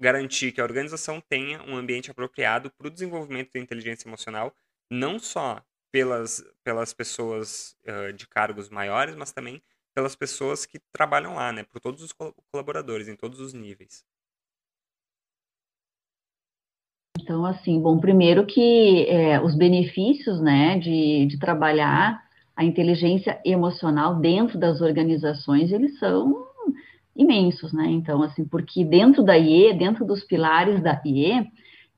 garantir 0.00 0.52
que 0.52 0.60
a 0.60 0.64
organização 0.64 1.20
tenha 1.20 1.62
um 1.62 1.76
ambiente 1.76 2.10
apropriado 2.10 2.70
para 2.70 2.86
o 2.86 2.90
desenvolvimento 2.90 3.52
da 3.52 3.60
inteligência 3.60 4.08
emocional, 4.08 4.54
não 4.90 5.18
só 5.18 5.62
pelas, 5.92 6.42
pelas 6.64 6.94
pessoas 6.94 7.76
uh, 7.86 8.12
de 8.12 8.26
cargos 8.26 8.68
maiores, 8.68 9.14
mas 9.14 9.32
também 9.32 9.62
pelas 9.94 10.14
pessoas 10.16 10.64
que 10.64 10.78
trabalham 10.92 11.34
lá, 11.34 11.52
né, 11.52 11.64
por 11.64 11.80
todos 11.80 12.02
os 12.02 12.12
colaboradores, 12.50 13.08
em 13.08 13.16
todos 13.16 13.40
os 13.40 13.52
níveis. 13.52 14.04
Então, 17.20 17.44
assim, 17.44 17.80
bom, 17.80 18.00
primeiro 18.00 18.46
que 18.46 19.06
é, 19.08 19.40
os 19.40 19.54
benefícios, 19.54 20.40
né, 20.40 20.78
de, 20.78 21.26
de 21.26 21.38
trabalhar 21.38 22.22
a 22.60 22.64
inteligência 22.64 23.40
emocional 23.42 24.16
dentro 24.16 24.58
das 24.58 24.82
organizações, 24.82 25.72
eles 25.72 25.98
são 25.98 26.44
imensos, 27.16 27.72
né? 27.72 27.86
Então, 27.86 28.22
assim, 28.22 28.44
porque 28.44 28.84
dentro 28.84 29.22
da 29.22 29.34
IE, 29.34 29.72
dentro 29.72 30.04
dos 30.04 30.22
pilares 30.24 30.82
da 30.82 31.00
IE, 31.02 31.50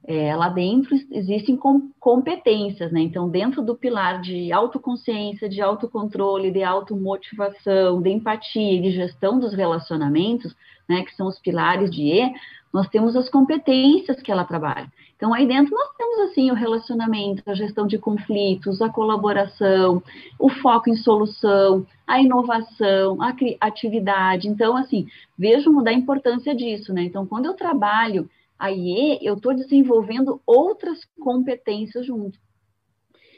é, 0.06 0.36
lá 0.36 0.48
dentro 0.48 0.94
existem 1.10 1.56
com, 1.56 1.90
competências, 1.98 2.92
né? 2.92 3.00
Então, 3.00 3.28
dentro 3.28 3.60
do 3.60 3.74
pilar 3.74 4.20
de 4.20 4.52
autoconsciência, 4.52 5.48
de 5.48 5.60
autocontrole, 5.60 6.52
de 6.52 6.62
automotivação, 6.62 8.00
de 8.00 8.10
empatia 8.10 8.74
e 8.74 8.82
de 8.82 8.92
gestão 8.92 9.40
dos 9.40 9.52
relacionamentos, 9.54 10.54
né, 10.88 11.02
que 11.02 11.14
são 11.16 11.26
os 11.26 11.40
pilares 11.40 11.90
de 11.90 12.02
IE, 12.02 12.32
nós 12.72 12.88
temos 12.88 13.16
as 13.16 13.28
competências 13.28 14.22
que 14.22 14.30
ela 14.30 14.44
trabalha. 14.44 14.86
Então, 15.22 15.32
aí 15.32 15.46
dentro 15.46 15.72
nós 15.72 15.94
temos, 15.96 16.18
assim, 16.18 16.50
o 16.50 16.54
relacionamento, 16.54 17.48
a 17.48 17.54
gestão 17.54 17.86
de 17.86 17.96
conflitos, 17.96 18.82
a 18.82 18.88
colaboração, 18.88 20.02
o 20.36 20.48
foco 20.48 20.90
em 20.90 20.96
solução, 20.96 21.86
a 22.04 22.20
inovação, 22.20 23.22
a 23.22 23.32
criatividade. 23.32 24.48
Então, 24.48 24.76
assim, 24.76 25.06
vejam 25.38 25.80
da 25.80 25.92
importância 25.92 26.52
disso, 26.56 26.92
né? 26.92 27.04
Então, 27.04 27.24
quando 27.24 27.46
eu 27.46 27.54
trabalho 27.54 28.28
a 28.58 28.72
IE, 28.72 29.20
eu 29.22 29.34
estou 29.34 29.54
desenvolvendo 29.54 30.40
outras 30.44 30.98
competências 31.20 32.04
junto. 32.04 32.36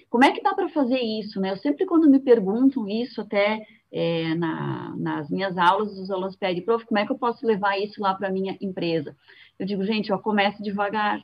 Como 0.09 0.25
é 0.25 0.31
que 0.31 0.43
dá 0.43 0.55
para 0.55 0.71
fazer 0.71 1.01
isso, 1.01 1.39
né? 1.39 1.51
Eu 1.51 1.59
sempre, 1.59 1.85
quando 1.85 2.09
me 2.09 2.19
perguntam 2.19 2.89
isso, 2.89 3.21
até 3.21 3.61
é, 3.93 4.35
na, 4.35 4.95
nas 4.97 5.29
minhas 5.29 5.59
aulas, 5.59 5.99
os 5.99 6.11
alunos 6.11 6.35
pedem, 6.35 6.65
prof, 6.65 6.87
como 6.87 6.99
é 6.99 7.05
que 7.05 7.13
eu 7.13 7.19
posso 7.19 7.47
levar 7.47 7.79
isso 7.79 8.01
lá 8.01 8.15
para 8.15 8.29
a 8.29 8.33
minha 8.33 8.57
empresa? 8.59 9.15
Eu 9.59 9.67
digo, 9.67 9.85
gente, 9.85 10.11
ó, 10.11 10.17
comece 10.17 10.63
devagar, 10.63 11.23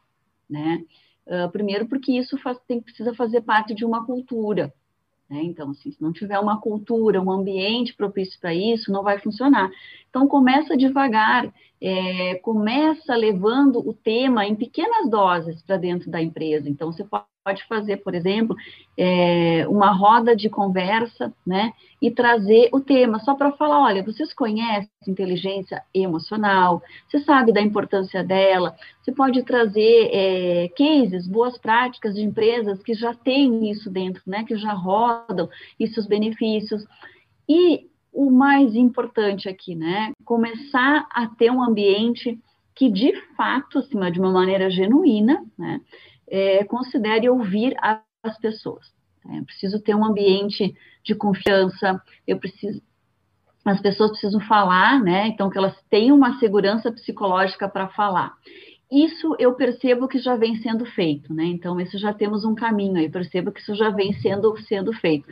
né? 0.50 0.84
Uh, 1.26 1.50
primeiro 1.50 1.86
porque 1.86 2.12
isso 2.12 2.36
faz, 2.38 2.58
tem, 2.66 2.80
precisa 2.80 3.14
fazer 3.14 3.42
parte 3.42 3.74
de 3.74 3.84
uma 3.84 4.04
cultura, 4.04 4.74
né? 5.28 5.40
Então, 5.44 5.70
assim, 5.70 5.92
se 5.92 6.02
não 6.02 6.12
tiver 6.12 6.38
uma 6.40 6.60
cultura, 6.60 7.22
um 7.22 7.30
ambiente 7.30 7.94
propício 7.94 8.38
para 8.40 8.52
isso, 8.52 8.90
não 8.90 9.04
vai 9.04 9.18
funcionar. 9.20 9.70
Então, 10.10 10.26
começa 10.26 10.76
devagar, 10.76 11.48
é, 11.80 12.34
começa 12.42 13.14
levando 13.14 13.78
o 13.78 13.94
tema 13.94 14.44
em 14.44 14.56
pequenas 14.56 15.08
doses 15.08 15.62
para 15.62 15.76
dentro 15.76 16.10
da 16.10 16.20
empresa. 16.20 16.68
Então, 16.68 16.92
você 16.92 17.04
pode 17.04 17.64
fazer, 17.68 17.98
por 17.98 18.14
exemplo, 18.14 18.54
é, 18.98 19.66
uma 19.68 19.92
roda 19.92 20.36
de 20.36 20.50
conversa, 20.50 21.32
né, 21.46 21.72
e 22.02 22.10
trazer 22.10 22.68
o 22.72 22.80
tema. 22.80 23.18
Só 23.20 23.34
para 23.34 23.52
falar, 23.52 23.80
olha, 23.82 24.02
vocês 24.02 24.34
conhecem 24.34 24.90
inteligência 25.06 25.82
emocional, 25.94 26.82
você 27.08 27.20
sabe 27.20 27.52
da 27.52 27.61
importância 27.61 28.22
dela, 28.22 28.74
você 29.00 29.12
pode 29.12 29.42
trazer 29.44 30.11
é, 30.12 30.68
cases, 30.76 31.26
boas 31.26 31.56
práticas 31.56 32.14
de 32.14 32.22
empresas 32.22 32.82
que 32.82 32.94
já 32.94 33.14
têm 33.14 33.70
isso 33.70 33.88
dentro, 33.88 34.22
né, 34.26 34.44
que 34.44 34.56
já 34.56 34.72
rodam 34.72 35.48
e 35.78 35.86
seus 35.86 36.06
benefícios, 36.06 36.84
e 37.48 37.89
o 38.12 38.30
mais 38.30 38.74
importante 38.74 39.48
aqui, 39.48 39.74
né, 39.74 40.12
começar 40.24 41.06
a 41.11 41.26
ter 41.26 41.50
um 41.50 41.62
ambiente 41.62 42.38
que 42.74 42.90
de 42.90 43.12
fato, 43.36 43.78
acima 43.78 44.11
de 44.11 44.18
uma 44.18 44.32
maneira 44.32 44.70
genuína, 44.70 45.44
né, 45.58 45.80
é, 46.28 46.64
considere 46.64 47.28
ouvir 47.28 47.74
as 48.22 48.38
pessoas. 48.40 48.86
Né? 49.24 49.38
Eu 49.40 49.44
preciso 49.44 49.80
ter 49.80 49.94
um 49.94 50.04
ambiente 50.04 50.74
de 51.04 51.14
confiança, 51.14 52.00
eu 52.26 52.38
preciso, 52.38 52.80
as 53.64 53.80
pessoas 53.80 54.12
precisam 54.12 54.40
falar, 54.40 55.02
né? 55.02 55.26
Então, 55.28 55.50
que 55.50 55.58
elas 55.58 55.76
tenham 55.90 56.16
uma 56.16 56.38
segurança 56.38 56.90
psicológica 56.90 57.68
para 57.68 57.88
falar. 57.88 58.32
Isso 58.90 59.36
eu 59.38 59.54
percebo 59.54 60.08
que 60.08 60.18
já 60.18 60.34
vem 60.34 60.56
sendo 60.56 60.84
feito, 60.84 61.32
né? 61.32 61.44
Então, 61.44 61.80
isso 61.80 61.98
já 61.98 62.12
temos 62.12 62.44
um 62.44 62.54
caminho 62.54 62.96
aí, 62.96 63.08
percebo 63.08 63.52
que 63.52 63.61
isso 63.61 63.74
já 63.74 63.90
vem 63.90 64.12
sendo, 64.14 64.56
sendo 64.62 64.92
feito. 64.94 65.28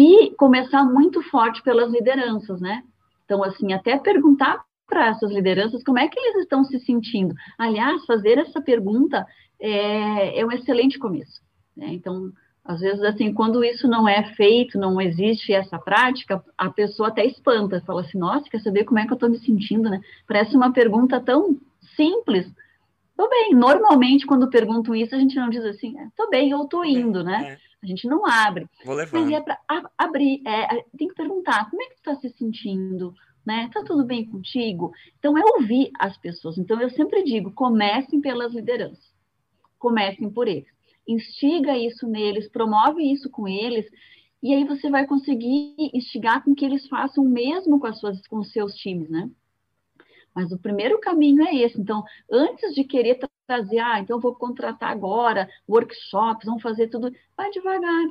E 0.00 0.30
começar 0.36 0.84
muito 0.84 1.20
forte 1.24 1.60
pelas 1.60 1.90
lideranças, 1.90 2.60
né? 2.60 2.84
Então, 3.24 3.42
assim, 3.42 3.72
até 3.72 3.98
perguntar 3.98 4.62
para 4.86 5.08
essas 5.08 5.32
lideranças 5.32 5.82
como 5.82 5.98
é 5.98 6.06
que 6.06 6.16
eles 6.20 6.42
estão 6.42 6.62
se 6.62 6.78
sentindo. 6.78 7.34
Aliás, 7.58 8.06
fazer 8.06 8.38
essa 8.38 8.60
pergunta 8.60 9.26
é, 9.60 10.38
é 10.38 10.46
um 10.46 10.52
excelente 10.52 11.00
começo. 11.00 11.42
Né? 11.76 11.88
Então, 11.94 12.30
às 12.64 12.78
vezes, 12.78 13.02
assim, 13.02 13.34
quando 13.34 13.64
isso 13.64 13.88
não 13.88 14.08
é 14.08 14.22
feito, 14.34 14.78
não 14.78 15.00
existe 15.00 15.52
essa 15.52 15.76
prática, 15.80 16.44
a 16.56 16.70
pessoa 16.70 17.08
até 17.08 17.26
espanta, 17.26 17.82
fala 17.84 18.02
assim, 18.02 18.18
nossa, 18.18 18.48
quer 18.48 18.60
saber 18.60 18.84
como 18.84 19.00
é 19.00 19.04
que 19.04 19.10
eu 19.10 19.16
estou 19.16 19.28
me 19.28 19.40
sentindo, 19.40 19.90
né? 19.90 20.00
Parece 20.28 20.54
uma 20.56 20.72
pergunta 20.72 21.20
tão 21.20 21.58
simples. 21.96 22.46
Tô 23.16 23.28
bem. 23.28 23.52
Normalmente, 23.52 24.24
quando 24.24 24.48
perguntam 24.48 24.94
isso, 24.94 25.12
a 25.12 25.18
gente 25.18 25.34
não 25.34 25.50
diz 25.50 25.64
assim, 25.64 25.98
é, 25.98 26.06
tô 26.16 26.30
bem, 26.30 26.54
ou 26.54 26.68
tô 26.68 26.84
indo, 26.84 27.24
né? 27.24 27.58
A 27.82 27.86
gente 27.86 28.08
não 28.08 28.26
abre. 28.26 28.66
Vou 28.84 28.94
levar. 28.94 29.20
Mas 29.20 29.30
é 29.32 29.40
para 29.40 29.58
abrir, 29.96 30.42
é, 30.46 30.84
tem 30.96 31.08
que 31.08 31.14
perguntar, 31.14 31.70
como 31.70 31.82
é 31.82 31.86
que 31.86 31.94
tu 31.94 31.98
está 31.98 32.16
se 32.16 32.30
sentindo? 32.30 33.14
Né? 33.46 33.70
Tá 33.72 33.82
tudo 33.84 34.04
bem 34.04 34.26
contigo? 34.26 34.92
Então, 35.18 35.38
é 35.38 35.42
ouvir 35.56 35.90
as 35.98 36.16
pessoas. 36.18 36.58
Então, 36.58 36.80
eu 36.80 36.90
sempre 36.90 37.22
digo, 37.22 37.52
comecem 37.52 38.20
pelas 38.20 38.52
lideranças. 38.52 39.12
Comecem 39.78 40.28
por 40.28 40.48
eles. 40.48 40.68
Instiga 41.06 41.78
isso 41.78 42.06
neles, 42.06 42.48
promove 42.50 43.02
isso 43.02 43.30
com 43.30 43.48
eles, 43.48 43.86
e 44.42 44.54
aí 44.54 44.64
você 44.64 44.88
vai 44.90 45.06
conseguir 45.06 45.74
instigar 45.92 46.44
com 46.44 46.54
que 46.54 46.64
eles 46.64 46.86
façam 46.86 47.24
o 47.24 47.28
mesmo 47.28 47.80
com, 47.80 47.86
as 47.86 47.98
suas, 47.98 48.26
com 48.26 48.38
os 48.38 48.52
seus 48.52 48.74
times, 48.74 49.08
né? 49.08 49.30
Mas 50.34 50.52
o 50.52 50.58
primeiro 50.58 51.00
caminho 51.00 51.42
é 51.42 51.56
esse. 51.56 51.80
Então, 51.80 52.04
antes 52.30 52.74
de 52.74 52.84
querer 52.84 53.18
trazer, 53.48 53.78
ah, 53.78 53.98
então 53.98 54.20
vou 54.20 54.34
contratar 54.34 54.90
agora 54.90 55.48
workshops, 55.66 56.44
vamos 56.44 56.62
fazer 56.62 56.88
tudo, 56.88 57.10
vai 57.34 57.50
devagar, 57.50 58.04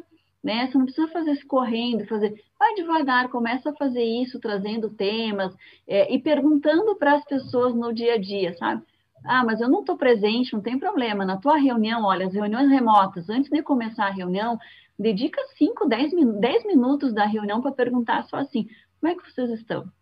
né? 0.44 0.68
Você 0.68 0.78
não 0.78 0.86
precisa 0.86 1.08
fazer 1.10 1.32
isso 1.34 1.46
correndo, 1.46 2.08
fazer, 2.08 2.44
vai 2.58 2.74
devagar, 2.74 3.30
começa 3.30 3.70
a 3.70 3.76
fazer 3.76 4.04
isso, 4.04 4.40
trazendo 4.40 4.90
temas 4.90 5.56
é, 5.88 6.12
e 6.12 6.20
perguntando 6.20 6.96
para 6.96 7.14
as 7.14 7.24
pessoas 7.24 7.76
no 7.76 7.94
dia 7.94 8.16
a 8.16 8.18
dia, 8.18 8.58
sabe? 8.58 8.84
Ah, 9.24 9.44
mas 9.46 9.62
eu 9.62 9.70
não 9.70 9.82
estou 9.82 9.96
presente, 9.96 10.54
não 10.54 10.62
tem 10.62 10.80
problema. 10.80 11.24
Na 11.24 11.38
tua 11.38 11.58
reunião, 11.58 12.04
olha, 12.04 12.26
as 12.26 12.34
reuniões 12.34 12.70
remotas, 12.70 13.30
antes 13.30 13.50
de 13.52 13.62
começar 13.62 14.08
a 14.08 14.12
reunião, 14.12 14.58
dedica 14.98 15.40
5, 15.56 15.88
10, 15.88 16.12
10 16.40 16.66
minutos 16.66 17.14
da 17.14 17.26
reunião 17.26 17.62
para 17.62 17.72
perguntar 17.72 18.24
só 18.24 18.38
assim: 18.38 18.68
como 19.00 19.12
é 19.12 19.16
que 19.16 19.32
vocês 19.32 19.52
estão? 19.52 19.82
Como 19.82 19.94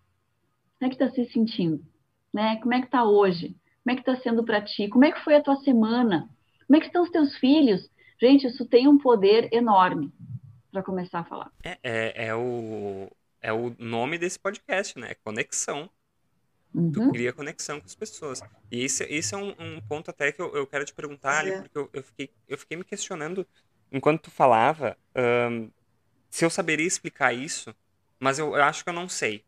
é 0.81 0.89
que 0.89 0.95
está 0.95 1.09
se 1.09 1.25
sentindo? 1.31 1.83
Né? 2.33 2.57
Como 2.57 2.73
é 2.73 2.79
que 2.79 2.85
está 2.85 3.03
hoje? 3.03 3.55
Como 3.85 3.93
é 3.93 4.01
que 4.01 4.09
está 4.09 4.19
sendo 4.23 4.43
para 4.43 4.61
ti? 4.61 4.87
Como 4.89 5.05
é 5.05 5.11
que 5.11 5.23
foi 5.23 5.35
a 5.35 5.43
tua 5.43 5.57
semana? 5.57 6.27
Como 6.65 6.75
é 6.75 6.79
que 6.79 6.87
estão 6.87 7.03
os 7.03 7.11
teus 7.11 7.35
filhos? 7.37 7.87
Gente, 8.19 8.47
isso 8.47 8.65
tem 8.65 8.87
um 8.87 8.97
poder 8.97 9.47
enorme 9.53 10.11
para 10.71 10.81
começar 10.81 11.19
a 11.19 11.23
falar. 11.23 11.51
É, 11.63 11.77
é, 11.83 12.27
é, 12.29 12.35
o, 12.35 13.07
é 13.39 13.53
o 13.53 13.75
nome 13.77 14.17
desse 14.17 14.39
podcast, 14.39 14.97
né? 14.97 15.13
Conexão. 15.23 15.87
Uhum. 16.73 16.91
Tu 16.91 17.11
cria 17.11 17.31
conexão 17.31 17.79
com 17.79 17.85
as 17.85 17.93
pessoas. 17.93 18.41
E 18.71 18.83
esse, 18.83 19.03
esse 19.03 19.35
é 19.35 19.37
um, 19.37 19.49
um 19.59 19.79
ponto 19.87 20.09
até 20.09 20.31
que 20.31 20.41
eu, 20.41 20.51
eu 20.55 20.65
quero 20.65 20.83
te 20.83 20.93
perguntar, 20.93 21.41
Ali, 21.41 21.51
porque 21.61 21.77
eu, 21.77 21.87
eu, 21.93 22.01
fiquei, 22.03 22.31
eu 22.47 22.57
fiquei 22.57 22.77
me 22.77 22.83
questionando 22.83 23.45
enquanto 23.91 24.23
tu 24.23 24.31
falava 24.31 24.97
um, 25.15 25.69
se 26.27 26.43
eu 26.43 26.49
saberia 26.49 26.87
explicar 26.87 27.33
isso, 27.33 27.73
mas 28.19 28.39
eu, 28.39 28.55
eu 28.55 28.63
acho 28.63 28.83
que 28.83 28.89
eu 28.89 28.95
não 28.95 29.07
sei. 29.07 29.45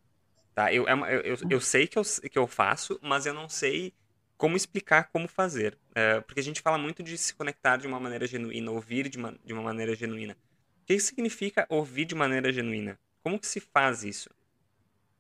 Tá? 0.54 0.72
Eu, 0.72 0.88
é 0.88 0.94
eu, 0.94 1.22
eu, 1.22 1.38
eu 1.50 1.60
sei 1.60 1.88
que 1.88 1.98
eu, 1.98 2.04
que 2.04 2.38
eu 2.38 2.46
faço, 2.46 3.00
mas 3.02 3.26
eu 3.26 3.34
não 3.34 3.50
sei 3.50 3.96
como 4.38 4.56
explicar 4.56 5.10
como 5.12 5.28
fazer. 5.28 5.78
É, 5.96 6.22
porque 6.22 6.40
a 6.40 6.44
gente 6.44 6.62
fala 6.62 6.78
muito 6.78 7.02
de 7.02 7.18
se 7.18 7.34
conectar 7.34 7.78
de 7.78 7.88
uma 7.88 8.00
maneira 8.00 8.28
genuína, 8.28 8.72
ouvir 8.72 9.10
de 9.10 9.18
uma, 9.18 9.36
de 9.44 9.54
uma 9.54 9.64
maneira 9.64 9.96
genuína. 9.96 10.38
O 10.84 10.86
que 10.86 11.00
significa 11.00 11.66
ouvir 11.70 12.06
de 12.06 12.16
maneira 12.16 12.52
genuína? 12.52 12.98
Como 13.24 13.40
que 13.40 13.48
se 13.48 13.60
faz 13.60 14.04
isso? 14.04 14.30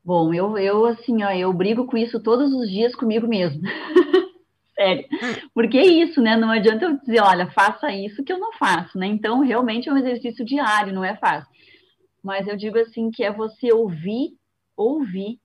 Bom, 0.04 0.34
eu, 0.34 0.58
eu 0.58 0.86
assim, 0.86 1.24
ó, 1.24 1.32
eu 1.32 1.52
brigo 1.52 1.86
com 1.86 1.98
isso 1.98 2.22
todos 2.22 2.54
os 2.54 2.70
dias 2.70 2.96
comigo 2.96 3.28
mesmo. 3.28 3.62
Sério. 4.74 5.06
Porque 5.54 5.78
é 5.78 5.86
isso, 5.86 6.22
né? 6.22 6.38
Não 6.38 6.52
adianta 6.52 6.86
eu 6.86 6.98
dizer, 7.00 7.20
olha, 7.20 7.50
faça 7.52 7.92
isso 7.92 8.24
que 8.24 8.32
eu 8.32 8.40
não 8.40 8.54
faço, 8.54 8.98
né? 8.98 9.08
Então, 9.08 9.42
realmente 9.42 9.90
é 9.90 9.92
um 9.92 9.98
exercício 9.98 10.46
diário, 10.46 10.94
não 10.94 11.04
é 11.04 11.18
fácil. 11.18 11.50
Mas 12.24 12.48
eu 12.48 12.56
digo 12.56 12.78
assim 12.78 13.10
que 13.10 13.24
é 13.24 13.32
você 13.32 13.74
ouvir, 13.74 14.38
ouvir, 14.76 15.40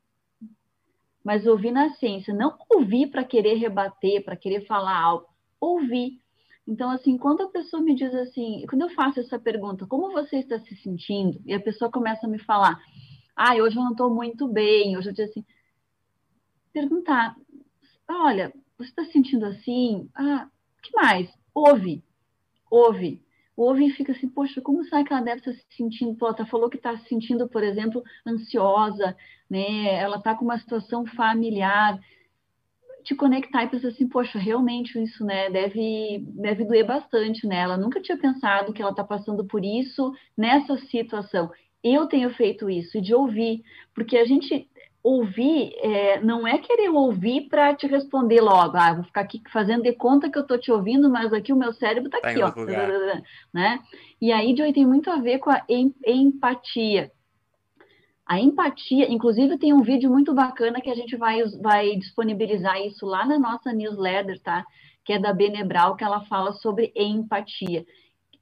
mas 1.24 1.46
ouvir 1.46 1.70
na 1.70 1.90
ciência, 1.94 2.34
não 2.34 2.56
ouvir 2.70 3.08
para 3.08 3.24
querer 3.24 3.54
rebater, 3.54 4.24
para 4.24 4.36
querer 4.36 4.66
falar 4.66 4.98
algo, 4.98 5.26
ouvir. 5.60 6.20
Então, 6.66 6.90
assim, 6.90 7.16
quando 7.16 7.42
a 7.42 7.48
pessoa 7.48 7.82
me 7.82 7.94
diz 7.94 8.14
assim, 8.14 8.64
quando 8.68 8.82
eu 8.82 8.90
faço 8.90 9.20
essa 9.20 9.38
pergunta, 9.38 9.86
como 9.86 10.12
você 10.12 10.38
está 10.38 10.58
se 10.60 10.76
sentindo? 10.76 11.40
E 11.44 11.54
a 11.54 11.60
pessoa 11.60 11.90
começa 11.90 12.26
a 12.26 12.30
me 12.30 12.38
falar, 12.38 12.80
ah, 13.34 13.54
hoje 13.54 13.76
eu 13.76 13.82
não 13.82 13.92
estou 13.92 14.14
muito 14.14 14.46
bem, 14.48 14.96
hoje 14.96 15.10
eu 15.10 15.12
digo 15.14 15.28
assim, 15.28 15.44
perguntar, 16.72 17.36
olha, 18.08 18.52
você 18.78 18.90
está 18.90 19.04
se 19.04 19.12
sentindo 19.12 19.44
assim? 19.46 20.08
Ah, 20.14 20.48
que 20.82 20.92
mais? 20.94 21.28
Ouve, 21.54 22.02
ouve. 22.70 23.22
Ouve 23.56 23.86
e 23.86 23.92
fica 23.92 24.12
assim, 24.12 24.28
poxa, 24.28 24.60
como 24.60 24.84
será 24.84 25.04
que 25.04 25.12
ela 25.12 25.22
deve 25.22 25.38
estar 25.38 25.52
se 25.52 25.64
sentindo? 25.76 26.14
Pô, 26.16 26.26
ela 26.26 26.46
falou 26.46 26.70
que 26.70 26.76
está 26.76 26.96
se 26.96 27.08
sentindo, 27.08 27.48
por 27.48 27.62
exemplo, 27.62 28.02
ansiosa, 28.26 29.16
né? 29.48 29.94
Ela 29.94 30.16
está 30.16 30.34
com 30.34 30.44
uma 30.44 30.58
situação 30.58 31.04
familiar. 31.06 32.00
Te 33.04 33.14
conectar 33.14 33.64
e 33.64 33.68
pensar 33.68 33.88
assim, 33.88 34.08
poxa, 34.08 34.38
realmente 34.38 35.00
isso, 35.02 35.24
né, 35.24 35.50
deve, 35.50 36.24
deve 36.28 36.64
doer 36.64 36.86
bastante, 36.86 37.46
né? 37.46 37.56
Ela 37.56 37.76
nunca 37.76 38.00
tinha 38.00 38.16
pensado 38.16 38.72
que 38.72 38.80
ela 38.80 38.92
está 38.92 39.02
passando 39.02 39.44
por 39.44 39.64
isso 39.64 40.14
nessa 40.36 40.76
situação 40.78 41.50
eu 41.82 42.06
tenho 42.06 42.30
feito 42.30 42.70
isso, 42.70 43.00
de 43.00 43.14
ouvir, 43.14 43.62
porque 43.94 44.16
a 44.16 44.24
gente 44.24 44.68
ouvir 45.02 45.72
é, 45.78 46.20
não 46.20 46.46
é 46.46 46.58
querer 46.58 46.88
ouvir 46.88 47.48
para 47.48 47.74
te 47.74 47.86
responder 47.86 48.40
logo, 48.40 48.76
ah, 48.76 48.94
vou 48.94 49.04
ficar 49.04 49.22
aqui 49.22 49.42
fazendo 49.52 49.82
de 49.82 49.92
conta 49.92 50.30
que 50.30 50.38
eu 50.38 50.42
estou 50.42 50.58
te 50.58 50.70
ouvindo, 50.70 51.10
mas 51.10 51.32
aqui 51.32 51.52
o 51.52 51.56
meu 51.56 51.72
cérebro 51.72 52.06
está 52.06 52.20
tá 52.20 52.30
aqui, 52.30 52.40
ó, 52.42 52.52
né? 53.52 53.80
E 54.20 54.30
aí, 54.30 54.56
Joey, 54.56 54.72
tem 54.72 54.86
muito 54.86 55.10
a 55.10 55.16
ver 55.16 55.38
com 55.38 55.50
a 55.50 55.62
em, 55.68 55.92
empatia. 56.06 57.10
A 58.24 58.38
empatia, 58.40 59.10
inclusive 59.10 59.58
tem 59.58 59.72
um 59.72 59.82
vídeo 59.82 60.08
muito 60.08 60.32
bacana 60.32 60.80
que 60.80 60.88
a 60.88 60.94
gente 60.94 61.16
vai, 61.16 61.42
vai 61.60 61.96
disponibilizar 61.96 62.80
isso 62.80 63.04
lá 63.04 63.26
na 63.26 63.38
nossa 63.38 63.72
newsletter, 63.72 64.40
tá? 64.40 64.64
Que 65.04 65.14
é 65.14 65.18
da 65.18 65.32
Benebral, 65.32 65.96
que 65.96 66.04
ela 66.04 66.24
fala 66.26 66.52
sobre 66.52 66.92
empatia 66.94 67.84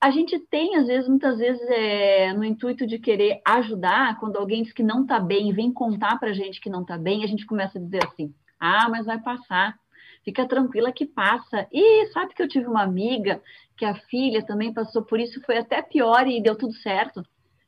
a 0.00 0.10
gente 0.10 0.38
tem, 0.38 0.76
às 0.76 0.86
vezes, 0.86 1.08
muitas 1.08 1.38
vezes, 1.38 1.60
é, 1.68 2.32
no 2.32 2.42
intuito 2.42 2.86
de 2.86 2.98
querer 2.98 3.42
ajudar, 3.46 4.18
quando 4.18 4.36
alguém 4.36 4.62
diz 4.62 4.72
que 4.72 4.82
não 4.82 5.02
está 5.02 5.20
bem 5.20 5.52
vem 5.52 5.70
contar 5.70 6.18
para 6.18 6.30
a 6.30 6.32
gente 6.32 6.60
que 6.60 6.70
não 6.70 6.80
está 6.80 6.96
bem, 6.96 7.22
a 7.22 7.26
gente 7.26 7.44
começa 7.44 7.78
a 7.78 7.82
dizer 7.82 8.00
assim: 8.06 8.34
ah, 8.58 8.88
mas 8.88 9.04
vai 9.04 9.20
passar, 9.20 9.78
fica 10.24 10.48
tranquila 10.48 10.90
que 10.90 11.04
passa. 11.04 11.68
E 11.70 12.06
sabe 12.12 12.34
que 12.34 12.42
eu 12.42 12.48
tive 12.48 12.66
uma 12.66 12.82
amiga 12.82 13.42
que 13.76 13.84
a 13.84 13.94
filha 13.94 14.42
também 14.42 14.72
passou 14.72 15.02
por 15.02 15.20
isso, 15.20 15.42
foi 15.44 15.58
até 15.58 15.82
pior 15.82 16.26
e 16.26 16.42
deu 16.42 16.56
tudo 16.56 16.72
certo. 16.74 17.22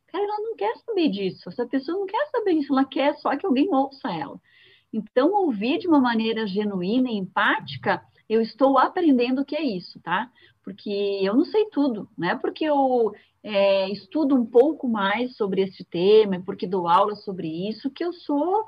Cara, 0.07 0.25
ela 0.25 0.41
não 0.41 0.57
quer 0.57 0.75
saber 0.87 1.09
disso, 1.09 1.49
essa 1.51 1.67
pessoa 1.67 1.99
não 1.99 2.07
quer 2.07 2.27
saber 2.31 2.55
disso, 2.55 2.73
ela 2.73 2.85
quer 2.85 3.15
só 3.17 3.37
que 3.37 3.45
alguém 3.45 3.69
ouça 3.75 4.11
ela. 4.11 4.41
Então, 4.91 5.33
ouvir 5.33 5.79
de 5.79 5.89
uma 5.89 6.01
maneira 6.01 6.47
genuína 6.47 7.11
e 7.11 7.17
empática, 7.17 8.03
eu 8.29 8.41
estou 8.41 8.79
aprendendo 8.79 9.43
o 9.43 9.45
que 9.45 9.57
é 9.57 9.63
isso, 9.63 10.01
tá? 10.01 10.31
Porque 10.63 11.21
eu 11.23 11.35
não 11.35 11.45
sei 11.45 11.67
tudo, 11.67 12.09
não 12.17 12.31
é 12.31 12.37
porque 12.37 12.65
eu 12.65 13.13
é, 13.43 13.91
estudo 13.91 14.35
um 14.35 14.47
pouco 14.47 14.89
mais 14.89 15.37
sobre 15.37 15.63
esse 15.63 15.85
tema, 15.85 16.41
porque 16.45 16.67
dou 16.67 16.89
aula 16.89 17.17
sobre 17.17 17.49
isso, 17.69 17.91
que 17.91 18.05
eu 18.05 18.13
sou 18.13 18.65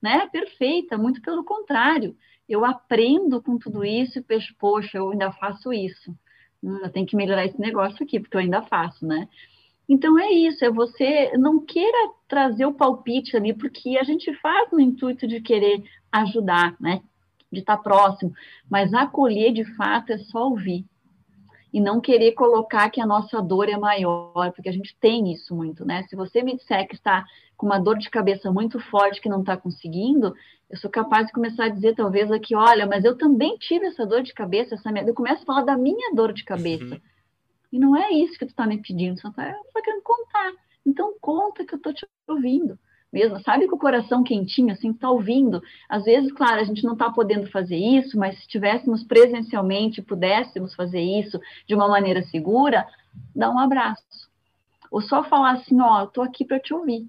né, 0.00 0.28
perfeita, 0.28 0.96
muito 0.96 1.20
pelo 1.20 1.44
contrário. 1.44 2.16
Eu 2.48 2.64
aprendo 2.64 3.42
com 3.42 3.58
tudo 3.58 3.84
isso 3.84 4.18
e 4.18 4.22
penso, 4.22 4.54
poxa, 4.58 4.98
eu 4.98 5.10
ainda 5.10 5.32
faço 5.32 5.72
isso. 5.72 6.14
Hum, 6.62 6.78
eu 6.82 6.90
tenho 6.90 7.06
que 7.06 7.16
melhorar 7.16 7.44
esse 7.46 7.60
negócio 7.60 8.02
aqui, 8.04 8.20
porque 8.20 8.36
eu 8.36 8.40
ainda 8.40 8.62
faço, 8.62 9.06
né? 9.06 9.28
Então 9.88 10.18
é 10.18 10.30
isso, 10.30 10.64
é 10.64 10.70
você 10.70 11.32
não 11.36 11.60
queira 11.60 12.12
trazer 12.28 12.64
o 12.66 12.74
palpite 12.74 13.36
ali, 13.36 13.52
porque 13.52 13.98
a 13.98 14.04
gente 14.04 14.32
faz 14.34 14.70
no 14.70 14.80
intuito 14.80 15.26
de 15.26 15.40
querer 15.40 15.82
ajudar, 16.10 16.76
né? 16.80 17.02
De 17.50 17.60
estar 17.60 17.76
próximo, 17.78 18.32
mas 18.70 18.94
acolher 18.94 19.52
de 19.52 19.64
fato 19.76 20.10
é 20.12 20.18
só 20.18 20.48
ouvir 20.48 20.86
e 21.72 21.80
não 21.80 22.00
querer 22.00 22.32
colocar 22.32 22.90
que 22.90 23.00
a 23.00 23.06
nossa 23.06 23.40
dor 23.40 23.68
é 23.68 23.76
maior, 23.78 24.52
porque 24.52 24.68
a 24.68 24.72
gente 24.72 24.94
tem 25.00 25.32
isso 25.32 25.54
muito, 25.54 25.84
né? 25.84 26.02
Se 26.04 26.14
você 26.14 26.42
me 26.42 26.56
disser 26.56 26.86
que 26.86 26.94
está 26.94 27.24
com 27.56 27.64
uma 27.64 27.78
dor 27.78 27.98
de 27.98 28.10
cabeça 28.10 28.52
muito 28.52 28.78
forte 28.78 29.20
que 29.20 29.28
não 29.28 29.40
está 29.40 29.56
conseguindo, 29.56 30.34
eu 30.68 30.76
sou 30.76 30.90
capaz 30.90 31.26
de 31.26 31.32
começar 31.32 31.64
a 31.64 31.68
dizer 31.70 31.94
talvez 31.94 32.30
aqui, 32.30 32.54
olha, 32.54 32.86
mas 32.86 33.04
eu 33.04 33.16
também 33.16 33.56
tive 33.56 33.86
essa 33.86 34.04
dor 34.04 34.22
de 34.22 34.34
cabeça, 34.34 34.74
essa 34.74 34.92
minha... 34.92 35.04
eu 35.06 35.14
começo 35.14 35.42
a 35.42 35.46
falar 35.46 35.62
da 35.62 35.76
minha 35.76 36.14
dor 36.14 36.32
de 36.32 36.44
cabeça. 36.44 36.94
Uhum. 36.94 37.00
E 37.72 37.78
não 37.78 37.96
é 37.96 38.10
isso 38.10 38.38
que 38.38 38.44
tu 38.44 38.50
está 38.50 38.66
me 38.66 38.76
pedindo, 38.82 39.18
você 39.18 39.28
está 39.28 39.52
tá 39.72 39.82
querendo 39.82 40.02
contar. 40.02 40.52
Então 40.84 41.14
conta 41.20 41.64
que 41.64 41.74
eu 41.74 41.78
estou 41.78 41.94
te 41.94 42.06
ouvindo 42.28 42.78
mesmo, 43.12 43.38
sabe 43.42 43.68
com 43.68 43.76
o 43.76 43.78
coração 43.78 44.22
quentinho, 44.24 44.72
assim, 44.72 44.92
tá 44.92 45.10
ouvindo. 45.10 45.62
Às 45.88 46.04
vezes, 46.04 46.32
claro, 46.32 46.60
a 46.60 46.64
gente 46.64 46.82
não 46.82 46.94
está 46.94 47.10
podendo 47.10 47.50
fazer 47.50 47.76
isso, 47.76 48.18
mas 48.18 48.36
se 48.36 48.42
estivéssemos 48.42 49.04
presencialmente, 49.04 50.00
pudéssemos 50.00 50.74
fazer 50.74 51.00
isso 51.00 51.38
de 51.66 51.74
uma 51.74 51.86
maneira 51.86 52.22
segura, 52.22 52.86
dá 53.36 53.50
um 53.50 53.58
abraço. 53.58 54.02
Ou 54.90 55.02
só 55.02 55.22
falar 55.22 55.52
assim, 55.52 55.80
ó, 55.80 56.00
eu 56.00 56.06
tô 56.06 56.22
aqui 56.22 56.44
para 56.44 56.58
te 56.58 56.72
ouvir, 56.72 57.06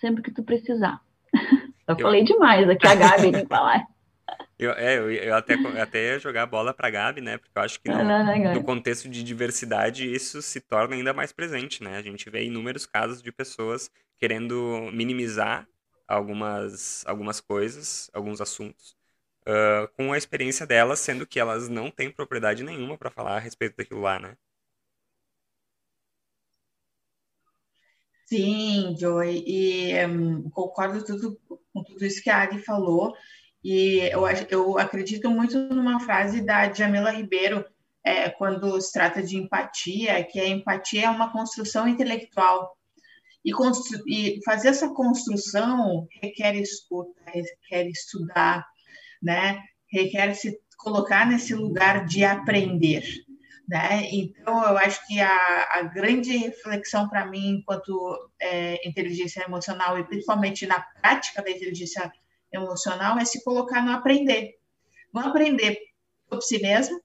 sempre 0.00 0.22
que 0.22 0.30
tu 0.30 0.42
precisar. 0.42 1.00
Eu, 1.88 1.98
falei 1.98 2.22
demais 2.22 2.70
aqui, 2.70 2.86
a 2.86 2.94
Gabi 2.94 3.32
tem 3.32 3.42
que 3.42 3.46
falar. 3.46 3.84
Eu, 4.60 4.72
é, 4.72 4.98
eu, 4.98 5.10
eu 5.10 5.34
até, 5.34 5.54
eu 5.54 5.82
até 5.82 6.12
ia 6.12 6.18
jogar 6.18 6.42
a 6.42 6.46
bola 6.46 6.74
para 6.74 6.88
a 6.88 6.90
Gabi, 6.90 7.22
né? 7.22 7.38
Porque 7.38 7.56
eu 7.56 7.62
acho 7.62 7.80
que 7.80 7.88
no, 7.88 8.52
no, 8.52 8.62
contexto 8.62 9.08
de 9.08 9.22
diversidade 9.22 10.12
isso 10.12 10.42
se 10.42 10.60
torna 10.60 10.94
ainda 10.94 11.14
mais 11.14 11.32
presente, 11.32 11.82
né? 11.82 11.96
A 11.96 12.02
gente 12.02 12.28
vê 12.28 12.44
inúmeros 12.44 12.84
casos 12.84 13.22
de 13.22 13.32
pessoas 13.32 13.90
querendo 14.18 14.90
minimizar 14.92 15.66
algumas, 16.06 17.02
algumas 17.06 17.40
coisas, 17.40 18.10
alguns 18.12 18.38
assuntos, 18.42 18.94
uh, 19.48 19.88
com 19.96 20.12
a 20.12 20.18
experiência 20.18 20.66
delas, 20.66 20.98
sendo 20.98 21.26
que 21.26 21.40
elas 21.40 21.70
não 21.70 21.90
têm 21.90 22.10
propriedade 22.10 22.62
nenhuma 22.62 22.98
para 22.98 23.10
falar 23.10 23.36
a 23.36 23.40
respeito 23.40 23.78
daquilo 23.78 24.02
lá, 24.02 24.18
né? 24.18 24.36
Sim, 28.26 28.94
Joy, 28.96 29.42
e 29.46 30.06
um, 30.06 30.50
concordo 30.50 31.02
tudo, 31.02 31.40
com 31.72 31.82
tudo 31.82 32.04
isso 32.04 32.22
que 32.22 32.28
a 32.28 32.36
Ari 32.36 32.62
falou. 32.62 33.16
E 33.62 33.98
eu, 34.10 34.22
eu 34.48 34.78
acredito 34.78 35.30
muito 35.30 35.58
numa 35.58 36.00
frase 36.00 36.40
da 36.40 36.72
Jamila 36.72 37.10
Ribeiro, 37.10 37.64
é, 38.02 38.30
quando 38.30 38.80
se 38.80 38.92
trata 38.92 39.22
de 39.22 39.36
empatia, 39.36 40.24
que 40.24 40.40
a 40.40 40.48
empatia 40.48 41.04
é 41.04 41.10
uma 41.10 41.30
construção 41.30 41.86
intelectual. 41.86 42.76
E, 43.44 43.52
constru 43.52 44.02
e 44.06 44.38
fazer 44.44 44.68
essa 44.68 44.88
construção 44.90 46.06
requer 46.22 46.54
escuta, 46.56 47.18
requer 47.26 47.88
estudar, 47.88 48.66
né? 49.22 49.62
requer 49.90 50.34
se 50.34 50.58
colocar 50.78 51.26
nesse 51.26 51.54
lugar 51.54 52.04
de 52.06 52.24
aprender. 52.24 53.02
Né? 53.68 54.08
Então, 54.10 54.62
eu 54.64 54.76
acho 54.78 55.06
que 55.06 55.20
a, 55.20 55.68
a 55.72 55.82
grande 55.82 56.36
reflexão 56.36 57.08
para 57.08 57.26
mim, 57.26 57.58
enquanto 57.58 58.30
é, 58.40 58.86
inteligência 58.86 59.44
emocional, 59.44 59.98
e 59.98 60.04
principalmente 60.04 60.66
na 60.66 60.80
prática 60.80 61.42
da 61.42 61.50
inteligência 61.50 62.00
emocional 62.00 62.29
é 62.52 63.24
se 63.24 63.42
colocar 63.44 63.82
no 63.82 63.92
aprender. 63.92 64.54
No 65.12 65.20
aprender 65.20 65.78
por 66.28 66.42
si 66.42 66.60
mesmo, 66.60 67.00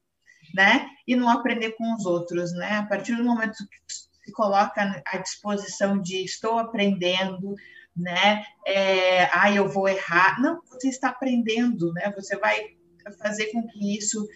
né? 0.53 0.87
E 1.07 1.15
não 1.15 1.29
aprender 1.29 1.71
com 1.71 1.93
os 1.93 2.05
outros, 2.05 2.53
né? 2.53 2.77
A 2.77 2.85
partir 2.85 3.15
do 3.15 3.23
momento 3.23 3.57
que 3.57 3.93
se 4.25 4.31
coloca 4.31 5.03
à 5.05 5.17
disposição 5.17 5.99
de 6.01 6.23
estou 6.23 6.57
aprendendo, 6.59 7.55
né? 7.95 8.43
É, 8.65 9.25
ah, 9.31 9.51
eu 9.51 9.67
vou 9.67 9.87
errar. 9.87 10.39
Não, 10.41 10.61
você 10.65 10.89
está 10.89 11.09
aprendendo, 11.09 11.91
né? 11.93 12.11
Você 12.15 12.37
vai 12.37 12.75
fazer 13.21 13.47
com 13.51 13.67
que 13.67 13.97
isso 13.97 14.27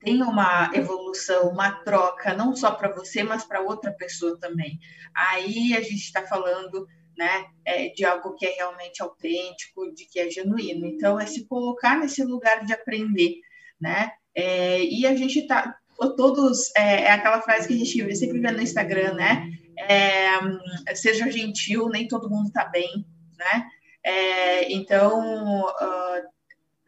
tenha 0.00 0.24
uma 0.24 0.70
evolução, 0.74 1.48
uma 1.48 1.72
troca, 1.82 2.34
não 2.34 2.54
só 2.54 2.70
para 2.70 2.92
você, 2.94 3.22
mas 3.22 3.44
para 3.44 3.60
outra 3.60 3.92
pessoa 3.92 4.38
também. 4.38 4.78
Aí 5.14 5.74
a 5.74 5.80
gente 5.80 6.04
está 6.04 6.26
falando 6.26 6.86
né, 7.18 7.46
é, 7.64 7.88
de 7.88 8.04
algo 8.04 8.36
que 8.36 8.46
é 8.46 8.54
realmente 8.54 9.02
autêntico, 9.02 9.92
de 9.92 10.06
que 10.06 10.20
é 10.20 10.30
genuíno. 10.30 10.86
Então, 10.86 11.18
é 11.18 11.26
se 11.26 11.44
colocar 11.48 11.98
nesse 11.98 12.22
lugar 12.22 12.64
de 12.64 12.72
aprender, 12.72 13.34
né? 13.80 14.12
É, 14.32 14.80
e 14.84 15.04
a 15.04 15.16
gente 15.16 15.44
tá 15.48 15.76
todos 16.16 16.70
é, 16.76 17.02
é, 17.02 17.10
aquela 17.10 17.42
frase 17.42 17.66
que 17.66 17.74
a 17.74 17.76
gente 17.76 18.16
sempre 18.16 18.38
vê 18.38 18.52
no 18.52 18.62
Instagram, 18.62 19.14
né? 19.14 19.50
É, 19.76 20.94
seja 20.94 21.28
gentil, 21.28 21.88
nem 21.88 22.06
todo 22.06 22.30
mundo 22.30 22.46
está 22.46 22.64
bem, 22.66 23.04
né? 23.36 23.66
É, 24.04 24.72
então 24.72 25.64
uh, 25.64 26.22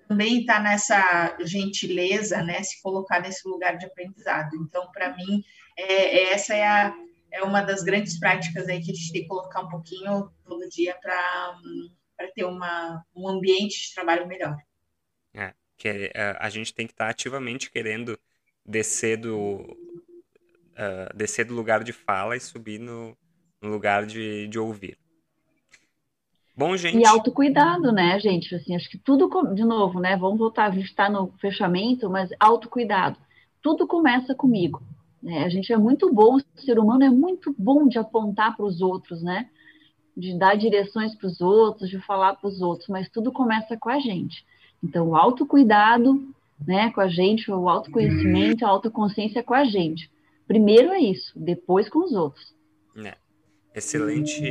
também 0.06 0.40
está 0.40 0.60
nessa 0.60 1.36
gentileza, 1.40 2.40
né? 2.44 2.62
Se 2.62 2.80
colocar 2.80 3.20
nesse 3.20 3.48
lugar 3.48 3.76
de 3.76 3.86
aprendizado. 3.86 4.50
Então, 4.56 4.88
para 4.92 5.16
mim, 5.16 5.42
é, 5.76 6.32
essa 6.32 6.54
é 6.54 6.64
a 6.64 6.94
é 7.32 7.42
uma 7.42 7.62
das 7.62 7.82
grandes 7.82 8.18
práticas 8.18 8.68
aí 8.68 8.82
que 8.82 8.90
a 8.90 8.94
gente 8.94 9.12
tem 9.12 9.22
que 9.22 9.28
colocar 9.28 9.60
um 9.60 9.68
pouquinho 9.68 10.30
todo 10.44 10.68
dia 10.68 10.96
para 11.00 11.56
ter 12.34 12.44
uma, 12.44 13.04
um 13.14 13.28
ambiente 13.28 13.88
de 13.88 13.94
trabalho 13.94 14.26
melhor. 14.26 14.56
É, 15.34 15.54
que 15.76 15.88
é, 15.88 16.36
a 16.38 16.50
gente 16.50 16.74
tem 16.74 16.86
que 16.86 16.92
estar 16.92 17.06
tá 17.06 17.10
ativamente 17.10 17.70
querendo 17.70 18.18
descer 18.64 19.16
do, 19.16 19.76
uh, 20.72 21.16
descer 21.16 21.44
do 21.44 21.54
lugar 21.54 21.82
de 21.82 21.92
fala 21.92 22.36
e 22.36 22.40
subir 22.40 22.78
no, 22.78 23.16
no 23.60 23.70
lugar 23.70 24.06
de, 24.06 24.48
de 24.48 24.58
ouvir. 24.58 24.98
Bom, 26.56 26.76
gente. 26.76 26.98
E 26.98 27.06
autocuidado, 27.06 27.90
né, 27.92 28.18
gente? 28.20 28.54
Assim, 28.54 28.76
acho 28.76 28.90
que 28.90 28.98
tudo, 28.98 29.54
de 29.54 29.64
novo, 29.64 29.98
né? 29.98 30.16
Vamos 30.16 30.38
voltar, 30.38 30.66
a 30.66 30.70
gente 30.70 30.84
está 30.84 31.08
no 31.08 31.32
fechamento, 31.40 32.10
mas 32.10 32.30
autocuidado. 32.38 33.18
Tudo 33.62 33.86
começa 33.86 34.34
comigo. 34.34 34.82
Né? 35.22 35.44
A 35.44 35.48
gente 35.48 35.72
é 35.72 35.76
muito 35.76 36.12
bom, 36.12 36.36
o 36.36 36.60
ser 36.60 36.78
humano 36.78 37.04
é 37.04 37.10
muito 37.10 37.54
bom 37.58 37.86
de 37.86 37.98
apontar 37.98 38.56
para 38.56 38.64
os 38.64 38.80
outros, 38.80 39.22
né? 39.22 39.48
De 40.16 40.36
dar 40.38 40.56
direções 40.56 41.14
para 41.14 41.26
os 41.26 41.40
outros, 41.40 41.88
de 41.88 41.98
falar 42.00 42.34
para 42.34 42.48
os 42.48 42.60
outros, 42.60 42.88
mas 42.88 43.08
tudo 43.08 43.32
começa 43.32 43.76
com 43.76 43.88
a 43.88 43.98
gente. 43.98 44.44
Então, 44.82 45.08
o 45.08 45.16
autocuidado, 45.16 46.34
né, 46.66 46.90
com 46.90 47.00
a 47.00 47.08
gente, 47.08 47.50
o 47.50 47.68
autoconhecimento, 47.68 48.64
a 48.64 48.68
autoconsciência 48.68 49.42
com 49.42 49.54
a 49.54 49.64
gente. 49.64 50.10
Primeiro 50.46 50.90
é 50.90 50.98
isso, 50.98 51.32
depois 51.36 51.88
com 51.88 52.00
os 52.00 52.12
outros. 52.12 52.54
É. 52.96 53.14
Excelente 53.74 54.42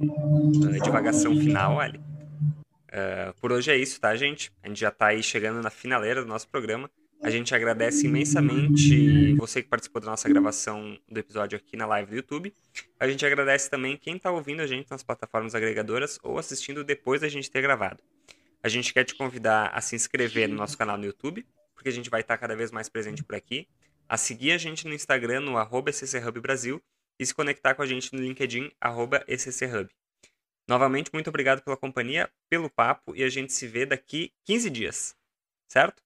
uh, 0.00 0.82
divagação 0.82 1.36
final, 1.36 1.78
Ali. 1.78 1.98
Uh, 1.98 3.38
por 3.40 3.52
hoje 3.52 3.70
é 3.70 3.76
isso, 3.76 4.00
tá, 4.00 4.16
gente? 4.16 4.50
A 4.62 4.68
gente 4.68 4.80
já 4.80 4.88
está 4.88 5.08
aí 5.08 5.22
chegando 5.22 5.60
na 5.60 5.70
finaleira 5.70 6.22
do 6.22 6.28
nosso 6.28 6.48
programa. 6.48 6.88
A 7.24 7.30
gente 7.30 7.54
agradece 7.54 8.06
imensamente 8.06 9.34
você 9.36 9.62
que 9.62 9.68
participou 9.70 9.98
da 9.98 10.10
nossa 10.10 10.28
gravação 10.28 10.98
do 11.08 11.18
episódio 11.18 11.56
aqui 11.56 11.74
na 11.74 11.86
live 11.86 12.10
do 12.10 12.16
YouTube. 12.16 12.54
A 13.00 13.08
gente 13.08 13.24
agradece 13.24 13.70
também 13.70 13.96
quem 13.96 14.16
está 14.16 14.30
ouvindo 14.30 14.60
a 14.60 14.66
gente 14.66 14.90
nas 14.90 15.02
plataformas 15.02 15.54
agregadoras 15.54 16.18
ou 16.22 16.38
assistindo 16.38 16.84
depois 16.84 17.22
da 17.22 17.28
gente 17.30 17.50
ter 17.50 17.62
gravado. 17.62 18.02
A 18.62 18.68
gente 18.68 18.92
quer 18.92 19.04
te 19.04 19.14
convidar 19.14 19.68
a 19.68 19.80
se 19.80 19.96
inscrever 19.96 20.50
no 20.50 20.54
nosso 20.54 20.76
canal 20.76 20.98
no 20.98 21.06
YouTube, 21.06 21.46
porque 21.74 21.88
a 21.88 21.92
gente 21.92 22.10
vai 22.10 22.20
estar 22.20 22.36
cada 22.36 22.54
vez 22.54 22.70
mais 22.70 22.90
presente 22.90 23.24
por 23.24 23.34
aqui, 23.34 23.66
a 24.06 24.18
seguir 24.18 24.52
a 24.52 24.58
gente 24.58 24.86
no 24.86 24.92
Instagram, 24.92 25.40
no 25.40 25.56
arroba 25.56 25.90
Brasil, 26.42 26.78
e 27.18 27.24
se 27.24 27.34
conectar 27.34 27.74
com 27.74 27.80
a 27.80 27.86
gente 27.86 28.12
no 28.12 28.20
LinkedIn, 28.20 28.70
arroba 28.78 29.24
ECCHub. 29.26 29.88
Novamente, 30.68 31.10
muito 31.10 31.28
obrigado 31.28 31.62
pela 31.62 31.76
companhia, 31.78 32.30
pelo 32.50 32.68
papo, 32.68 33.16
e 33.16 33.24
a 33.24 33.30
gente 33.30 33.54
se 33.54 33.66
vê 33.66 33.86
daqui 33.86 34.30
15 34.44 34.68
dias, 34.68 35.16
certo? 35.66 36.03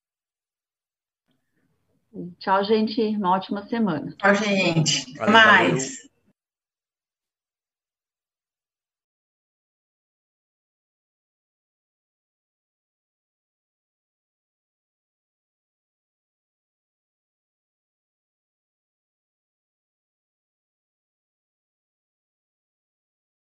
Tchau, 2.38 2.64
gente. 2.64 3.00
Uma 3.16 3.30
ótima 3.30 3.62
semana. 3.62 4.14
Tchau, 4.16 4.34
gente. 4.34 5.18
Até 5.18 5.30
mais. 5.30 5.98
Valeu. 5.98 6.07